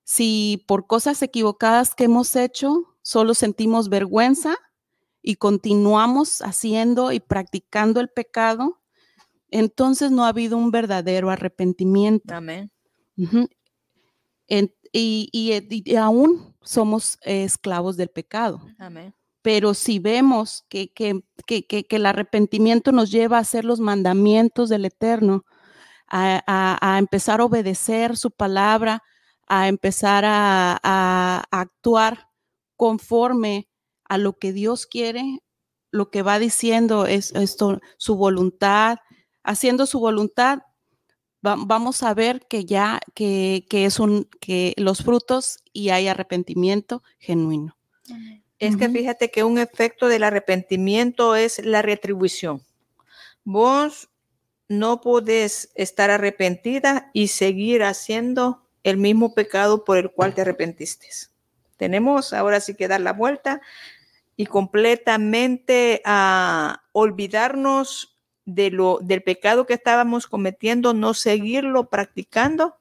Si 0.04 0.64
por 0.68 0.88
cosas 0.88 1.22
equivocadas 1.24 1.96
que 1.96 2.06
hemos 2.06 2.36
hecho 2.36 2.96
solo 3.02 3.34
sentimos 3.34 3.90
vergüenza 3.90 4.56
y 5.28 5.36
continuamos 5.38 6.41
haciendo 6.43 7.11
y 7.11 7.19
practicando 7.19 7.99
el 7.99 8.09
pecado, 8.09 8.80
entonces 9.49 10.11
no 10.11 10.23
ha 10.23 10.30
habido 10.30 10.55
un 10.55 10.69
verdadero 10.69 11.32
arrepentimiento. 11.32 12.34
Amén. 12.36 12.71
En- 14.47 14.73
y, 14.91 15.30
y- 15.32 15.84
y 15.91 15.95
aún 15.95 16.55
somos 16.61 17.17
eh, 17.23 17.43
esclavos 17.43 17.97
del 17.97 18.09
pecado. 18.09 18.61
Amén. 18.78 19.13
Pero 19.41 19.73
si 19.73 19.99
vemos 19.99 20.63
que, 20.69 20.91
que- 20.93 21.21
que- 21.45 21.65
que- 21.65 21.86
el 21.89 22.05
arrepentimiento 22.05 22.91
nos 22.91 23.11
lleva 23.11 23.38
a 23.38 23.41
hacer 23.41 23.65
los 23.65 23.80
mandamientos 23.80 24.69
del 24.69 24.86
Eterno, 24.86 25.43
a, 26.07 26.41
a- 26.45 26.78
a 26.95 26.99
empezar 26.99 27.41
a 27.41 27.45
obedecer 27.45 28.15
su 28.15 28.30
palabra, 28.32 29.01
a 29.47 29.67
empezar 29.67 30.23
a, 30.26 30.80
a- 30.84 31.43
a 31.51 31.61
actuar 31.61 32.30
conforme 32.76 33.67
a 34.08 34.18
lo 34.18 34.38
que 34.38 34.53
Dios 34.53 34.86
quiere, 34.86 35.39
lo 35.91 36.10
que 36.10 36.22
va 36.22 36.39
diciendo 36.39 37.06
es 37.06 37.32
esto, 37.36 37.80
su 37.97 38.16
voluntad, 38.16 38.97
haciendo 39.43 39.86
su 39.86 39.99
voluntad, 39.99 40.60
va- 41.45 41.56
vamos 41.58 42.03
a 42.03 42.14
ver 42.14 42.45
que 42.47 42.66
ya 42.66 42.99
que, 43.14 43.66
que 43.70 43.86
es 43.86 43.99
un 43.99 44.28
que 44.41 44.74
los 44.78 45.03
frutos 45.03 45.58
y 45.74 45.89
hay 45.89 46.08
arrepentimiento 46.08 47.03
genuino. 47.20 47.78
Es 48.60 48.78
que 48.78 48.89
fíjate 48.89 49.32
que 49.32 49.43
un 49.43 49.58
efecto 49.58 50.08
del 50.08 50.24
arrepentimiento 50.24 51.36
es 51.36 51.60
la 51.66 51.82
retribución. 51.82 52.62
Vos 53.43 54.10
no 54.70 55.01
podés 55.01 55.72
estar 55.76 56.10
arrepentida 56.10 57.10
y 57.14 57.28
seguir 57.28 57.84
haciendo 57.84 58.64
el 58.84 58.97
mismo 58.97 59.34
pecado 59.34 59.84
por 59.84 59.97
el 59.97 60.12
cual 60.12 60.34
te 60.34 60.41
arrepentiste. 60.41 61.08
Tenemos 61.78 62.34
ahora 62.34 62.59
sí 62.59 62.76
que 62.76 62.88
dar 62.88 63.01
la 63.01 63.13
vuelta 63.13 63.61
y 64.38 64.45
completamente 64.45 66.01
a 66.05 66.84
olvidarnos 66.91 68.17
de 68.45 68.69
lo, 68.69 68.99
del 69.01 69.23
pecado 69.23 69.65
que 69.65 69.73
estábamos 69.73 70.28
cometiendo, 70.28 70.93
no 70.93 71.13
seguirlo 71.13 71.89
practicando. 71.89 72.78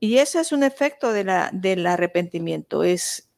Y 0.00 0.18
ese 0.18 0.40
es 0.40 0.52
un 0.52 0.62
efecto 0.62 1.12
de 1.12 1.24
la, 1.24 1.50
del 1.52 1.86
arrepentimiento, 1.86 2.84
es 2.84 3.28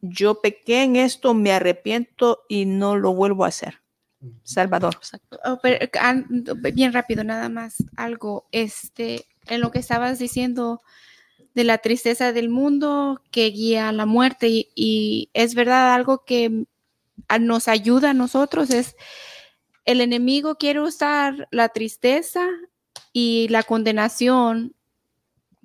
yo 0.00 0.40
pequé 0.40 0.84
en 0.84 0.96
esto, 0.96 1.34
me 1.34 1.52
arrepiento 1.52 2.44
y 2.48 2.66
no 2.66 2.96
lo 2.96 3.14
vuelvo 3.14 3.44
a 3.44 3.48
hacer. 3.48 3.80
Salvador. 4.42 4.98
Oh, 5.44 5.58
pero, 5.62 5.86
ah, 6.00 6.22
bien 6.72 6.92
rápido, 6.92 7.24
nada 7.24 7.48
más 7.48 7.84
algo. 7.96 8.48
Este, 8.52 9.26
en 9.46 9.60
lo 9.60 9.70
que 9.70 9.78
estabas 9.78 10.18
diciendo 10.18 10.80
de 11.58 11.64
la 11.64 11.78
tristeza 11.78 12.32
del 12.32 12.50
mundo 12.50 13.20
que 13.32 13.50
guía 13.50 13.88
a 13.88 13.92
la 13.92 14.06
muerte 14.06 14.46
y, 14.46 14.68
y 14.76 15.28
es 15.34 15.56
verdad 15.56 15.92
algo 15.92 16.24
que 16.24 16.66
nos 17.40 17.66
ayuda 17.66 18.10
a 18.10 18.14
nosotros 18.14 18.70
es 18.70 18.94
el 19.84 20.00
enemigo 20.00 20.54
quiere 20.54 20.78
usar 20.78 21.48
la 21.50 21.68
tristeza 21.70 22.46
y 23.12 23.48
la 23.48 23.64
condenación 23.64 24.76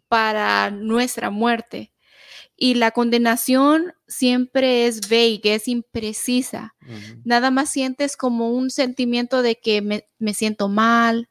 para 0.08 0.72
nuestra 0.72 1.30
muerte. 1.30 1.92
Y 2.58 2.74
la 2.74 2.90
condenación 2.90 3.94
siempre 4.08 4.88
es 4.88 5.02
vague, 5.02 5.42
es 5.44 5.68
imprecisa 5.68 6.74
nada 7.24 7.52
más 7.52 7.70
sientes 7.70 8.18
como 8.18 8.50
un 8.50 8.72
sentimiento 8.72 9.44
de 9.44 9.60
que 9.60 9.84
me, 9.84 10.08
me 10.18 10.34
siento 10.34 10.70
mal, 10.70 11.30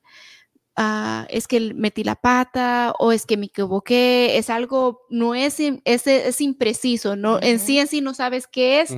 ah, 0.76 1.26
es 1.30 1.48
que 1.48 1.74
metí 1.74 2.04
la 2.04 2.16
pata 2.16 2.94
o 2.98 3.12
es 3.12 3.26
que 3.26 3.36
me 3.36 3.46
equivoqué, 3.46 4.38
es 4.38 4.50
algo, 4.50 5.02
no 5.10 5.34
es, 5.34 5.58
es, 5.60 6.06
es 6.06 6.40
impreciso, 6.40 7.16
no, 7.16 7.40
en 7.42 7.58
sí 7.58 7.78
en 7.78 7.86
sí 7.86 8.00
no 8.00 8.14
sabes 8.14 8.46
qué 8.46 8.80
es, 8.80 8.94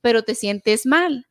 pero 0.00 0.22
te 0.22 0.34
sientes 0.34 0.86
mal. 0.86 1.26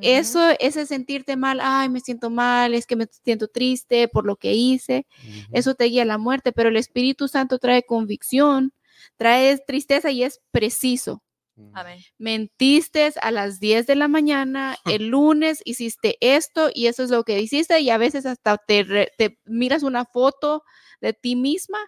Eso, 0.00 0.40
ese 0.60 0.86
sentirte 0.86 1.36
mal, 1.36 1.58
ay, 1.60 1.88
me 1.88 1.98
siento 1.98 2.30
mal, 2.30 2.72
es 2.74 2.86
que 2.86 2.94
me 2.94 3.08
siento 3.24 3.48
triste 3.48 4.06
por 4.06 4.24
lo 4.26 4.36
que 4.36 4.52
hice, 4.54 5.06
eso 5.50 5.74
te 5.74 5.86
guía 5.86 6.02
a 6.02 6.04
la 6.06 6.18
muerte, 6.18 6.52
pero 6.52 6.68
el 6.68 6.76
Espíritu 6.76 7.26
Santo 7.26 7.58
trae 7.58 7.82
convicción, 7.82 8.72
trae 9.16 9.58
tristeza 9.58 10.12
y 10.12 10.22
es 10.22 10.40
preciso. 10.52 11.22
Amén. 11.74 12.00
mentiste 12.18 13.12
a 13.20 13.30
las 13.30 13.60
10 13.60 13.86
de 13.86 13.94
la 13.96 14.08
mañana, 14.08 14.76
el 15.02 15.08
lunes 15.08 15.60
hiciste 15.64 16.16
esto 16.20 16.70
y 16.74 16.86
eso 16.86 17.02
es 17.02 17.10
lo 17.10 17.24
que 17.24 17.40
hiciste 17.40 17.80
y 17.80 17.90
a 17.90 17.98
veces 17.98 18.26
hasta 18.26 18.56
te, 18.58 18.82
re- 18.84 19.12
te 19.18 19.38
miras 19.44 19.82
una 19.82 20.04
foto 20.04 20.62
de 21.00 21.12
ti 21.12 21.36
misma 21.36 21.78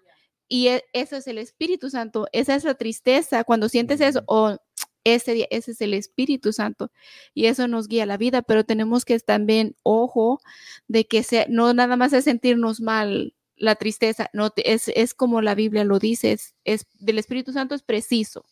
y 0.49 0.69
e- 0.69 0.85
eso 0.93 1.17
es 1.17 1.27
el 1.27 1.39
Espíritu 1.39 1.91
Santo, 1.91 2.27
esa 2.33 2.55
es 2.55 2.65
la 2.65 2.75
tristeza, 2.75 3.45
cuando 3.45 3.69
sientes 3.69 4.01
eso, 4.01 4.21
Ujú. 4.21 4.25
o 4.29 4.57
ese 5.05 5.33
día, 5.33 5.47
ese 5.51 5.71
es 5.71 5.81
el 5.81 5.95
Espíritu 5.95 6.53
Santo 6.53 6.91
y 7.33 7.47
eso 7.47 7.69
nos 7.69 7.89
guía 7.89 8.05
la 8.07 8.17
vida, 8.19 8.43
pero 8.43 8.65
tenemos 8.65 9.05
que 9.05 9.19
también, 9.21 9.75
ojo, 9.83 10.41
de 10.89 11.07
que 11.07 11.23
sea, 11.23 11.47
no 11.49 11.73
nada 11.73 11.97
más 11.97 12.13
es 12.13 12.25
sentirnos 12.25 12.81
mal 12.81 13.35
la 13.57 13.75
tristeza, 13.77 14.29
no, 14.33 14.51
te- 14.51 14.73
es, 14.73 14.89
es 14.89 15.15
como 15.15 15.41
la 15.43 15.55
Biblia 15.55 15.85
lo 15.85 15.99
dice, 15.99 16.33
es, 16.33 16.55
es- 16.65 16.87
del 16.99 17.19
Espíritu 17.19 17.53
Santo 17.53 17.75
es 17.75 17.83
preciso. 17.83 18.45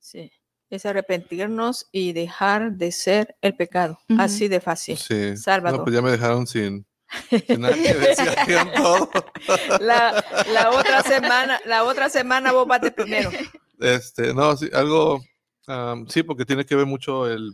Sí. 0.00 0.30
Es 0.70 0.84
arrepentirnos 0.86 1.88
y 1.92 2.12
dejar 2.12 2.72
de 2.72 2.90
ser 2.92 3.36
el 3.40 3.54
pecado. 3.56 3.98
Ujú. 4.08 4.20
Así 4.20 4.48
de 4.48 4.60
fácil. 4.60 4.96
Sí. 4.96 5.36
Salvador. 5.36 5.78
No, 5.78 5.84
pues 5.84 5.94
ya 5.94 6.02
me 6.02 6.10
dejaron 6.10 6.46
sin, 6.46 6.84
sin 7.46 7.60
nada 7.60 7.74
que 7.74 7.94
decir. 7.94 8.26
todo. 8.74 9.10
La, 9.80 10.24
la 10.52 10.70
otra 10.70 11.02
semana, 11.02 11.60
la 11.66 11.84
otra 11.84 12.08
semana 12.08 12.52
vos 12.52 12.66
bate 12.66 12.90
primero. 12.90 13.30
Este, 13.78 14.34
no, 14.34 14.56
sí, 14.56 14.68
algo, 14.72 15.22
am, 15.66 16.08
sí, 16.08 16.22
porque 16.22 16.44
tiene 16.44 16.64
que 16.64 16.74
ver 16.74 16.86
mucho 16.86 17.30
el, 17.30 17.52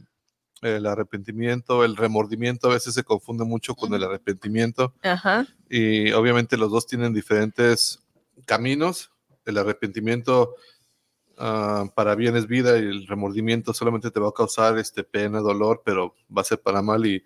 el 0.62 0.86
arrepentimiento, 0.86 1.84
el 1.84 1.96
remordimiento, 1.96 2.70
a 2.70 2.74
veces 2.74 2.94
se 2.94 3.02
confunde 3.02 3.44
mucho 3.44 3.74
con 3.74 3.92
el 3.92 4.04
arrepentimiento 4.04 4.94
Ajá. 5.02 5.46
y 5.68 6.12
obviamente 6.12 6.56
los 6.56 6.70
dos 6.70 6.86
tienen 6.86 7.12
diferentes 7.12 7.98
caminos. 8.46 9.10
El 9.44 9.58
arrepentimiento 9.58 10.54
ah, 11.38 11.84
para 11.94 12.14
bien 12.14 12.36
es 12.36 12.46
vida 12.46 12.76
y 12.78 12.82
el 12.82 13.06
remordimiento 13.06 13.72
solamente 13.74 14.10
te 14.10 14.20
va 14.20 14.28
a 14.28 14.32
causar 14.32 14.78
este, 14.78 15.04
pena, 15.04 15.40
dolor, 15.40 15.82
pero 15.84 16.14
va 16.36 16.42
a 16.42 16.44
ser 16.44 16.60
para 16.60 16.82
mal 16.82 17.04
y, 17.06 17.22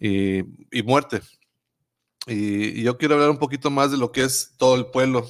y, 0.00 0.38
y 0.70 0.82
muerte. 0.82 1.20
Y, 2.26 2.80
y 2.80 2.82
yo 2.82 2.98
quiero 2.98 3.14
hablar 3.14 3.30
un 3.30 3.38
poquito 3.38 3.70
más 3.70 3.90
de 3.92 3.98
lo 3.98 4.10
que 4.10 4.24
es 4.24 4.54
todo 4.58 4.74
el 4.74 4.86
pueblo, 4.86 5.26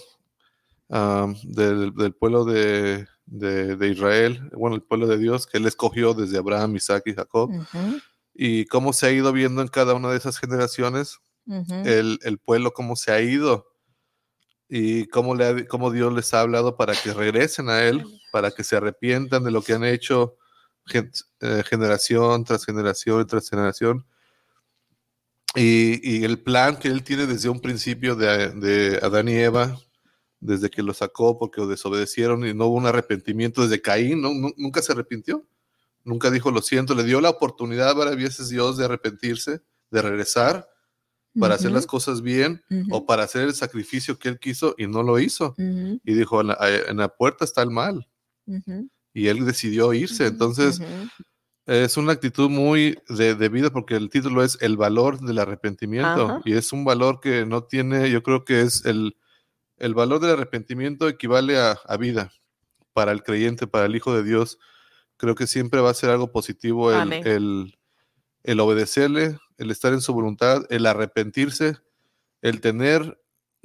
ah, 0.90 1.32
del, 1.44 1.94
del 1.94 2.14
pueblo 2.14 2.44
de, 2.44 3.06
de- 3.26 3.76
de 3.76 3.88
Israel, 3.88 4.48
bueno, 4.52 4.76
el 4.76 4.82
pueblo 4.82 5.06
de 5.06 5.18
Dios 5.18 5.46
que 5.46 5.58
él 5.58 5.66
escogió 5.66 6.14
desde 6.14 6.38
Abraham, 6.38 6.76
Isaac 6.76 7.02
y 7.06 7.14
Jacob, 7.14 7.50
y 8.34 8.64
cómo 8.66 8.92
se 8.92 9.06
ha 9.06 9.10
ido 9.12 9.32
viendo 9.32 9.62
en 9.62 9.68
cada 9.68 9.94
una 9.94 10.10
de 10.10 10.16
esas 10.18 10.38
generaciones 10.38 11.18
el, 11.86 12.18
el 12.22 12.38
pueblo, 12.38 12.72
cómo 12.72 12.96
se 12.96 13.12
ha 13.12 13.20
ido 13.20 13.66
y 14.68 15.06
cómo, 15.06 15.34
le 15.34 15.46
ha- 15.46 15.66
cómo 15.68 15.90
Dios 15.90 16.12
les 16.12 16.32
ha 16.34 16.40
hablado 16.40 16.76
para 16.76 16.94
que 16.94 17.12
regresen 17.14 17.68
a 17.68 17.84
Él, 17.84 18.04
para 18.32 18.50
que 18.50 18.64
se 18.64 18.76
arrepientan 18.76 19.44
de 19.44 19.50
lo 19.50 19.62
que 19.62 19.74
han 19.74 19.84
hecho 19.84 20.36
eh, 20.92 21.62
generación 21.68 22.44
tras 22.44 22.64
generación 22.64 23.26
tras 23.26 23.48
generación. 23.50 24.04
Y, 25.54 26.18
y 26.18 26.24
el 26.24 26.42
plan 26.42 26.76
que 26.76 26.88
Él 26.88 27.02
tiene 27.02 27.26
desde 27.26 27.48
un 27.48 27.60
principio 27.60 28.14
de, 28.14 28.50
de 28.50 28.98
Adán 29.02 29.28
y 29.28 29.34
Eva, 29.36 29.78
desde 30.38 30.68
que 30.68 30.82
lo 30.82 30.92
sacó 30.92 31.38
porque 31.38 31.62
desobedecieron 31.62 32.46
y 32.46 32.52
no 32.52 32.66
hubo 32.66 32.76
un 32.76 32.86
arrepentimiento 32.86 33.62
desde 33.62 33.80
Caín, 33.80 34.20
¿no? 34.20 34.34
Nu- 34.34 34.52
nunca 34.58 34.82
se 34.82 34.92
arrepintió, 34.92 35.46
nunca 36.04 36.30
dijo 36.30 36.50
lo 36.50 36.60
siento, 36.60 36.94
le 36.94 37.04
dio 37.04 37.20
la 37.22 37.30
oportunidad 37.30 37.94
varias 37.94 38.16
veces 38.16 38.48
Dios 38.50 38.76
de 38.76 38.84
arrepentirse, 38.84 39.62
de 39.90 40.02
regresar 40.02 40.68
para 41.38 41.54
hacer 41.54 41.72
las 41.72 41.86
cosas 41.86 42.22
bien 42.22 42.62
o 42.90 43.06
para 43.06 43.24
hacer 43.24 43.42
el 43.42 43.54
sacrificio 43.54 44.18
que 44.18 44.28
él 44.28 44.38
quiso 44.38 44.74
y 44.78 44.86
no 44.86 45.02
lo 45.02 45.18
hizo. 45.18 45.54
Y 45.58 46.14
dijo, 46.14 46.40
en 46.40 46.48
la, 46.48 46.58
en 46.60 46.96
la 46.96 47.08
puerta 47.08 47.44
está 47.44 47.62
el 47.62 47.70
mal. 47.70 48.08
Y 49.12 49.28
él 49.28 49.44
decidió 49.44 49.92
irse. 49.92 50.26
Entonces, 50.26 50.80
es 51.66 51.96
una 51.96 52.12
actitud 52.12 52.48
muy 52.48 52.98
de, 53.08 53.34
de 53.34 53.48
vida 53.48 53.70
porque 53.70 53.96
el 53.96 54.08
título 54.08 54.44
es 54.44 54.56
El 54.60 54.76
valor 54.76 55.20
del 55.20 55.38
arrepentimiento. 55.38 56.40
Y 56.44 56.52
es 56.52 56.72
un 56.72 56.84
valor 56.84 57.20
que 57.20 57.44
no 57.44 57.64
tiene, 57.64 58.10
yo 58.10 58.22
creo 58.22 58.44
que 58.44 58.60
es 58.60 58.84
el, 58.84 59.16
el 59.78 59.94
valor 59.94 60.20
del 60.20 60.30
arrepentimiento 60.30 61.08
equivale 61.08 61.58
a, 61.58 61.72
a 61.86 61.96
vida 61.96 62.32
para 62.92 63.12
el 63.12 63.22
creyente, 63.22 63.66
para 63.66 63.86
el 63.86 63.96
Hijo 63.96 64.14
de 64.14 64.22
Dios. 64.22 64.58
Creo 65.18 65.34
que 65.34 65.46
siempre 65.46 65.80
va 65.80 65.90
a 65.90 65.94
ser 65.94 66.10
algo 66.10 66.30
positivo 66.30 66.92
el, 66.92 67.12
el, 67.12 67.78
el 68.42 68.60
obedecerle, 68.60 69.38
el 69.58 69.70
estar 69.70 69.92
en 69.92 70.00
su 70.00 70.12
voluntad, 70.12 70.62
el 70.70 70.86
arrepentirse, 70.86 71.76
el 72.42 72.60
tener, 72.60 73.20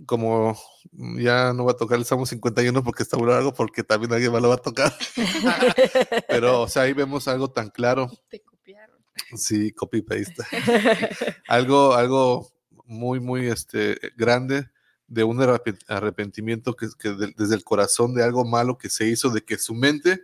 como 0.05 0.57
ya 0.91 1.53
no 1.53 1.65
va 1.65 1.73
a 1.73 1.77
tocar 1.77 1.97
el 1.99 2.05
Salmo 2.05 2.25
51 2.25 2.83
porque 2.83 3.03
está 3.03 3.17
muy 3.17 3.27
largo, 3.27 3.53
porque 3.53 3.83
también 3.83 4.11
alguien 4.13 4.31
más 4.31 4.41
lo 4.41 4.49
va 4.49 4.55
a 4.55 4.57
tocar. 4.57 4.93
Pero, 6.27 6.61
o 6.61 6.67
sea, 6.67 6.83
ahí 6.83 6.93
vemos 6.93 7.27
algo 7.27 7.51
tan 7.51 7.69
claro. 7.69 8.09
Te 8.29 8.41
copiaron. 8.41 8.97
Sí, 9.35 9.71
copy 9.73 10.01
paste. 10.01 10.43
algo, 11.47 11.93
algo 11.93 12.51
muy, 12.85 13.19
muy 13.19 13.47
este, 13.47 13.99
grande 14.17 14.69
de 15.07 15.23
un 15.23 15.37
arrepen- 15.39 15.83
arrepentimiento 15.87 16.73
que, 16.75 16.87
que 16.97 17.09
de- 17.09 17.33
desde 17.37 17.55
el 17.55 17.63
corazón 17.63 18.13
de 18.13 18.23
algo 18.23 18.45
malo 18.45 18.77
que 18.77 18.89
se 18.89 19.07
hizo, 19.07 19.29
de 19.29 19.43
que 19.43 19.57
su 19.57 19.75
mente 19.75 20.21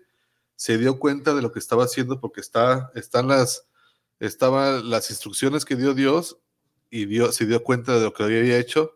se 0.56 0.78
dio 0.78 0.98
cuenta 0.98 1.36
de 1.36 1.42
lo 1.42 1.52
que 1.52 1.60
estaba 1.60 1.84
haciendo 1.84 2.20
porque 2.20 2.42
está, 2.42 2.92
están 2.96 3.28
las, 3.28 3.67
estaban 4.20 4.90
las 4.90 5.10
instrucciones 5.10 5.66
que 5.66 5.76
dio 5.76 5.94
Dios 5.94 6.38
y 6.90 7.06
Dios 7.06 7.36
se 7.36 7.46
dio 7.46 7.64
cuenta 7.64 7.96
de 7.96 8.02
lo 8.02 8.14
que 8.14 8.24
había 8.24 8.58
hecho 8.58 8.94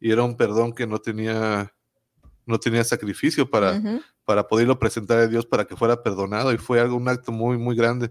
y 0.00 0.10
era 0.12 0.22
un 0.22 0.36
perdón 0.36 0.72
que 0.74 0.86
no 0.86 0.98
tenía, 0.98 1.74
no 2.44 2.58
tenía 2.60 2.84
sacrificio 2.84 3.48
para, 3.50 3.80
para 4.24 4.46
poderlo 4.48 4.78
presentar 4.78 5.18
a 5.18 5.26
Dios 5.26 5.46
para 5.46 5.64
que 5.64 5.76
fuera 5.76 6.02
perdonado 6.02 6.52
y 6.52 6.58
fue 6.58 6.80
algo, 6.80 6.96
un 6.96 7.08
acto 7.08 7.32
muy, 7.32 7.58
muy 7.58 7.74
grande. 7.76 8.10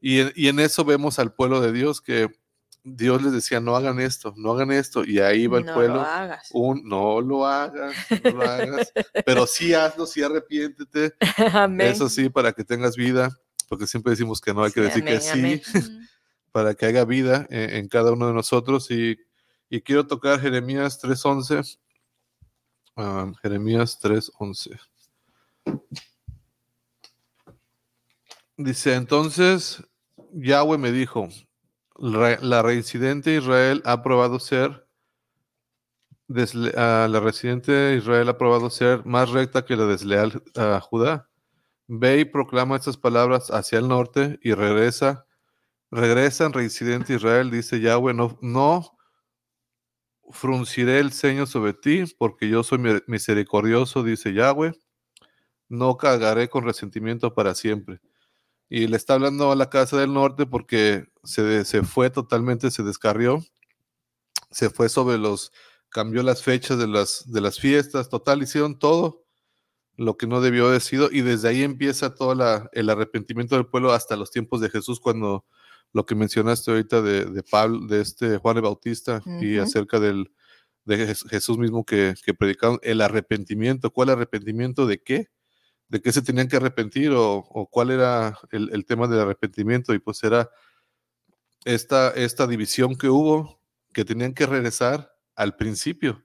Y 0.00 0.20
en, 0.20 0.32
y 0.34 0.48
en 0.48 0.58
eso 0.60 0.84
vemos 0.84 1.18
al 1.18 1.32
pueblo 1.34 1.60
de 1.60 1.72
Dios 1.72 2.00
que 2.00 2.28
Dios 2.82 3.22
les 3.22 3.32
decía, 3.32 3.60
no 3.60 3.76
hagan 3.76 4.00
esto, 4.00 4.32
no 4.38 4.52
hagan 4.52 4.72
esto, 4.72 5.04
y 5.04 5.18
ahí 5.18 5.46
va 5.46 5.58
el 5.58 5.66
No 5.66 5.74
pueblo. 5.74 5.94
lo 5.96 6.00
hagas. 6.00 6.48
Un, 6.52 6.82
no 6.88 7.20
lo 7.20 7.46
hagas, 7.46 7.94
no 8.24 8.30
lo 8.30 8.42
hagas, 8.42 8.90
pero 9.26 9.46
sí 9.46 9.74
hazlo, 9.74 10.06
sí 10.06 10.22
arrepiéntete, 10.22 11.12
Amén. 11.52 11.88
eso 11.88 12.08
sí, 12.08 12.30
para 12.30 12.52
que 12.54 12.64
tengas 12.64 12.96
vida, 12.96 13.38
porque 13.70 13.86
siempre 13.86 14.10
decimos 14.10 14.40
que 14.40 14.52
no, 14.52 14.64
hay 14.64 14.72
que 14.72 14.80
Sí, 14.80 14.86
decir 14.86 15.04
que 15.04 15.30
amén, 15.30 15.60
sí, 15.64 15.80
para 16.52 16.74
que 16.74 16.86
haya 16.86 17.04
vida 17.04 17.46
en, 17.48 17.70
en 17.70 17.88
cada 17.88 18.12
uno 18.12 18.26
de 18.26 18.34
nosotros. 18.34 18.90
Y, 18.90 19.16
y 19.70 19.80
quiero 19.80 20.06
tocar 20.06 20.40
Jeremías 20.40 20.98
3.11. 21.00 21.78
Ah, 22.96 23.32
Jeremías 23.40 23.98
3.11. 24.02 24.78
Dice, 28.56 28.94
entonces 28.94 29.82
Yahweh 30.32 30.76
me 30.78 30.90
dijo, 30.92 31.28
"Re- 31.96 32.38
la 32.42 32.62
reincidente 32.62 33.36
Israel 33.36 33.80
ha 33.86 34.02
probado 34.02 34.38
ser, 34.40 34.86
desle- 36.28 36.74
ah, 36.76 37.06
la 37.08 37.20
residente 37.20 37.94
Israel 37.96 38.28
ha 38.28 38.36
probado 38.36 38.68
ser 38.70 39.06
más 39.06 39.30
recta 39.30 39.64
que 39.64 39.76
la 39.76 39.86
desleal 39.86 40.42
ah, 40.56 40.80
Judá. 40.82 41.29
Ve 41.92 42.20
y 42.20 42.24
proclama 42.24 42.76
estas 42.76 42.96
palabras 42.96 43.50
hacia 43.50 43.80
el 43.80 43.88
norte 43.88 44.38
y 44.42 44.54
regresa 44.54 45.26
regresan 45.90 46.52
reincidente 46.52 47.14
Israel, 47.14 47.50
dice 47.50 47.80
Yahweh, 47.80 48.14
no, 48.14 48.96
frunciré 50.30 51.00
el 51.00 51.12
ceño 51.12 51.46
sobre 51.46 51.74
ti, 51.74 52.04
porque 52.16 52.48
yo 52.48 52.62
soy 52.62 52.78
mi- 52.78 53.00
misericordioso, 53.06 54.02
dice 54.02 54.32
Yahweh, 54.32 54.72
no 55.68 55.96
cargaré 55.96 56.48
con 56.48 56.64
resentimiento 56.64 57.34
para 57.34 57.54
siempre. 57.54 58.00
Y 58.68 58.86
le 58.86 58.96
está 58.96 59.14
hablando 59.14 59.50
a 59.50 59.56
la 59.56 59.68
casa 59.68 59.98
del 59.98 60.12
norte 60.14 60.46
porque 60.46 61.08
se, 61.24 61.64
se 61.64 61.82
fue 61.82 62.10
totalmente, 62.10 62.70
se 62.70 62.84
descarrió, 62.84 63.42
se 64.52 64.70
fue 64.70 64.88
sobre 64.88 65.18
los, 65.18 65.52
cambió 65.88 66.22
las 66.22 66.42
fechas 66.44 66.78
de 66.78 66.86
las, 66.86 67.30
de 67.32 67.40
las 67.40 67.58
fiestas, 67.58 68.08
total, 68.08 68.42
hicieron 68.42 68.78
todo 68.78 69.19
lo 69.96 70.16
que 70.16 70.26
no 70.26 70.40
debió 70.40 70.68
haber 70.68 70.80
sido, 70.80 71.10
y 71.12 71.20
desde 71.22 71.48
ahí 71.48 71.62
empieza 71.62 72.14
todo 72.14 72.34
la- 72.34 72.68
el 72.72 72.88
arrepentimiento 72.90 73.54
del 73.56 73.66
pueblo 73.66 73.92
hasta 73.92 74.16
los 74.16 74.30
tiempos 74.30 74.60
de 74.60 74.70
Jesús, 74.70 74.98
cuando 75.00 75.44
lo 75.92 76.06
que 76.06 76.14
mencionaste 76.14 76.70
ahorita 76.70 77.02
de, 77.02 77.24
de 77.26 77.42
Pablo, 77.42 77.86
de 77.86 78.00
este 78.00 78.38
Juan 78.38 78.56
el 78.56 78.62
Bautista 78.62 79.20
y 79.42 79.58
acerca 79.58 79.98
del 80.00 80.32
de 80.84 81.08
Jes- 81.08 81.28
Jesús 81.28 81.58
mismo 81.58 81.84
que, 81.84 82.14
que 82.24 82.32
predicaron 82.32 82.78
el 82.82 83.00
arrepentimiento. 83.02 83.90
¿Cuál 83.92 84.08
arrepentimiento 84.10 84.86
de 84.86 85.02
qué? 85.02 85.26
¿De 85.88 86.00
qué 86.00 86.10
se 86.12 86.22
tenían 86.22 86.48
que 86.48 86.56
arrepentir? 86.56 87.10
¿O, 87.10 87.34
o 87.38 87.68
cuál 87.68 87.90
era 87.90 88.38
el, 88.50 88.70
el 88.72 88.86
tema 88.86 89.06
del 89.08 89.20
arrepentimiento? 89.20 89.92
Y 89.92 89.98
pues 89.98 90.22
era 90.24 90.48
esta, 91.64 92.10
esta 92.10 92.46
división 92.46 92.96
que 92.96 93.08
hubo, 93.08 93.60
que 93.92 94.04
tenían 94.04 94.34
que 94.34 94.46
regresar 94.46 95.12
al 95.34 95.56
principio. 95.56 96.24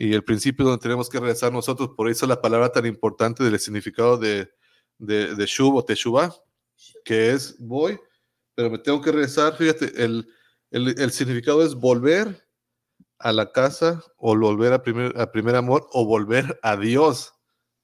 Y 0.00 0.14
el 0.14 0.22
principio 0.22 0.64
donde 0.64 0.80
tenemos 0.80 1.08
que 1.08 1.18
regresar 1.18 1.52
nosotros, 1.52 1.90
por 1.96 2.08
eso 2.08 2.24
la 2.24 2.40
palabra 2.40 2.70
tan 2.70 2.86
importante 2.86 3.42
del 3.42 3.58
significado 3.58 4.16
de, 4.16 4.48
de, 4.96 5.34
de 5.34 5.50
o 5.60 5.84
Teshuvah, 5.84 6.32
que 7.04 7.32
es 7.32 7.56
voy, 7.58 7.98
pero 8.54 8.70
me 8.70 8.78
tengo 8.78 9.02
que 9.02 9.10
regresar. 9.10 9.56
Fíjate, 9.56 10.04
el, 10.04 10.32
el, 10.70 11.10
significado 11.10 11.64
es 11.64 11.74
volver 11.74 12.46
a 13.18 13.32
la 13.32 13.50
casa 13.50 14.00
o 14.16 14.38
volver 14.38 14.72
a 14.72 14.84
primer, 14.84 15.20
a 15.20 15.32
primer 15.32 15.56
amor 15.56 15.88
o 15.90 16.06
volver 16.06 16.60
a 16.62 16.76
Dios. 16.76 17.34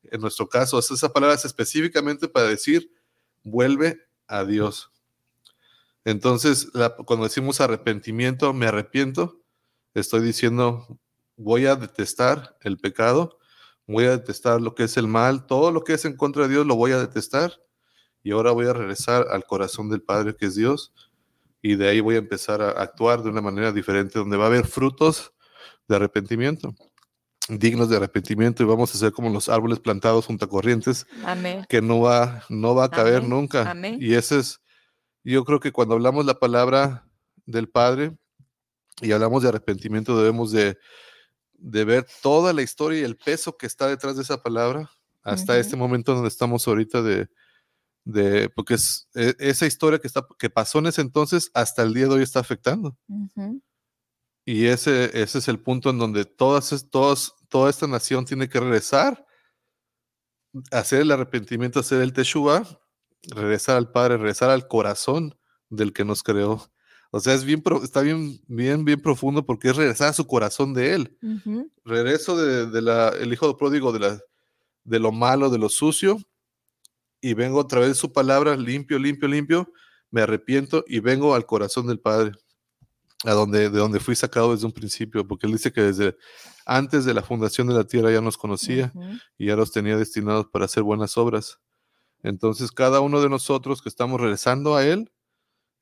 En 0.05 0.21
nuestro 0.21 0.49
caso, 0.49 0.79
es- 0.79 0.93
esa 0.93 1.13
palabra 1.13 1.35
es 1.35 1.45
específicamente 1.45 2.29
para 2.29 2.47
decir 2.47 2.93
vuelve 3.43 3.99
a 4.29 4.45
Dios. 4.45 4.93
Entonces, 6.05 6.69
cuando 7.07 7.25
decimos 7.25 7.61
arrepentimiento, 7.61 8.53
me 8.53 8.67
arrepiento, 8.67 9.43
estoy 9.95 10.21
diciendo 10.23 11.01
voy 11.37 11.67
a 11.67 11.77
detestar 11.77 12.57
el 12.63 12.79
pecado, 12.79 13.39
voy 13.87 14.05
a 14.05 14.13
detestar 14.13 14.61
lo 14.61 14.75
que 14.75 14.85
es 14.85 14.97
el 14.97 15.09
mal, 15.09 15.47
todo 15.47 15.71
lo 15.73 15.85
que 15.85 15.95
es 15.95 16.05
en 16.05 16.17
contra 16.17 16.45
de 16.45 16.51
Dios 16.51 16.67
lo 16.67 16.77
voy 16.77 16.93
a 16.93 16.99
detestar 16.99 17.61
y 18.23 18.33
ahora 18.33 18.53
voy 18.53 18.67
a 18.67 18.73
regresar 18.73 19.27
al 19.31 19.45
corazón 19.45 19.89
del 19.91 20.03
Padre 20.03 20.35
que 20.37 20.47
es 20.47 20.55
Dios 20.55 20.93
y 21.61 21.77
de 21.77 21.89
ahí 21.89 22.01
voy 22.01 22.15
a 22.17 22.19
empezar 22.19 22.63
a 22.63 22.71
actuar 22.71 23.23
de 23.23 23.31
una 23.31 23.41
manera 23.41 23.73
diferente 23.73 24.19
donde 24.19 24.37
va 24.37 24.45
a 24.45 24.49
haber 24.49 24.67
frutos 24.67 25.33
de 25.89 25.97
arrepentimiento, 25.97 26.75
dignos 27.49 27.91
de 27.91 27.97
arrepentimiento 27.97 28.63
y 28.63 28.67
vamos 28.67 28.95
a 28.95 28.99
ser 28.99 29.13
como 29.13 29.29
los 29.29 29.49
árboles 29.49 29.81
plantados 29.81 30.27
junto 30.27 30.47
a 30.47 30.49
corrientes 30.49 31.07
Amén. 31.25 31.65
que 31.69 31.83
no 31.83 32.01
va, 32.01 32.45
no 32.49 32.75
va 32.75 32.85
a 32.85 32.91
caber 32.91 33.17
Amén, 33.17 33.31
nunca. 33.31 33.71
amén. 33.71 33.99
Y 34.01 34.15
ese 34.15 34.39
es, 34.39 34.61
yo 35.23 35.45
creo 35.45 35.61
que 35.61 35.73
cuando 35.73 35.95
hablamos 35.95 36.25
la 36.25 36.39
palabra 36.39 37.07
del 37.45 37.69
Padre 37.69 38.17
y 39.03 39.13
hablamos 39.13 39.43
de 39.43 39.51
arrepentimiento 39.51 40.17
debemos 40.17 40.53
de, 40.53 40.79
de 41.67 41.85
ver 41.85 42.07
toda 42.23 42.53
la 42.53 42.61
historia 42.61 43.01
y 43.01 43.05
el 43.05 43.17
peso 43.17 43.57
que 43.57 43.67
está 43.67 43.89
detrás 43.89 44.17
de 44.17 44.23
esa 44.23 44.43
palabra 44.43 44.91
hasta 45.23 45.59
este 45.59 45.77
momento 45.77 46.13
donde 46.15 46.29
estamos 46.29 46.69
ahorita 46.69 47.01
de, 47.01 47.29
de 48.05 48.51
porque 48.51 48.75
es, 48.75 49.09
e- 49.15 49.35
esa 49.39 49.65
historia 49.65 49.99
que, 49.99 50.07
está, 50.07 50.27
que 50.39 50.51
pasó 50.51 50.79
en 50.81 50.89
ese 50.89 51.01
entonces 51.01 51.51
hasta 51.55 51.83
el 51.83 51.95
día 51.95 52.07
de 52.07 52.15
hoy 52.17 52.23
está 52.23 52.41
afectando. 52.41 52.99
Y 54.45 54.67
ese, 54.67 55.05
ese 55.19 55.39
es 55.39 55.49
el 55.49 55.59
punto 55.59 55.89
en 55.89 55.99
donde 55.99 56.27
todas, 56.27 56.87
todas, 56.91 57.33
toda 57.49 57.71
esta 57.71 57.87
nación 57.87 58.27
tiene 58.27 58.47
que 58.47 58.61
regresar, 58.61 59.27
hacer 60.71 61.01
el 61.01 61.13
arrepentimiento, 61.13 61.81
hacer 61.81 62.03
el 62.03 62.13
teshuva, 62.13 62.63
regresar 63.23 63.79
al 63.79 63.91
Padre, 63.91 64.19
regresar 64.19 64.51
al 64.51 64.69
corazón 64.69 65.39
del 65.71 65.95
que 65.95 66.05
nos 66.05 66.23
creó. 66.23 66.71
O 67.15 67.21
sea, 67.21 67.33
es 67.35 67.45
bien, 67.45 67.63
pro- 67.63 67.85
está 67.85 68.01
bien, 68.01 68.41
bien, 68.49 68.85
bien 68.85 69.01
profundo 69.01 69.47
porque 69.47 69.69
es 69.71 69.77
regresar 69.77 70.09
a 70.09 70.13
su 70.13 70.27
corazón 70.27 70.75
de 70.75 70.95
Él. 70.95 71.17
Regreso 71.85 72.37
de, 72.37 72.67
de 72.67 72.83
la, 72.83 73.11
el 73.11 73.33
hijo 73.33 73.57
pródigo 73.57 73.93
de, 73.93 74.01
la, 74.01 74.21
de 74.83 74.99
lo 74.99 75.13
malo, 75.13 75.49
de 75.49 75.59
lo 75.59 75.69
sucio, 75.69 76.19
y 77.21 77.35
vengo 77.35 77.61
a 77.61 77.69
través 77.69 77.89
de 77.91 77.95
su 77.95 78.13
palabra, 78.13 78.57
limpio, 78.57 78.99
limpio, 78.99 79.29
limpio, 79.29 79.73
me 80.11 80.23
arrepiento 80.23 80.85
y 80.89 80.99
vengo 80.99 81.37
al 81.37 81.47
corazón 81.47 81.87
del 81.87 82.01
Padre, 82.01 82.33
a 83.25 83.33
donde, 83.33 83.71
de 83.71 83.79
donde 83.79 84.01
fui 84.01 84.17
sacado 84.17 84.53
desde 84.53 84.67
un 84.67 84.73
principio, 84.73 85.25
porque 85.27 85.47
Él 85.47 85.53
dice 85.53 85.73
que 85.73 85.83
desde 85.83 86.17
antes 86.67 87.05
de 87.05 87.15
la 87.15 87.23
fundación 87.23 87.69
de 87.69 87.75
la 87.75 87.85
tierra 87.85 88.11
ya 88.11 88.21
nos 88.23 88.37
conocía 88.37 88.93
y 89.39 89.47
ya 89.47 89.55
los 89.57 89.71
tenía 89.71 89.97
destinados 89.97 90.47
para 90.53 90.65
hacer 90.65 90.83
buenas 90.83 91.17
obras. 91.17 91.61
Entonces, 92.25 92.73
cada 92.73 92.99
uno 92.99 93.21
de 93.23 93.29
nosotros 93.29 93.83
que 93.83 93.89
estamos 93.89 94.21
regresando 94.21 94.75
a 94.75 94.85
Él, 94.85 95.13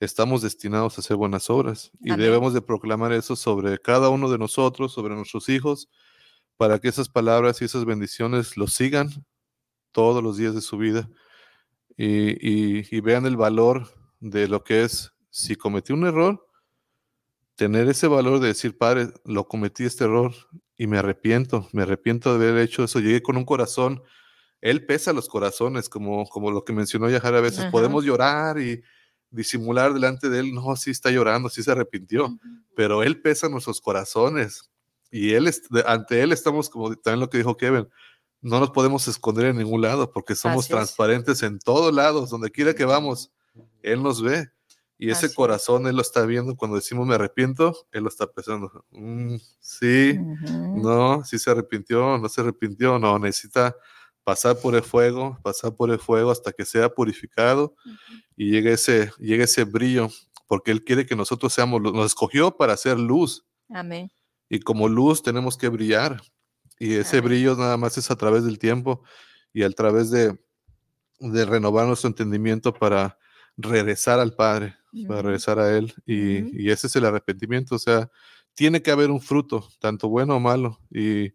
estamos 0.04 0.42
destinados 0.42 0.96
a 0.96 1.00
hacer 1.00 1.16
buenas 1.16 1.48
obras. 1.50 1.90
Y 2.00 2.10
Amén. 2.12 2.24
debemos 2.26 2.54
de 2.54 2.62
proclamar 2.62 3.12
eso 3.12 3.36
sobre 3.36 3.78
cada 3.78 4.08
uno 4.08 4.30
de 4.30 4.38
nosotros, 4.38 4.92
sobre 4.92 5.14
nuestros 5.14 5.48
hijos, 5.48 5.88
para 6.56 6.78
que 6.78 6.88
esas 6.88 7.08
palabras 7.08 7.60
y 7.62 7.64
esas 7.66 7.84
bendiciones 7.84 8.56
los 8.56 8.72
sigan 8.72 9.10
todos 9.92 10.22
los 10.22 10.36
días 10.36 10.54
de 10.54 10.60
su 10.60 10.76
vida 10.78 11.08
y, 11.96 12.30
y- 12.80 12.86
y 12.90 13.00
vean 13.00 13.26
el 13.26 13.36
valor 13.36 13.88
de 14.20 14.48
lo 14.48 14.64
que 14.64 14.82
es, 14.84 15.12
si 15.30 15.56
cometí 15.56 15.92
un 15.92 16.06
error, 16.06 16.46
tener 17.56 17.88
ese 17.88 18.06
valor 18.06 18.40
de 18.40 18.48
decir, 18.48 18.76
Padre, 18.78 19.08
lo 19.24 19.46
cometí 19.46 19.84
este 19.84 20.04
error 20.04 20.32
y 20.76 20.86
me 20.86 20.98
arrepiento, 20.98 21.68
me 21.72 21.82
arrepiento 21.82 22.38
de 22.38 22.48
haber 22.48 22.62
hecho 22.62 22.84
eso. 22.84 22.98
Llegué 22.98 23.22
con 23.22 23.36
un 23.36 23.44
corazón, 23.44 24.02
Él 24.60 24.84
pesa 24.86 25.12
los 25.12 25.28
corazones, 25.28 25.88
como, 25.88 26.24
como 26.26 26.50
lo 26.50 26.64
que 26.64 26.72
mencionó 26.72 27.08
Yahara, 27.10 27.38
a 27.38 27.42
veces 27.42 27.60
Ajá. 27.60 27.70
podemos 27.70 28.04
llorar 28.04 28.58
y 28.60 28.82
disimular 29.32 29.92
delante 29.94 30.28
de 30.28 30.38
Él, 30.40 30.54
no, 30.54 30.76
sí 30.76 30.92
está 30.92 31.10
llorando, 31.10 31.48
sí 31.48 31.62
se 31.62 31.72
arrepintió, 31.72 32.38
pero 32.76 33.02
Él 33.02 33.20
pesa 33.20 33.48
nuestros 33.48 33.80
corazones. 33.80 34.70
Y 35.10 35.34
él, 35.34 35.52
ante 35.84 36.22
él 36.22 36.32
estamos, 36.32 36.70
como 36.70 36.94
también 36.96 37.20
lo 37.20 37.28
que 37.28 37.36
dijo 37.38 37.56
Kevin, 37.58 37.86
no 38.40 38.60
nos 38.60 38.70
podemos 38.70 39.06
esconder 39.08 39.46
en 39.46 39.58
ningún 39.58 39.82
lado 39.82 40.10
porque 40.10 40.34
somos 40.34 40.68
transparentes 40.68 41.42
en 41.42 41.58
todos 41.58 41.94
lados, 41.94 42.30
donde 42.30 42.50
quiera 42.50 42.74
que 42.74 42.86
vamos, 42.86 43.30
él 43.82 44.02
nos 44.02 44.22
ve. 44.22 44.48
Y 44.98 45.10
ese 45.10 45.26
Así 45.26 45.34
corazón 45.34 45.86
él 45.86 45.96
lo 45.96 46.02
está 46.02 46.24
viendo 46.24 46.56
cuando 46.56 46.76
decimos 46.76 47.06
me 47.06 47.16
arrepiento, 47.16 47.76
él 47.92 48.04
lo 48.04 48.08
está 48.08 48.26
pensando. 48.26 48.84
"Mm, 48.90 49.36
sí, 49.60 50.16
no, 50.76 51.24
si 51.24 51.38
se 51.38 51.50
arrepintió, 51.50 52.18
no 52.18 52.28
se 52.28 52.40
arrepintió, 52.40 52.98
no, 52.98 53.18
necesita 53.18 53.76
pasar 54.24 54.58
por 54.60 54.74
el 54.74 54.82
fuego, 54.82 55.38
pasar 55.42 55.74
por 55.74 55.90
el 55.90 55.98
fuego 55.98 56.30
hasta 56.30 56.52
que 56.52 56.64
sea 56.64 56.88
purificado 56.88 57.74
y 58.36 58.50
llegue 58.50 58.72
ese, 58.72 59.10
llegue 59.18 59.44
ese 59.44 59.64
brillo, 59.64 60.08
porque 60.46 60.70
Él 60.70 60.84
quiere 60.84 61.06
que 61.06 61.16
nosotros 61.16 61.52
seamos 61.52 61.80
luz, 61.80 61.92
nos 61.92 62.06
escogió 62.06 62.56
para 62.56 62.74
hacer 62.74 62.98
luz. 62.98 63.44
Amén. 63.70 64.10
y 64.50 64.60
como 64.60 64.86
luz 64.88 65.22
tenemos 65.22 65.56
que 65.56 65.68
brillar 65.68 66.20
y 66.78 66.94
ese 66.94 67.18
Amén. 67.18 67.28
brillo 67.30 67.56
nada 67.56 67.76
más 67.78 67.96
es 67.96 68.10
a 68.10 68.16
través 68.16 68.44
del 68.44 68.58
tiempo 68.58 69.02
y 69.54 69.62
a 69.62 69.70
través 69.70 70.10
de, 70.10 70.38
de 71.20 71.44
renovar 71.46 71.86
nuestro 71.86 72.08
entendimiento 72.08 72.74
para 72.74 73.18
regresar 73.56 74.20
al 74.20 74.34
Padre, 74.34 74.76
para 75.08 75.22
regresar 75.22 75.58
a 75.58 75.76
Él 75.76 75.94
y, 76.04 76.64
y 76.64 76.70
ese 76.70 76.86
es 76.86 76.96
el 76.96 77.06
arrepentimiento, 77.06 77.74
o 77.76 77.78
sea, 77.78 78.10
tiene 78.54 78.82
que 78.82 78.90
haber 78.90 79.10
un 79.10 79.20
fruto, 79.22 79.66
tanto 79.80 80.08
bueno 80.08 80.36
o 80.36 80.40
malo 80.40 80.78
y 80.90 81.32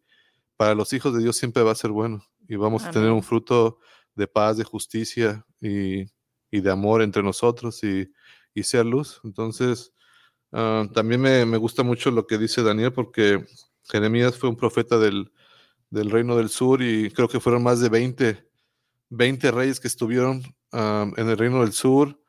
para 0.56 0.76
los 0.76 0.94
hijos 0.94 1.14
de 1.14 1.22
Dios 1.24 1.38
siempre 1.38 1.64
va 1.64 1.72
a 1.72 1.76
ser 1.76 1.90
bueno 1.92 2.24
y 2.48 2.56
vamos 2.56 2.86
a 2.86 2.92
tener 2.92 3.12
un 3.12 3.24
fruto 3.24 3.80
de 4.16 4.28
paz, 4.28 4.58
de 4.58 4.64
justicia 4.64 5.46
y, 5.62 6.02
y 6.50 6.62
de 6.62 6.72
amor 6.72 7.02
entre 7.02 7.24
nosotros 7.24 7.84
y, 7.84 8.12
y 8.54 8.64
ser 8.64 8.86
luz. 8.86 9.22
Entonces, 9.24 9.94
ah, 10.52 10.86
también 10.94 11.22
me, 11.22 11.46
me 11.46 11.58
gusta 11.58 11.84
mucho 11.84 12.12
lo 12.12 12.26
que 12.26 12.38
dice 12.38 12.64
Daniel 12.64 12.94
porque 12.94 13.46
Jeremías 13.84 14.38
fue 14.38 14.50
un 14.50 14.58
profeta 14.58 14.98
del, 14.98 15.32
del 15.90 16.10
reino 16.10 16.36
del 16.36 16.50
sur 16.50 16.82
y 16.82 17.12
creo 17.12 17.28
que 17.28 17.40
fueron 17.40 17.64
más 17.64 17.80
de 17.80 17.90
20, 17.90 18.50
20 19.10 19.52
reyes 19.52 19.80
que 19.80 19.88
estuvieron 19.88 20.44
ah, 20.72 21.10
en 21.16 21.30
el 21.30 21.38
reino 21.38 21.62
del 21.62 21.74
sur 21.74 22.20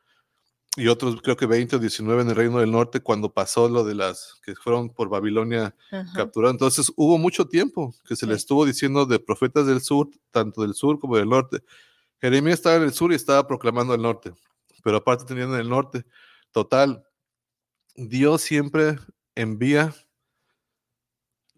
y 0.78 0.88
otros 0.88 1.20
creo 1.22 1.36
que 1.36 1.46
20 1.46 1.76
o 1.76 1.78
19 1.78 2.22
en 2.22 2.28
el 2.30 2.36
reino 2.36 2.60
del 2.60 2.70
norte 2.70 3.00
cuando 3.00 3.32
pasó 3.32 3.68
lo 3.68 3.84
de 3.84 3.94
las 3.94 4.40
que 4.44 4.54
fueron 4.54 4.90
por 4.90 5.08
Babilonia 5.08 5.74
Ajá. 5.90 6.12
capturados. 6.14 6.54
Entonces 6.54 6.92
hubo 6.96 7.18
mucho 7.18 7.46
tiempo 7.48 7.94
que 8.06 8.16
se 8.16 8.26
le 8.26 8.34
Sí. 8.34 8.38
estuvo 8.38 8.64
diciendo 8.64 9.04
de 9.04 9.18
profetas 9.18 9.66
del 9.66 9.80
sur, 9.82 10.08
tanto 10.30 10.62
del 10.62 10.74
sur 10.74 10.98
como 10.98 11.16
del 11.16 11.28
norte. 11.28 11.58
Jeremías 12.20 12.54
estaba 12.60 12.76
en 12.76 12.82
el 12.84 12.92
sur 12.92 13.12
y 13.12 13.16
estaba 13.16 13.46
proclamando 13.46 13.94
el 13.94 14.02
norte, 14.02 14.32
pero 14.82 14.96
aparte 14.98 15.24
tenían 15.24 15.52
en 15.52 15.60
el 15.60 15.68
norte. 15.68 16.04
Total, 16.52 17.04
Dios 17.96 18.40
siempre 18.42 18.98
envía, 19.34 19.94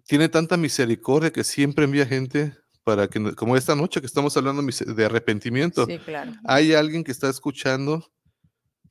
tiene 0.06 0.28
tanta 0.28 0.56
misericordia 0.56 1.30
que 1.32 1.44
siempre 1.44 1.84
envía 1.84 2.06
gente 2.06 2.56
para 2.84 3.08
que, 3.08 3.34
como 3.34 3.56
esta 3.56 3.74
noche 3.76 4.00
que 4.00 4.06
estamos 4.06 4.36
hablando 4.36 4.62
de 4.62 5.04
arrepentimiento, 5.04 5.86
Sí, 5.86 5.98
claro. 5.98 6.32
hay 6.44 6.72
alguien 6.74 7.04
que 7.04 7.12
está 7.12 7.28
escuchando 7.28 8.10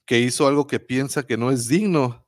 que 0.10 0.18
hizo 0.18 0.48
algo 0.48 0.66
que 0.66 0.80
piensa 0.80 1.22
que 1.22 1.38
no 1.38 1.52
es 1.52 1.68
digno 1.68 2.26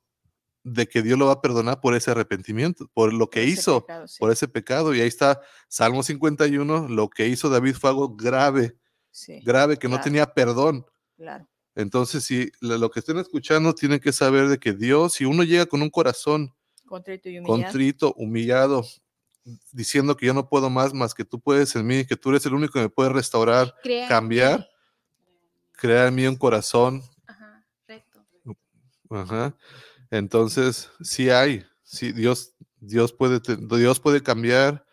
de 0.62 0.86
que 0.86 1.02
Dios 1.02 1.18
lo 1.18 1.26
va 1.26 1.32
a 1.32 1.40
perdonar 1.40 1.80
por 1.80 1.96
ese 1.96 2.12
arrepentimiento, 2.12 2.88
por 2.94 3.12
lo 3.12 3.28
que 3.28 3.44
hizo, 3.44 3.80
pecado, 3.80 4.06
sí. 4.06 4.20
por 4.20 4.30
ese 4.30 4.46
pecado. 4.46 4.94
Y 4.94 5.00
ahí 5.00 5.08
está 5.08 5.40
Salmo 5.66 6.04
51, 6.04 6.86
lo 6.88 7.10
que 7.10 7.26
hizo 7.26 7.50
David 7.50 7.74
fue 7.74 7.90
algo 7.90 8.14
grave, 8.14 8.76
Sí, 9.10 9.40
grave, 9.40 9.78
que 9.78 9.88
no 9.88 10.00
tenía 10.00 10.32
perdón. 10.32 10.86
claro. 11.16 11.48
Entonces, 11.74 12.22
si 12.22 12.52
lo 12.60 12.88
que 12.88 13.00
estén 13.00 13.18
escuchando 13.18 13.74
tienen 13.74 13.98
que 13.98 14.12
saber 14.12 14.46
de 14.46 14.58
que 14.58 14.74
Dios, 14.74 15.14
si 15.14 15.24
uno 15.24 15.42
llega 15.42 15.66
con 15.66 15.82
un 15.82 15.90
corazón 15.90 16.54
Contrito 16.86 17.30
y 17.30 17.38
humillado. 17.40 17.62
contrito, 17.64 18.14
humillado, 18.16 18.86
diciendo 19.72 20.16
que 20.16 20.26
yo 20.26 20.34
no 20.34 20.48
puedo 20.48 20.70
más, 20.70 20.94
más 20.94 21.14
que 21.14 21.24
tú 21.24 21.40
puedes 21.40 21.74
en 21.74 21.84
mí, 21.84 22.04
que 22.04 22.16
tú 22.16 22.30
eres 22.30 22.46
el 22.46 22.54
único 22.54 22.74
que 22.74 22.82
me 22.82 22.90
puede 22.90 23.10
restaurar, 23.10 23.74
cambiar, 24.06 24.68
crear 25.72 26.06
en 26.06 26.14
mí 26.14 26.28
un 26.28 26.36
corazón. 26.36 27.02
Ajá. 29.12 29.56
Entonces, 30.10 30.90
sí 31.02 31.30
hay, 31.30 31.64
sí, 31.82 32.12
Dios, 32.12 32.54
Dios 32.80 33.12
puede, 33.12 33.40
Dios 33.78 34.00
puede 34.00 34.22
cambiar 34.22 34.84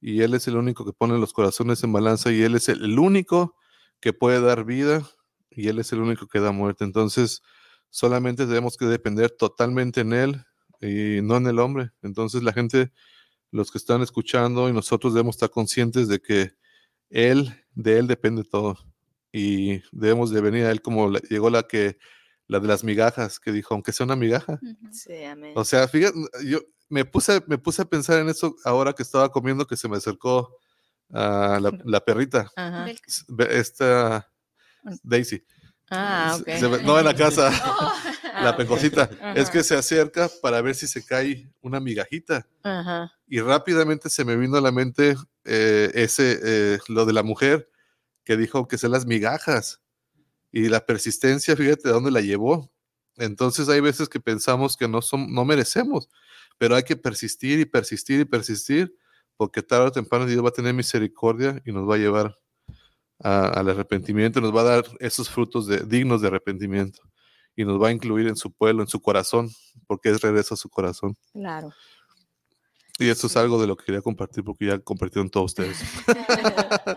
y 0.00 0.22
Él 0.22 0.34
es 0.34 0.46
el 0.48 0.56
único 0.56 0.84
que 0.84 0.92
pone 0.92 1.18
los 1.18 1.32
corazones 1.32 1.82
en 1.82 1.92
balanza 1.92 2.30
y 2.30 2.42
Él 2.42 2.54
es 2.54 2.68
el, 2.68 2.98
único 2.98 3.56
que 4.00 4.12
puede 4.12 4.40
dar 4.40 4.64
vida 4.64 5.02
y 5.50 5.68
Él 5.68 5.78
es 5.78 5.92
el 5.92 6.00
único 6.00 6.26
que 6.28 6.40
da 6.40 6.52
muerte. 6.52 6.84
Entonces, 6.84 7.42
solamente 7.90 8.46
tenemos 8.46 8.76
que 8.76 8.86
depender 8.86 9.30
totalmente 9.30 10.02
en 10.02 10.12
Él 10.12 10.44
y 10.80 11.22
no 11.22 11.36
en 11.36 11.46
el 11.46 11.58
hombre. 11.58 11.92
Entonces, 12.02 12.42
la 12.42 12.52
gente, 12.52 12.92
los 13.50 13.70
que 13.70 13.78
están 13.78 14.02
escuchando 14.02 14.68
y 14.68 14.72
nosotros 14.72 15.14
debemos 15.14 15.36
estar 15.36 15.50
conscientes 15.50 16.08
de 16.08 16.20
que 16.20 16.52
Él, 17.10 17.64
de 17.74 17.98
Él 17.98 18.06
depende 18.06 18.44
todo 18.44 18.78
y 19.32 19.82
debemos 19.90 20.30
de 20.30 20.40
venir 20.40 20.64
a 20.66 20.70
Él 20.70 20.82
como 20.82 21.10
llegó 21.10 21.50
la 21.50 21.64
que 21.64 21.98
la 22.54 22.60
de 22.60 22.68
las 22.68 22.84
migajas, 22.84 23.38
que 23.40 23.52
dijo, 23.52 23.74
aunque 23.74 23.92
sea 23.92 24.04
una 24.06 24.16
migaja. 24.16 24.58
Sí, 24.92 25.24
amén. 25.24 25.52
O 25.56 25.64
sea, 25.64 25.86
fíjate, 25.88 26.16
yo 26.44 26.60
me 26.88 27.04
puse, 27.04 27.42
me 27.46 27.58
puse 27.58 27.82
a 27.82 27.84
pensar 27.84 28.18
en 28.20 28.28
eso 28.28 28.54
ahora 28.64 28.92
que 28.92 29.02
estaba 29.02 29.28
comiendo, 29.30 29.66
que 29.66 29.76
se 29.76 29.88
me 29.88 29.96
acercó 29.96 30.56
la, 31.08 31.58
la 31.84 32.04
perrita, 32.04 32.50
Ajá. 32.56 32.86
Esta 33.50 34.30
Daisy. 35.02 35.44
Ah, 35.90 36.38
Se- 36.44 36.58
se 36.60 36.68
no 36.82 36.98
en 36.98 37.04
la 37.04 37.14
casa, 37.14 37.50
Oh, 37.80 37.92
la 38.42 38.50
Ah, 38.50 38.56
pecosita. 38.56 39.08
Es 39.36 39.50
que 39.50 39.62
se 39.62 39.76
acerca 39.76 40.28
para 40.42 40.60
ver 40.62 40.74
si 40.74 40.86
se 40.86 41.04
cae 41.04 41.50
una 41.60 41.78
migajita. 41.80 42.46
Ajá. 42.62 43.12
Y 43.26 43.40
rápidamente 43.40 44.08
se 44.10 44.24
me 44.24 44.36
vino 44.36 44.56
a 44.56 44.60
la 44.60 44.72
mente 44.72 45.14
eh, 45.44 45.90
ese, 45.94 46.40
eh, 46.42 46.78
lo 46.88 47.04
de 47.06 47.12
la 47.12 47.22
mujer 47.22 47.68
que 48.24 48.36
dijo 48.36 48.66
que 48.66 48.78
son 48.78 48.90
las 48.92 49.06
migajas. 49.06 49.80
Y 50.56 50.68
la 50.68 50.86
persistencia, 50.86 51.56
fíjate 51.56 51.88
de 51.88 51.94
dónde 51.94 52.12
la 52.12 52.20
llevó. 52.20 52.70
Entonces 53.16 53.68
hay 53.68 53.80
veces 53.80 54.08
que 54.08 54.20
pensamos 54.20 54.76
que 54.76 54.86
no, 54.86 55.02
son, 55.02 55.34
no 55.34 55.44
merecemos, 55.44 56.08
pero 56.58 56.76
hay 56.76 56.84
que 56.84 56.94
persistir 56.94 57.58
y 57.58 57.64
persistir 57.64 58.20
y 58.20 58.24
persistir, 58.24 58.96
porque 59.36 59.62
tarde 59.64 59.86
o 59.88 59.90
temprano 59.92 60.26
Dios 60.26 60.44
va 60.44 60.50
a 60.50 60.52
tener 60.52 60.72
misericordia 60.72 61.60
y 61.64 61.72
nos 61.72 61.90
va 61.90 61.96
a 61.96 61.98
llevar 61.98 62.38
a- 63.18 63.48
al 63.48 63.68
arrepentimiento, 63.68 64.40
nos 64.40 64.54
va 64.54 64.60
a 64.60 64.64
dar 64.76 64.84
esos 65.00 65.28
frutos 65.28 65.66
de, 65.66 65.78
dignos 65.80 66.20
de 66.20 66.28
arrepentimiento 66.28 67.02
y 67.56 67.64
nos 67.64 67.82
va 67.82 67.88
a 67.88 67.92
incluir 67.92 68.28
en 68.28 68.36
su 68.36 68.52
pueblo, 68.52 68.82
en 68.82 68.88
su 68.88 69.00
corazón, 69.00 69.50
porque 69.88 70.10
es 70.10 70.20
regreso 70.20 70.54
a 70.54 70.56
su 70.56 70.68
corazón. 70.68 71.16
Claro. 71.32 71.72
Y 72.96 73.08
eso 73.08 73.26
es 73.26 73.36
algo 73.36 73.60
de 73.60 73.66
lo 73.66 73.76
que 73.76 73.86
quería 73.86 74.02
compartir, 74.02 74.44
porque 74.44 74.66
ya 74.66 74.78
compartieron 74.78 75.28
todos 75.28 75.46
ustedes. 75.46 75.78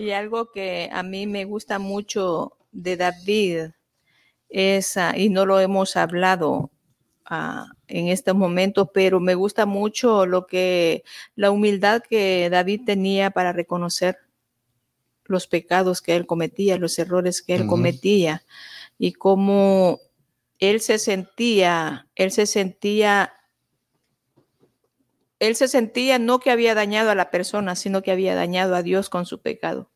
y 0.00 0.12
algo 0.12 0.50
que 0.50 0.88
a 0.92 1.02
mí 1.02 1.26
me 1.26 1.44
gusta 1.44 1.78
mucho 1.78 2.56
de 2.72 2.96
David 2.96 3.70
es, 4.48 4.96
ah, 4.96 5.16
y 5.16 5.28
no 5.28 5.46
lo 5.46 5.60
hemos 5.60 5.96
hablado 5.96 6.70
ah, 7.24 7.66
en 7.86 8.08
este 8.08 8.32
momento, 8.32 8.92
pero 8.92 9.20
me 9.20 9.34
gusta 9.34 9.66
mucho 9.66 10.26
lo 10.26 10.46
que 10.46 11.04
la 11.36 11.50
humildad 11.50 12.02
que 12.02 12.48
David 12.50 12.82
tenía 12.86 13.30
para 13.30 13.52
reconocer 13.52 14.18
los 15.24 15.46
pecados 15.46 16.02
que 16.02 16.16
él 16.16 16.26
cometía, 16.26 16.78
los 16.78 16.98
errores 16.98 17.42
que 17.42 17.54
él 17.54 17.66
cometía 17.66 18.42
y 18.98 19.12
cómo 19.12 20.00
él 20.58 20.80
se 20.80 20.98
sentía, 20.98 22.08
él 22.16 22.32
se 22.32 22.46
sentía 22.46 23.32
él 25.40 25.56
se 25.56 25.68
sentía 25.68 26.18
no 26.18 26.38
que 26.38 26.50
había 26.50 26.74
dañado 26.74 27.10
a 27.10 27.14
la 27.14 27.30
persona, 27.30 27.74
sino 27.74 28.02
que 28.02 28.12
había 28.12 28.34
dañado 28.34 28.76
a 28.76 28.82
Dios 28.82 29.08
con 29.08 29.26
su 29.26 29.40
pecado. 29.40 29.90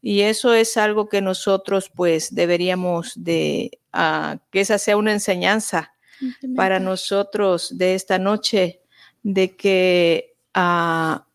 Y 0.00 0.22
eso 0.22 0.54
es 0.54 0.76
algo 0.76 1.08
que 1.08 1.20
nosotros 1.20 1.90
pues 1.94 2.34
deberíamos 2.34 3.12
de, 3.16 3.80
ah, 3.92 4.38
que 4.50 4.60
esa 4.60 4.78
sea 4.78 4.96
una 4.96 5.12
enseñanza 5.12 5.92
para 6.56 6.80
nosotros 6.80 7.76
de 7.76 7.94
esta 7.94 8.18
noche, 8.18 8.80
de 9.22 9.56
que 9.56 10.36
ah, 10.54 11.26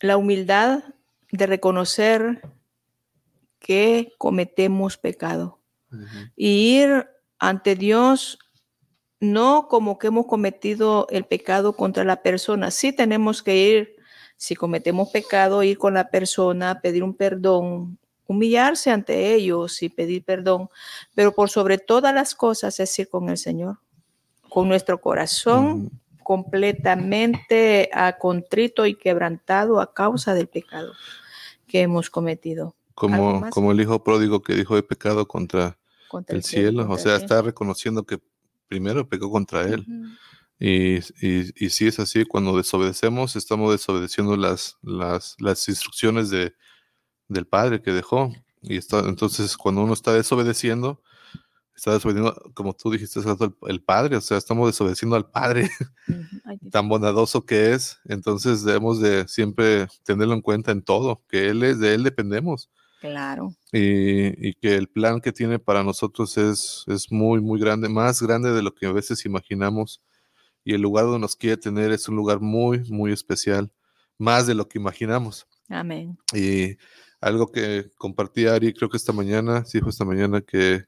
la 0.00 0.16
humildad 0.16 0.84
de 1.30 1.46
reconocer 1.46 2.42
que 3.60 4.12
cometemos 4.18 4.98
pecado 4.98 5.60
y 6.36 6.82
ir 6.82 7.08
ante 7.38 7.76
Dios 7.76 8.38
no 9.20 9.68
como 9.68 9.98
que 9.98 10.08
hemos 10.08 10.26
cometido 10.26 11.06
el 11.10 11.24
pecado 11.24 11.74
contra 11.74 12.04
la 12.04 12.22
persona. 12.22 12.70
Sí 12.70 12.92
tenemos 12.92 13.42
que 13.42 13.56
ir, 13.56 13.96
si 14.36 14.54
cometemos 14.54 15.08
pecado, 15.10 15.62
ir 15.62 15.78
con 15.78 15.94
la 15.94 16.10
persona, 16.10 16.80
pedir 16.80 17.02
un 17.02 17.14
perdón, 17.14 17.98
humillarse 18.26 18.90
ante 18.90 19.34
ellos 19.34 19.82
y 19.82 19.88
pedir 19.88 20.24
perdón, 20.24 20.68
pero 21.14 21.32
por 21.32 21.48
sobre 21.48 21.78
todas 21.78 22.14
las 22.14 22.34
cosas 22.34 22.78
es 22.80 22.98
ir 22.98 23.08
con 23.08 23.28
el 23.28 23.38
Señor, 23.38 23.78
con 24.48 24.68
nuestro 24.68 25.00
corazón 25.00 25.90
completamente 26.22 27.88
contrito 28.18 28.84
y 28.84 28.96
quebrantado 28.96 29.80
a 29.80 29.94
causa 29.94 30.34
del 30.34 30.48
pecado 30.48 30.92
que 31.68 31.82
hemos 31.82 32.10
cometido. 32.10 32.74
¿Algo 32.96 33.40
Como, 33.40 33.50
como 33.50 33.72
el 33.72 33.80
hijo 33.80 34.02
pródigo 34.02 34.42
que 34.42 34.54
dijo 34.54 34.76
he 34.76 34.82
pecado 34.82 35.28
contra 35.28 35.78
contra 36.08 36.36
el 36.36 36.42
cielo, 36.42 36.82
o 36.82 36.86
contra 36.86 37.02
sea, 37.04 37.16
el 37.16 37.22
está 37.22 37.42
reconociendo 37.42 38.04
que 38.04 38.18
primero 38.68 39.08
pecó 39.08 39.30
contra 39.30 39.62
él. 39.62 39.86
Y, 40.58 40.96
y, 41.20 41.52
y 41.56 41.70
si 41.70 41.86
es 41.86 41.98
así, 41.98 42.24
cuando 42.24 42.56
desobedecemos, 42.56 43.36
estamos 43.36 43.72
desobedeciendo 43.72 44.36
las, 44.36 44.78
las, 44.82 45.36
las 45.38 45.68
instrucciones 45.68 46.30
de, 46.30 46.54
del 47.28 47.46
Padre 47.46 47.82
que 47.82 47.92
dejó. 47.92 48.32
Y 48.62 48.76
está, 48.76 49.00
entonces, 49.00 49.56
cuando 49.56 49.82
uno 49.82 49.92
está 49.92 50.12
desobedeciendo, 50.12 51.02
está 51.74 51.92
desobedeciendo, 51.92 52.34
como 52.54 52.72
tú 52.74 52.90
dijiste, 52.90 53.20
el, 53.20 53.54
el 53.68 53.82
Padre, 53.82 54.16
o 54.16 54.20
sea, 54.20 54.38
estamos 54.38 54.68
desobedeciendo 54.68 55.14
al 55.16 55.30
Padre, 55.30 55.70
tan 56.72 56.88
bondadoso 56.88 57.44
que 57.44 57.72
es. 57.74 57.98
Entonces, 58.06 58.64
debemos 58.64 59.00
de 59.00 59.28
siempre 59.28 59.88
tenerlo 60.04 60.34
en 60.34 60.40
cuenta 60.40 60.72
en 60.72 60.82
todo, 60.82 61.22
que 61.28 61.48
Él 61.48 61.62
es, 61.62 61.78
de 61.78 61.94
Él 61.94 62.02
dependemos. 62.02 62.70
Claro. 63.00 63.54
Y, 63.72 64.48
y 64.48 64.54
que 64.54 64.74
el 64.74 64.88
plan 64.88 65.20
que 65.20 65.32
tiene 65.32 65.58
para 65.58 65.82
nosotros 65.82 66.36
es, 66.38 66.84
es 66.86 67.10
muy, 67.12 67.40
muy 67.40 67.60
grande, 67.60 67.88
más 67.88 68.22
grande 68.22 68.52
de 68.52 68.62
lo 68.62 68.74
que 68.74 68.86
a 68.86 68.92
veces 68.92 69.24
imaginamos. 69.24 70.02
Y 70.64 70.74
el 70.74 70.80
lugar 70.80 71.04
donde 71.04 71.20
nos 71.20 71.36
quiere 71.36 71.56
tener 71.56 71.92
es 71.92 72.08
un 72.08 72.16
lugar 72.16 72.40
muy, 72.40 72.80
muy 72.90 73.12
especial, 73.12 73.70
más 74.18 74.46
de 74.46 74.54
lo 74.54 74.66
que 74.68 74.78
imaginamos. 74.78 75.46
Amén. 75.68 76.18
Y 76.34 76.76
algo 77.20 77.50
que 77.52 77.90
compartí 77.98 78.46
Ari, 78.46 78.72
creo 78.72 78.88
que 78.88 78.96
esta 78.96 79.12
mañana, 79.12 79.64
sí 79.64 79.80
fue 79.80 79.90
esta 79.90 80.04
mañana, 80.04 80.40
que 80.40 80.84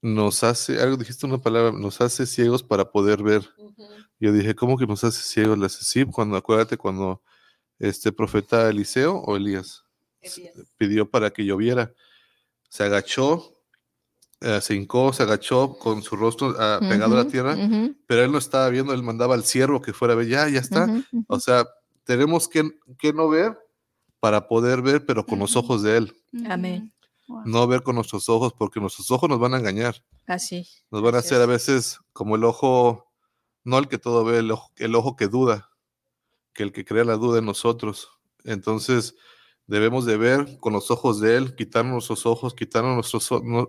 nos 0.00 0.44
hace, 0.44 0.80
algo 0.80 0.96
dijiste 0.96 1.26
una 1.26 1.38
palabra, 1.38 1.72
nos 1.72 2.00
hace 2.00 2.26
ciegos 2.26 2.62
para 2.62 2.90
poder 2.90 3.22
ver. 3.22 3.48
Yo 4.20 4.32
dije, 4.32 4.54
¿cómo 4.54 4.76
que 4.76 4.86
nos 4.86 5.02
hace 5.04 5.22
ciegos? 5.22 5.72
Sí, 5.72 6.04
cuando, 6.04 6.36
acuérdate 6.36 6.76
cuando 6.76 7.22
este 7.78 8.12
profeta 8.12 8.68
Eliseo 8.68 9.16
o 9.18 9.36
Elías 9.36 9.84
pidió 10.76 11.10
para 11.10 11.30
que 11.30 11.44
lloviera, 11.44 11.92
se 12.68 12.84
agachó, 12.84 13.54
eh, 14.40 14.60
se 14.60 14.74
hincó, 14.74 15.12
se 15.12 15.24
agachó 15.24 15.78
con 15.78 16.02
su 16.02 16.16
rostro 16.16 16.54
ah, 16.58 16.78
pegado 16.80 17.14
a 17.14 17.24
la 17.24 17.28
tierra, 17.28 17.54
ujú, 17.54 17.96
pero 18.06 18.24
él 18.24 18.32
no 18.32 18.38
estaba 18.38 18.68
viendo, 18.68 18.92
él 18.92 19.02
mandaba 19.02 19.34
al 19.34 19.44
siervo 19.44 19.80
que 19.82 19.92
fuera 19.92 20.14
a 20.14 20.16
ver, 20.16 20.28
ya, 20.28 20.48
ya 20.48 20.60
está. 20.60 20.84
ujú, 20.84 21.02
ujú. 21.12 21.24
O 21.28 21.40
sea, 21.40 21.66
tenemos 22.04 22.48
que, 22.48 22.70
que 22.98 23.12
no 23.12 23.28
ver 23.28 23.58
para 24.20 24.48
poder 24.48 24.82
ver, 24.82 25.04
pero 25.06 25.24
con 25.24 25.38
los 25.38 25.56
ojos 25.56 25.82
de 25.82 25.96
Él. 25.96 26.16
Amén. 26.48 26.92
Wow. 27.28 27.42
No 27.44 27.66
ver 27.66 27.82
con 27.82 27.96
nuestros 27.96 28.28
ojos, 28.28 28.52
porque 28.56 28.80
nuestros 28.80 29.10
ojos 29.10 29.28
nos 29.28 29.38
van 29.38 29.54
a 29.54 29.58
engañar. 29.58 30.02
Así. 30.26 30.66
Nos 30.90 31.02
van 31.02 31.14
a 31.14 31.18
hacer 31.18 31.38
a 31.40 31.44
es. 31.44 31.48
veces 31.48 31.98
como 32.12 32.36
el 32.36 32.44
ojo, 32.44 33.12
no 33.64 33.78
el 33.78 33.88
que 33.88 33.98
todo 33.98 34.24
ve, 34.24 34.38
el 34.38 34.50
ojo, 34.50 34.72
el 34.76 34.94
ojo 34.94 35.14
que 35.16 35.28
duda, 35.28 35.70
que 36.54 36.62
el 36.62 36.72
que 36.72 36.84
crea 36.84 37.04
la 37.04 37.16
duda 37.16 37.38
en 37.38 37.44
nosotros. 37.44 38.08
Entonces, 38.44 39.14
debemos 39.68 40.04
de 40.06 40.16
ver 40.16 40.58
con 40.58 40.72
los 40.72 40.90
ojos 40.90 41.20
de 41.20 41.36
Él, 41.36 41.54
quitarnos 41.54 41.92
nuestros 41.92 42.26
ojos, 42.26 42.54
quitarnos 42.54 43.12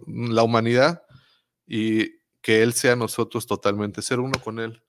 la 0.08 0.42
humanidad 0.44 1.04
y 1.68 2.18
que 2.42 2.64
Él 2.64 2.74
sea 2.74 2.96
nosotros 2.96 3.46
totalmente, 3.46 4.02
ser 4.02 4.20
uno 4.20 4.40
con 4.44 4.60
Él. 4.60 4.82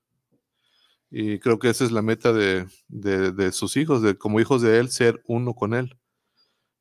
Y 1.11 1.41
creo 1.41 1.59
que 1.59 1.69
esa 1.69 1.85
es 1.85 1.91
la 1.91 2.03
meta 2.03 2.33
de, 2.33 2.67
de- 2.89 3.51
sus 3.53 3.77
hijos, 3.77 4.01
de 4.01 4.17
como 4.17 4.39
hijos 4.41 4.63
de 4.63 4.79
Él, 4.79 4.91
ser 4.91 5.21
uno 5.27 5.55
con 5.55 5.75
Él. 5.75 5.99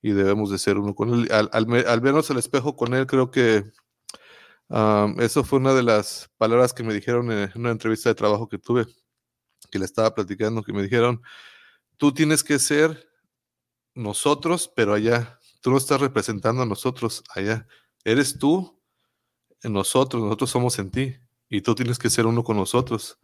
Y 0.01 0.11
debemos 0.11 0.51
de 0.51 0.59
ser 0.59 0.77
uno 0.77 0.93
con 0.93 1.11
Él. 1.13 1.31
Al, 1.31 1.49
al 1.51 1.99
vernos 1.99 2.29
al 2.29 2.37
espejo 2.37 2.75
con 2.75 2.93
Él, 2.93 3.07
creo 3.07 3.31
que 3.31 3.65
am, 4.69 5.19
eso 5.19 5.43
fue 5.43 5.57
una 5.59 5.73
de 5.73 5.81
las 5.83 6.29
palabras 6.37 6.73
que 6.73 6.83
me 6.83 6.93
dijeron 6.93 7.31
en 7.31 7.51
una 7.55 7.71
entrevista 7.71 8.09
de 8.09 8.15
trabajo 8.15 8.47
que 8.47 8.59
tuve, 8.59 8.85
que 9.71 9.79
le 9.79 9.85
estaba 9.85 10.13
platicando, 10.13 10.61
que 10.63 10.73
me 10.73 10.83
dijeron, 10.83 11.21
tú 11.97 12.13
tienes 12.13 12.43
que 12.43 12.59
ser 12.59 13.08
nosotros, 13.99 14.71
pero 14.75 14.93
allá. 14.93 15.39
Tú 15.61 15.71
no 15.71 15.77
estás 15.77 15.99
representando 15.99 16.61
a 16.61 16.65
nosotros 16.65 17.23
allá. 17.35 17.67
Eres 18.03 18.39
tú 18.39 18.81
en 19.61 19.73
nosotros, 19.73 20.23
nosotros 20.23 20.49
somos 20.49 20.79
en 20.79 20.89
ti. 20.89 21.15
Y 21.49 21.61
tú 21.61 21.75
tienes 21.75 21.97
que 21.97 22.09
ser 22.09 22.25
uno 22.25 22.43
con 22.43 22.57
nosotros. 22.57 23.17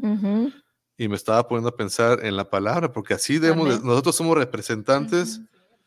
Y 0.98 1.08
me 1.08 1.16
estaba 1.16 1.48
poniendo 1.48 1.70
a 1.70 1.76
pensar 1.76 2.26
en 2.26 2.36
la 2.36 2.50
palabra, 2.50 2.92
porque 2.92 3.14
así 3.14 3.38
debemos, 3.38 3.84
nosotros 3.84 4.16
somos 4.16 4.36
representantes 4.38 5.40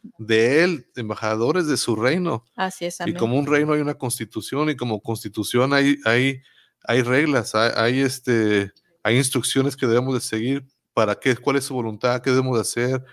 ujú. 0.03 0.25
de 0.25 0.63
Él, 0.63 0.87
embajadores 0.97 1.67
de 1.67 1.77
su 1.77 1.97
reino. 1.97 2.45
Así 2.55 2.85
es. 2.85 3.01
Y 3.01 3.03
Amén. 3.03 3.17
como 3.17 3.39
un 3.39 3.47
reino 3.47 3.73
hay 3.73 3.81
una 3.81 3.95
constitución 3.95 4.71
y 4.71 4.77
como 4.77 5.03
constitución 5.03 5.73
hay, 5.73 5.97
hay, 6.05 6.41
hay 6.85 7.03
reglas, 7.03 7.55
hay, 7.55 7.73
hay, 7.75 8.01
este, 8.01 8.73
hay 9.03 9.17
instrucciones 9.17 9.77
que 9.77 9.87
debemos 9.87 10.15
de 10.15 10.21
seguir 10.21 10.65
para 10.95 11.17
qué, 11.17 11.37
cuál 11.37 11.57
es 11.57 11.65
su 11.65 11.75
voluntad, 11.75 12.23
qué 12.23 12.31
debemos 12.31 12.57
de 12.57 12.63
hacer. 12.63 13.05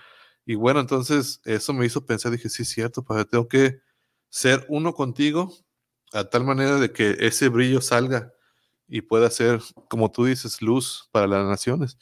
Y 0.46 0.56
bueno, 0.56 0.80
entonces 0.80 1.42
eso 1.46 1.74
me 1.74 1.86
hizo 1.86 2.06
pensar, 2.06 2.32
dije, 2.32 2.50
sí, 2.50 2.64
es 2.64 2.70
cierto, 2.70 3.04
padre, 3.04 3.26
tengo 3.26 3.48
que 3.48 3.80
ser 4.30 4.66
uno 4.70 4.94
contigo 4.94 5.52
a 6.14 6.26
tal 6.26 6.44
manera 6.44 6.76
de 6.80 6.92
que 6.92 7.18
ese 7.20 7.50
brillo 7.50 7.82
salga 7.82 8.32
y 8.88 9.02
pueda 9.02 9.30
ser, 9.32 9.62
como 9.90 10.12
tú 10.12 10.26
dices, 10.26 10.62
luz 10.62 11.10
para 11.12 11.28
las 11.28 11.46
naciones. 11.46 11.98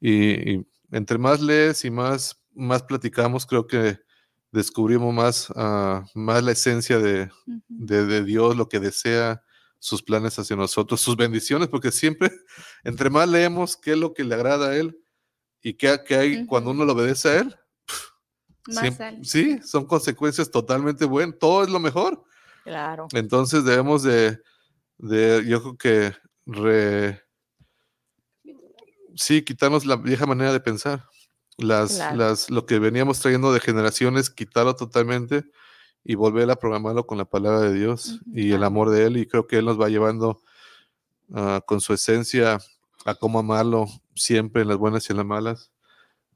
Y, 0.00 0.54
y 0.54 0.66
entre 0.90 1.18
más 1.18 1.40
lees 1.40 1.84
y 1.84 1.90
más, 1.90 2.42
más 2.54 2.82
platicamos, 2.82 3.46
creo 3.46 3.66
que 3.66 3.98
descubrimos 4.50 5.14
más, 5.14 5.52
ah, 5.56 6.04
más 6.14 6.42
la 6.42 6.52
esencia 6.52 6.98
de, 6.98 7.30
de, 7.68 8.06
de 8.06 8.24
Dios, 8.24 8.56
lo 8.56 8.68
que 8.68 8.80
desea, 8.80 9.42
sus 9.78 10.02
planes 10.02 10.38
hacia 10.38 10.56
nosotros, 10.56 11.00
sus 11.00 11.16
bendiciones, 11.16 11.68
porque 11.68 11.92
siempre, 11.92 12.30
entre 12.84 13.10
más 13.10 13.28
leemos 13.28 13.76
qué 13.76 13.92
es 13.92 13.98
lo 13.98 14.14
que 14.14 14.24
le 14.24 14.34
agrada 14.34 14.70
a 14.70 14.76
Él 14.76 14.98
y 15.62 15.74
qué, 15.74 16.00
qué 16.06 16.16
hay 16.16 16.46
cuando 16.46 16.70
uno 16.70 16.84
le 16.84 16.92
obedece 16.92 17.28
a 17.28 17.38
Él, 17.40 17.56
Más 18.68 18.78
siempre- 18.80 19.06
sale. 19.06 19.24
sí, 19.24 19.58
son 19.62 19.86
consecuencias 19.86 20.50
totalmente 20.50 21.04
buenas, 21.04 21.38
todo 21.38 21.62
es 21.64 21.70
lo 21.70 21.78
mejor. 21.80 22.24
Claro. 22.64 23.06
Entonces 23.12 23.64
debemos 23.64 24.02
de, 24.02 24.40
de 24.98 25.44
yo 25.46 25.60
creo 25.62 25.76
que, 25.76 26.16
re- 26.46 27.22
sí, 29.14 29.42
quitarnos 29.42 29.86
la 29.86 29.96
vieja 29.96 30.26
manera 30.26 30.52
de 30.52 30.60
pensar. 30.60 31.04
Las, 31.58 31.96
Claro. 31.96 32.16
las, 32.16 32.50
lo 32.50 32.66
que 32.66 32.78
veníamos 32.78 33.20
trayendo 33.20 33.52
de 33.52 33.60
generaciones, 33.60 34.28
quitarlo 34.28 34.76
totalmente 34.76 35.44
y 36.04 36.14
volver 36.14 36.50
a 36.50 36.56
programarlo 36.56 37.06
con 37.06 37.16
la 37.18 37.24
palabra 37.24 37.60
de 37.60 37.72
Dios 37.72 38.20
y 38.32 38.52
el 38.52 38.62
amor 38.62 38.90
de 38.90 39.06
Él. 39.06 39.16
Y 39.16 39.26
creo 39.26 39.46
que 39.46 39.56
Él 39.58 39.64
nos 39.64 39.80
va 39.80 39.88
llevando 39.88 40.42
ah, 41.32 41.62
con 41.66 41.80
su 41.80 41.94
esencia 41.94 42.58
a 43.06 43.14
cómo 43.14 43.38
amarlo 43.38 43.86
siempre 44.14 44.62
en 44.62 44.68
las 44.68 44.76
buenas 44.76 45.08
y 45.08 45.12
en 45.12 45.16
las 45.16 45.26
malas. 45.26 45.72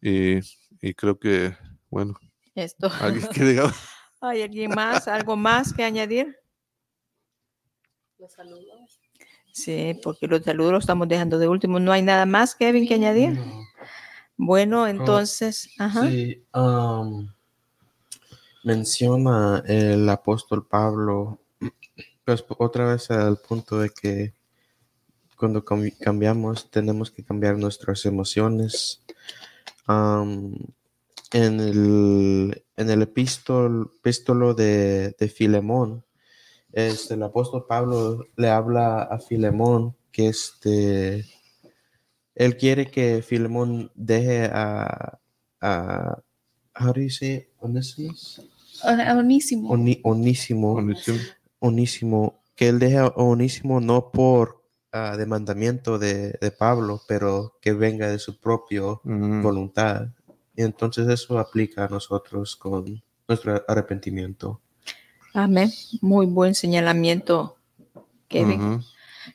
Y, 0.01 0.37
y 0.81 0.95
creo 0.95 1.18
que, 1.18 1.55
bueno, 1.91 2.14
Esto. 2.55 2.91
alguien 3.01 3.28
que 3.32 3.45
diga, 3.45 3.72
¿Hay 4.20 4.43
alguien 4.43 4.70
más? 4.74 5.09
¿Algo 5.09 5.36
más 5.36 5.72
que 5.72 5.82
añadir? 5.84 6.36
Los 8.18 8.32
saludos. 8.32 9.01
Sí, 9.53 9.99
porque 10.03 10.26
los 10.26 10.43
saludos 10.43 10.72
los 10.72 10.82
estamos 10.84 11.09
dejando 11.09 11.38
de 11.38 11.49
último. 11.49 11.80
¿No 11.80 11.91
hay 11.93 12.03
nada 12.03 12.26
más, 12.26 12.55
Kevin, 12.55 12.86
que 12.86 12.95
añadir? 12.95 13.32
No. 13.38 13.62
Bueno, 14.36 14.86
entonces, 14.86 15.70
ajá. 15.78 16.09
Sí, 16.09 16.45
am, 16.53 17.34
menciona 18.62 19.62
el 19.66 20.09
apóstol 20.09 20.66
Pablo, 20.66 21.41
pues 22.24 22.45
otra 22.59 22.93
vez 22.93 23.11
al 23.11 23.38
punto 23.38 23.78
de 23.78 23.91
que 23.91 24.34
cuando 25.36 25.64
cam- 25.64 25.97
cambiamos 25.99 26.70
tenemos 26.70 27.11
que 27.11 27.24
cambiar 27.24 27.57
nuestras 27.57 28.05
emociones. 28.07 29.03
Am, 29.86 30.55
en 31.33 31.61
el, 31.61 32.64
en 32.76 32.91
el 32.91 33.03
epístol, 33.03 33.91
epístolo 33.99 34.55
de, 34.55 35.14
de 35.18 35.28
Filemón, 35.28 36.05
este, 36.72 37.14
el 37.14 37.22
apóstol 37.22 37.66
Pablo 37.68 38.24
le 38.37 38.49
habla 38.49 39.03
a 39.03 39.18
Filemón 39.18 39.97
que 40.12 40.28
este, 40.28 41.26
él 42.35 42.57
quiere 42.57 42.91
que 42.91 43.22
Filemón 43.22 43.91
deje 43.95 44.45
a, 44.53 45.18
a 45.61 46.18
how 46.81 46.93
do 46.93 47.01
you 47.01 47.11
say? 47.11 47.49
Onesimus? 47.59 48.41
Oni- 49.72 50.01
Onísimo, 50.05 50.74
Onísimo. 50.74 51.18
Onísimo, 51.59 52.43
que 52.57 52.68
él 52.68 52.78
deje 52.78 52.99
a 52.99 53.09
Onísimo 53.09 53.81
no 53.81 54.11
por 54.11 54.62
ah, 54.93 55.16
demandamiento 55.16 55.99
de, 55.99 56.33
de 56.41 56.51
Pablo, 56.51 57.01
pero 57.07 57.59
que 57.61 57.72
venga 57.72 58.09
de 58.09 58.18
su 58.18 58.41
propio 58.41 59.01
Mm. 59.05 59.43
voluntad. 59.43 60.09
Y 60.61 60.63
entonces 60.63 61.09
eso 61.09 61.39
aplica 61.39 61.87
a 61.87 61.89
nosotros 61.89 62.55
con 62.55 63.03
nuestro 63.27 63.65
arrepentimiento. 63.67 64.61
Amén. 65.33 65.73
Muy 66.03 66.27
buen 66.27 66.55
señalamiento, 66.55 67.57
Kevin. 68.29 68.85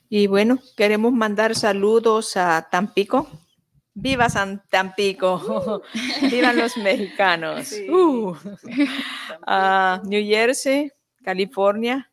Y 0.07 0.27
bueno, 0.27 0.59
queremos 0.77 1.13
mandar 1.13 1.55
saludos 1.55 2.37
a 2.37 2.67
Tampico. 2.69 3.27
¡Viva 3.95 4.29
San 4.29 4.61
Tampico! 4.69 5.81
¡Vivan 6.29 6.57
los 6.57 6.77
mexicanos! 6.77 7.69
Sí. 7.69 7.89
Uh. 7.89 8.35
A 9.47 10.03
New 10.05 10.23
Jersey, 10.23 10.91
California, 11.23 12.11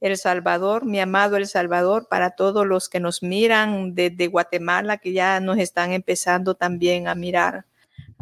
El 0.00 0.16
Salvador, 0.16 0.86
mi 0.86 0.98
amado 0.98 1.36
El 1.36 1.46
Salvador, 1.46 2.08
para 2.08 2.30
todos 2.30 2.66
los 2.66 2.88
que 2.88 3.00
nos 3.00 3.22
miran 3.22 3.94
desde 3.94 4.28
Guatemala, 4.28 4.96
que 4.96 5.12
ya 5.12 5.40
nos 5.40 5.58
están 5.58 5.92
empezando 5.92 6.54
también 6.54 7.06
a 7.06 7.14
mirar. 7.14 7.66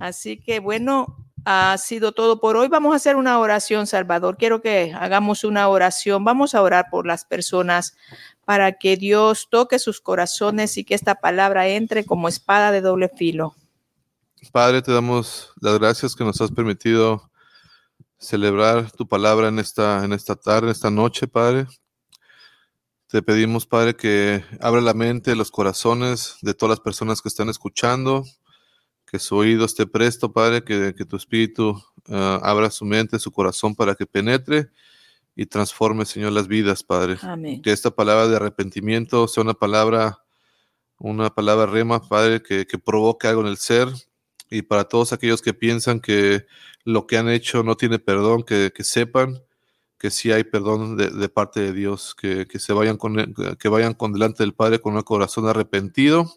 Así 0.01 0.39
que 0.39 0.61
bueno, 0.61 1.29
ha 1.45 1.77
sido 1.79 2.13
todo 2.13 2.41
por 2.41 2.57
hoy. 2.57 2.69
Vamos 2.69 2.93
a 2.93 2.97
hacer 2.97 3.17
una 3.17 3.39
oración, 3.39 3.87
Salvador. 3.87 4.37
Quiero 4.37 4.61
que 4.61 4.93
hagamos 4.95 5.45
una 5.45 5.69
oración. 5.69 6.25
Vamos 6.25 6.55
a 6.55 6.63
orar 6.63 6.89
por 6.91 7.07
las 7.07 7.25
personas 7.25 7.97
para 8.45 8.73
que 8.73 8.97
Dios 8.97 9.49
toque 9.51 9.79
sus 9.79 10.01
corazones 10.01 10.77
y 10.77 10.85
que 10.85 10.95
esta 10.95 11.17
palabra 11.17 11.69
entre 11.69 12.05
como 12.05 12.29
espada 12.29 12.71
de 12.71 12.81
doble 12.81 13.09
filo. 13.09 13.55
Padre, 14.53 14.83
te 14.83 14.93
damos 14.93 15.53
las 15.61 15.79
gracias 15.79 16.15
que 16.15 16.25
nos 16.25 16.41
has 16.41 16.51
permitido 16.51 17.31
celebrar 18.19 18.91
tu 18.93 19.07
palabra 19.07 19.49
en 19.49 19.59
esta, 19.59 20.05
en 20.05 20.13
esta 20.13 20.37
tarde, 20.37 20.71
esta 20.71 20.91
noche, 20.91 21.29
Padre. 21.29 21.67
Te 23.09 23.23
pedimos, 23.23 23.67
Padre, 23.67 23.97
que 23.97 24.45
abra 24.61 24.81
la 24.81 24.93
mente, 24.93 25.35
los 25.35 25.51
corazones 25.51 26.37
de 26.43 26.53
todas 26.53 26.71
las 26.71 26.81
personas 26.81 27.23
que 27.23 27.29
están 27.31 27.49
escuchando, 27.49 28.25
que 29.11 29.19
su 29.19 29.37
oído 29.37 29.65
esté 29.65 29.87
presto, 29.87 30.33
Padre, 30.33 30.63
que, 30.63 30.93
tu 30.93 31.17
espíritu 31.17 31.83
ah, 32.09 32.41
abra 32.43 32.71
su 32.71 32.85
mente, 32.85 33.19
su 33.19 33.33
corazón 33.33 33.75
para 33.75 33.95
que 33.95 34.07
penetre 34.07 34.69
y 35.35 35.47
transforme, 35.47 36.05
Señor, 36.05 36.33
las 36.33 36.49
vidas, 36.49 36.83
Padre. 36.83 37.17
Amén. 37.23 37.63
Que 37.63 37.73
esta 37.73 37.91
palabra 37.91 38.29
de 38.29 38.37
arrepentimiento 38.37 39.27
sea 39.29 39.43
una 39.43 39.55
palabra, 39.55 40.23
una 40.99 41.31
palabra 41.31 41.67
rema, 41.67 42.07
Padre, 42.07 42.43
que, 42.43 42.67
que 42.67 42.79
provoque 42.79 43.29
algo 43.29 43.41
en 43.43 43.49
el 43.49 43.57
ser. 43.57 43.89
Y 44.51 44.63
para 44.63 44.85
todos 44.85 45.13
aquellos 45.13 45.43
que 45.43 45.55
piensan 45.55 46.01
que 46.01 46.47
lo 46.85 47.07
que 47.07 47.19
han 47.19 47.29
hecho 47.29 47.63
no 47.63 47.77
tiene 47.77 47.99
perdón, 47.99 48.43
que, 48.43 48.73
que 48.75 48.85
sepan 48.85 49.43
que 49.99 50.11
sí 50.11 50.31
hay 50.31 50.45
perdón 50.45 50.97
de, 50.97 51.29
parte 51.29 51.61
de 51.61 51.73
Dios, 51.73 52.15
que, 52.15 52.47
se 52.59 52.73
vayan 52.73 52.97
con, 52.97 53.35
que 53.59 53.69
vayan 53.69 53.95
con 53.95 54.13
delante 54.13 54.45
del 54.45 54.55
Padre 54.55 54.81
con 54.81 54.95
un 54.95 55.03
corazón 55.03 55.49
arrepentido 55.49 56.33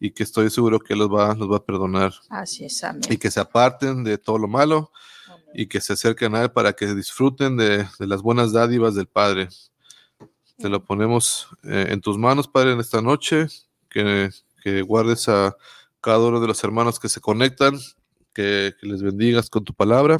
y 0.00 0.10
que 0.10 0.22
estoy 0.22 0.50
seguro 0.50 0.78
que 0.78 0.94
los 0.94 1.08
va, 1.08 1.34
los 1.34 1.50
va 1.50 1.58
a 1.58 1.64
perdonar. 1.64 2.12
Así 2.28 2.64
es, 2.64 2.82
amén. 2.84 3.02
Y 3.08 3.16
que 3.16 3.30
se 3.30 3.40
aparten 3.40 4.04
de 4.04 4.18
todo 4.18 4.38
lo 4.38 4.48
malo 4.48 4.90
y 5.54 5.66
que 5.66 5.80
se 5.80 5.92
acerquen 5.92 6.34
a 6.34 6.42
Él 6.42 6.50
para 6.50 6.72
que 6.72 6.94
disfruten 6.94 7.56
de, 7.56 7.86
las 7.98 8.22
buenas 8.22 8.52
dádivas 8.52 8.94
del 8.94 9.06
Padre. 9.06 9.48
Te 10.58 10.68
lo 10.68 10.84
ponemos 10.84 11.48
eh, 11.62 11.86
en 11.90 12.00
tus 12.00 12.18
manos, 12.18 12.48
Padre, 12.48 12.72
en 12.72 12.80
esta 12.80 13.00
noche, 13.00 13.46
que, 13.88 14.30
que, 14.62 14.82
guardes 14.82 15.28
a 15.28 15.56
cada 16.00 16.18
uno 16.18 16.40
de 16.40 16.46
los 16.46 16.62
hermanos 16.62 17.00
que 17.00 17.08
se 17.08 17.20
conectan, 17.20 17.78
que, 18.32 18.74
que 18.80 18.86
les 18.86 19.02
bendigas 19.02 19.48
con 19.48 19.64
tu 19.64 19.74
palabra 19.74 20.18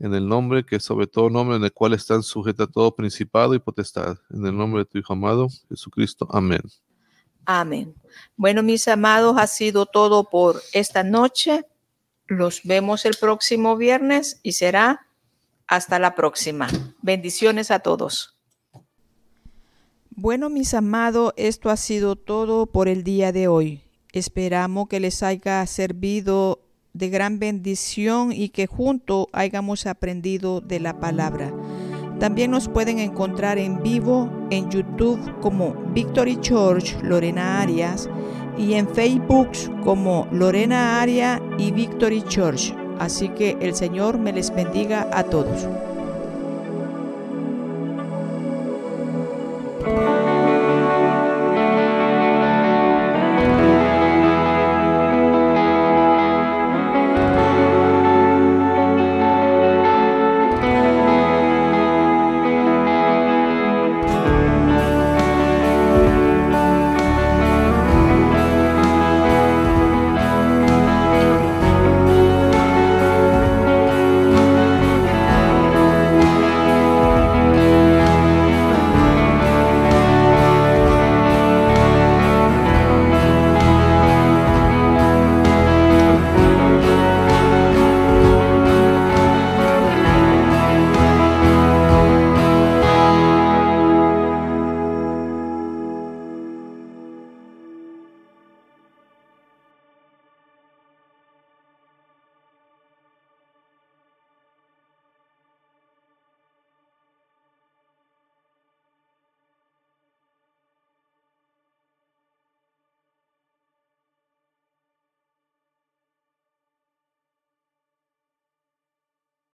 en 0.00 0.14
el 0.14 0.26
nombre 0.26 0.64
que 0.64 0.80
sobre 0.80 1.06
todo 1.06 1.28
nombre 1.28 1.56
en 1.56 1.64
el 1.64 1.72
cual 1.72 1.92
están 1.92 2.22
sujeta 2.22 2.66
todo 2.66 2.96
principado 2.96 3.54
y 3.54 3.58
potestad. 3.58 4.18
En 4.30 4.44
el 4.46 4.56
nombre 4.56 4.80
de 4.80 4.86
tu 4.86 4.98
Hijo 4.98 5.12
amado, 5.12 5.48
Jesucristo. 5.68 6.26
Amén. 6.32 6.62
Amén. 7.44 7.94
Bueno, 8.36 8.62
mis 8.62 8.88
amados, 8.88 9.36
ha 9.38 9.46
sido 9.46 9.86
todo 9.86 10.24
por 10.24 10.62
esta 10.72 11.02
noche. 11.02 11.64
Los 12.26 12.62
vemos 12.64 13.04
el 13.04 13.16
próximo 13.20 13.76
viernes 13.76 14.40
y 14.42 14.52
será 14.52 15.06
hasta 15.66 15.98
la 15.98 16.14
próxima. 16.14 16.68
Bendiciones 17.02 17.70
a 17.70 17.80
todos. 17.80 18.36
Bueno, 20.10 20.50
mis 20.50 20.74
amados, 20.74 21.32
esto 21.36 21.70
ha 21.70 21.76
sido 21.76 22.16
todo 22.16 22.66
por 22.66 22.88
el 22.88 23.04
día 23.04 23.32
de 23.32 23.48
hoy. 23.48 23.82
Esperamos 24.12 24.88
que 24.88 25.00
les 25.00 25.22
haya 25.22 25.64
servido 25.66 26.60
de 26.92 27.08
gran 27.08 27.38
bendición 27.38 28.32
y 28.32 28.48
que 28.48 28.66
juntos 28.66 29.26
hayamos 29.32 29.86
aprendido 29.86 30.60
de 30.60 30.80
la 30.80 30.98
palabra. 30.98 31.52
También 32.20 32.50
nos 32.50 32.68
pueden 32.68 32.98
encontrar 32.98 33.56
en 33.56 33.82
vivo 33.82 34.30
en 34.50 34.70
YouTube 34.70 35.18
como 35.40 35.74
Victory 35.94 36.36
Church 36.36 36.94
Lorena 37.02 37.62
Arias 37.62 38.10
y 38.58 38.74
en 38.74 38.86
Facebook 38.86 39.48
como 39.82 40.28
Lorena 40.30 41.00
Aria 41.00 41.40
y 41.56 41.72
Victory 41.72 42.22
Church. 42.22 42.74
Así 42.98 43.30
que 43.30 43.56
el 43.62 43.74
Señor 43.74 44.18
me 44.18 44.34
les 44.34 44.54
bendiga 44.54 45.08
a 45.12 45.24
todos. 45.24 45.66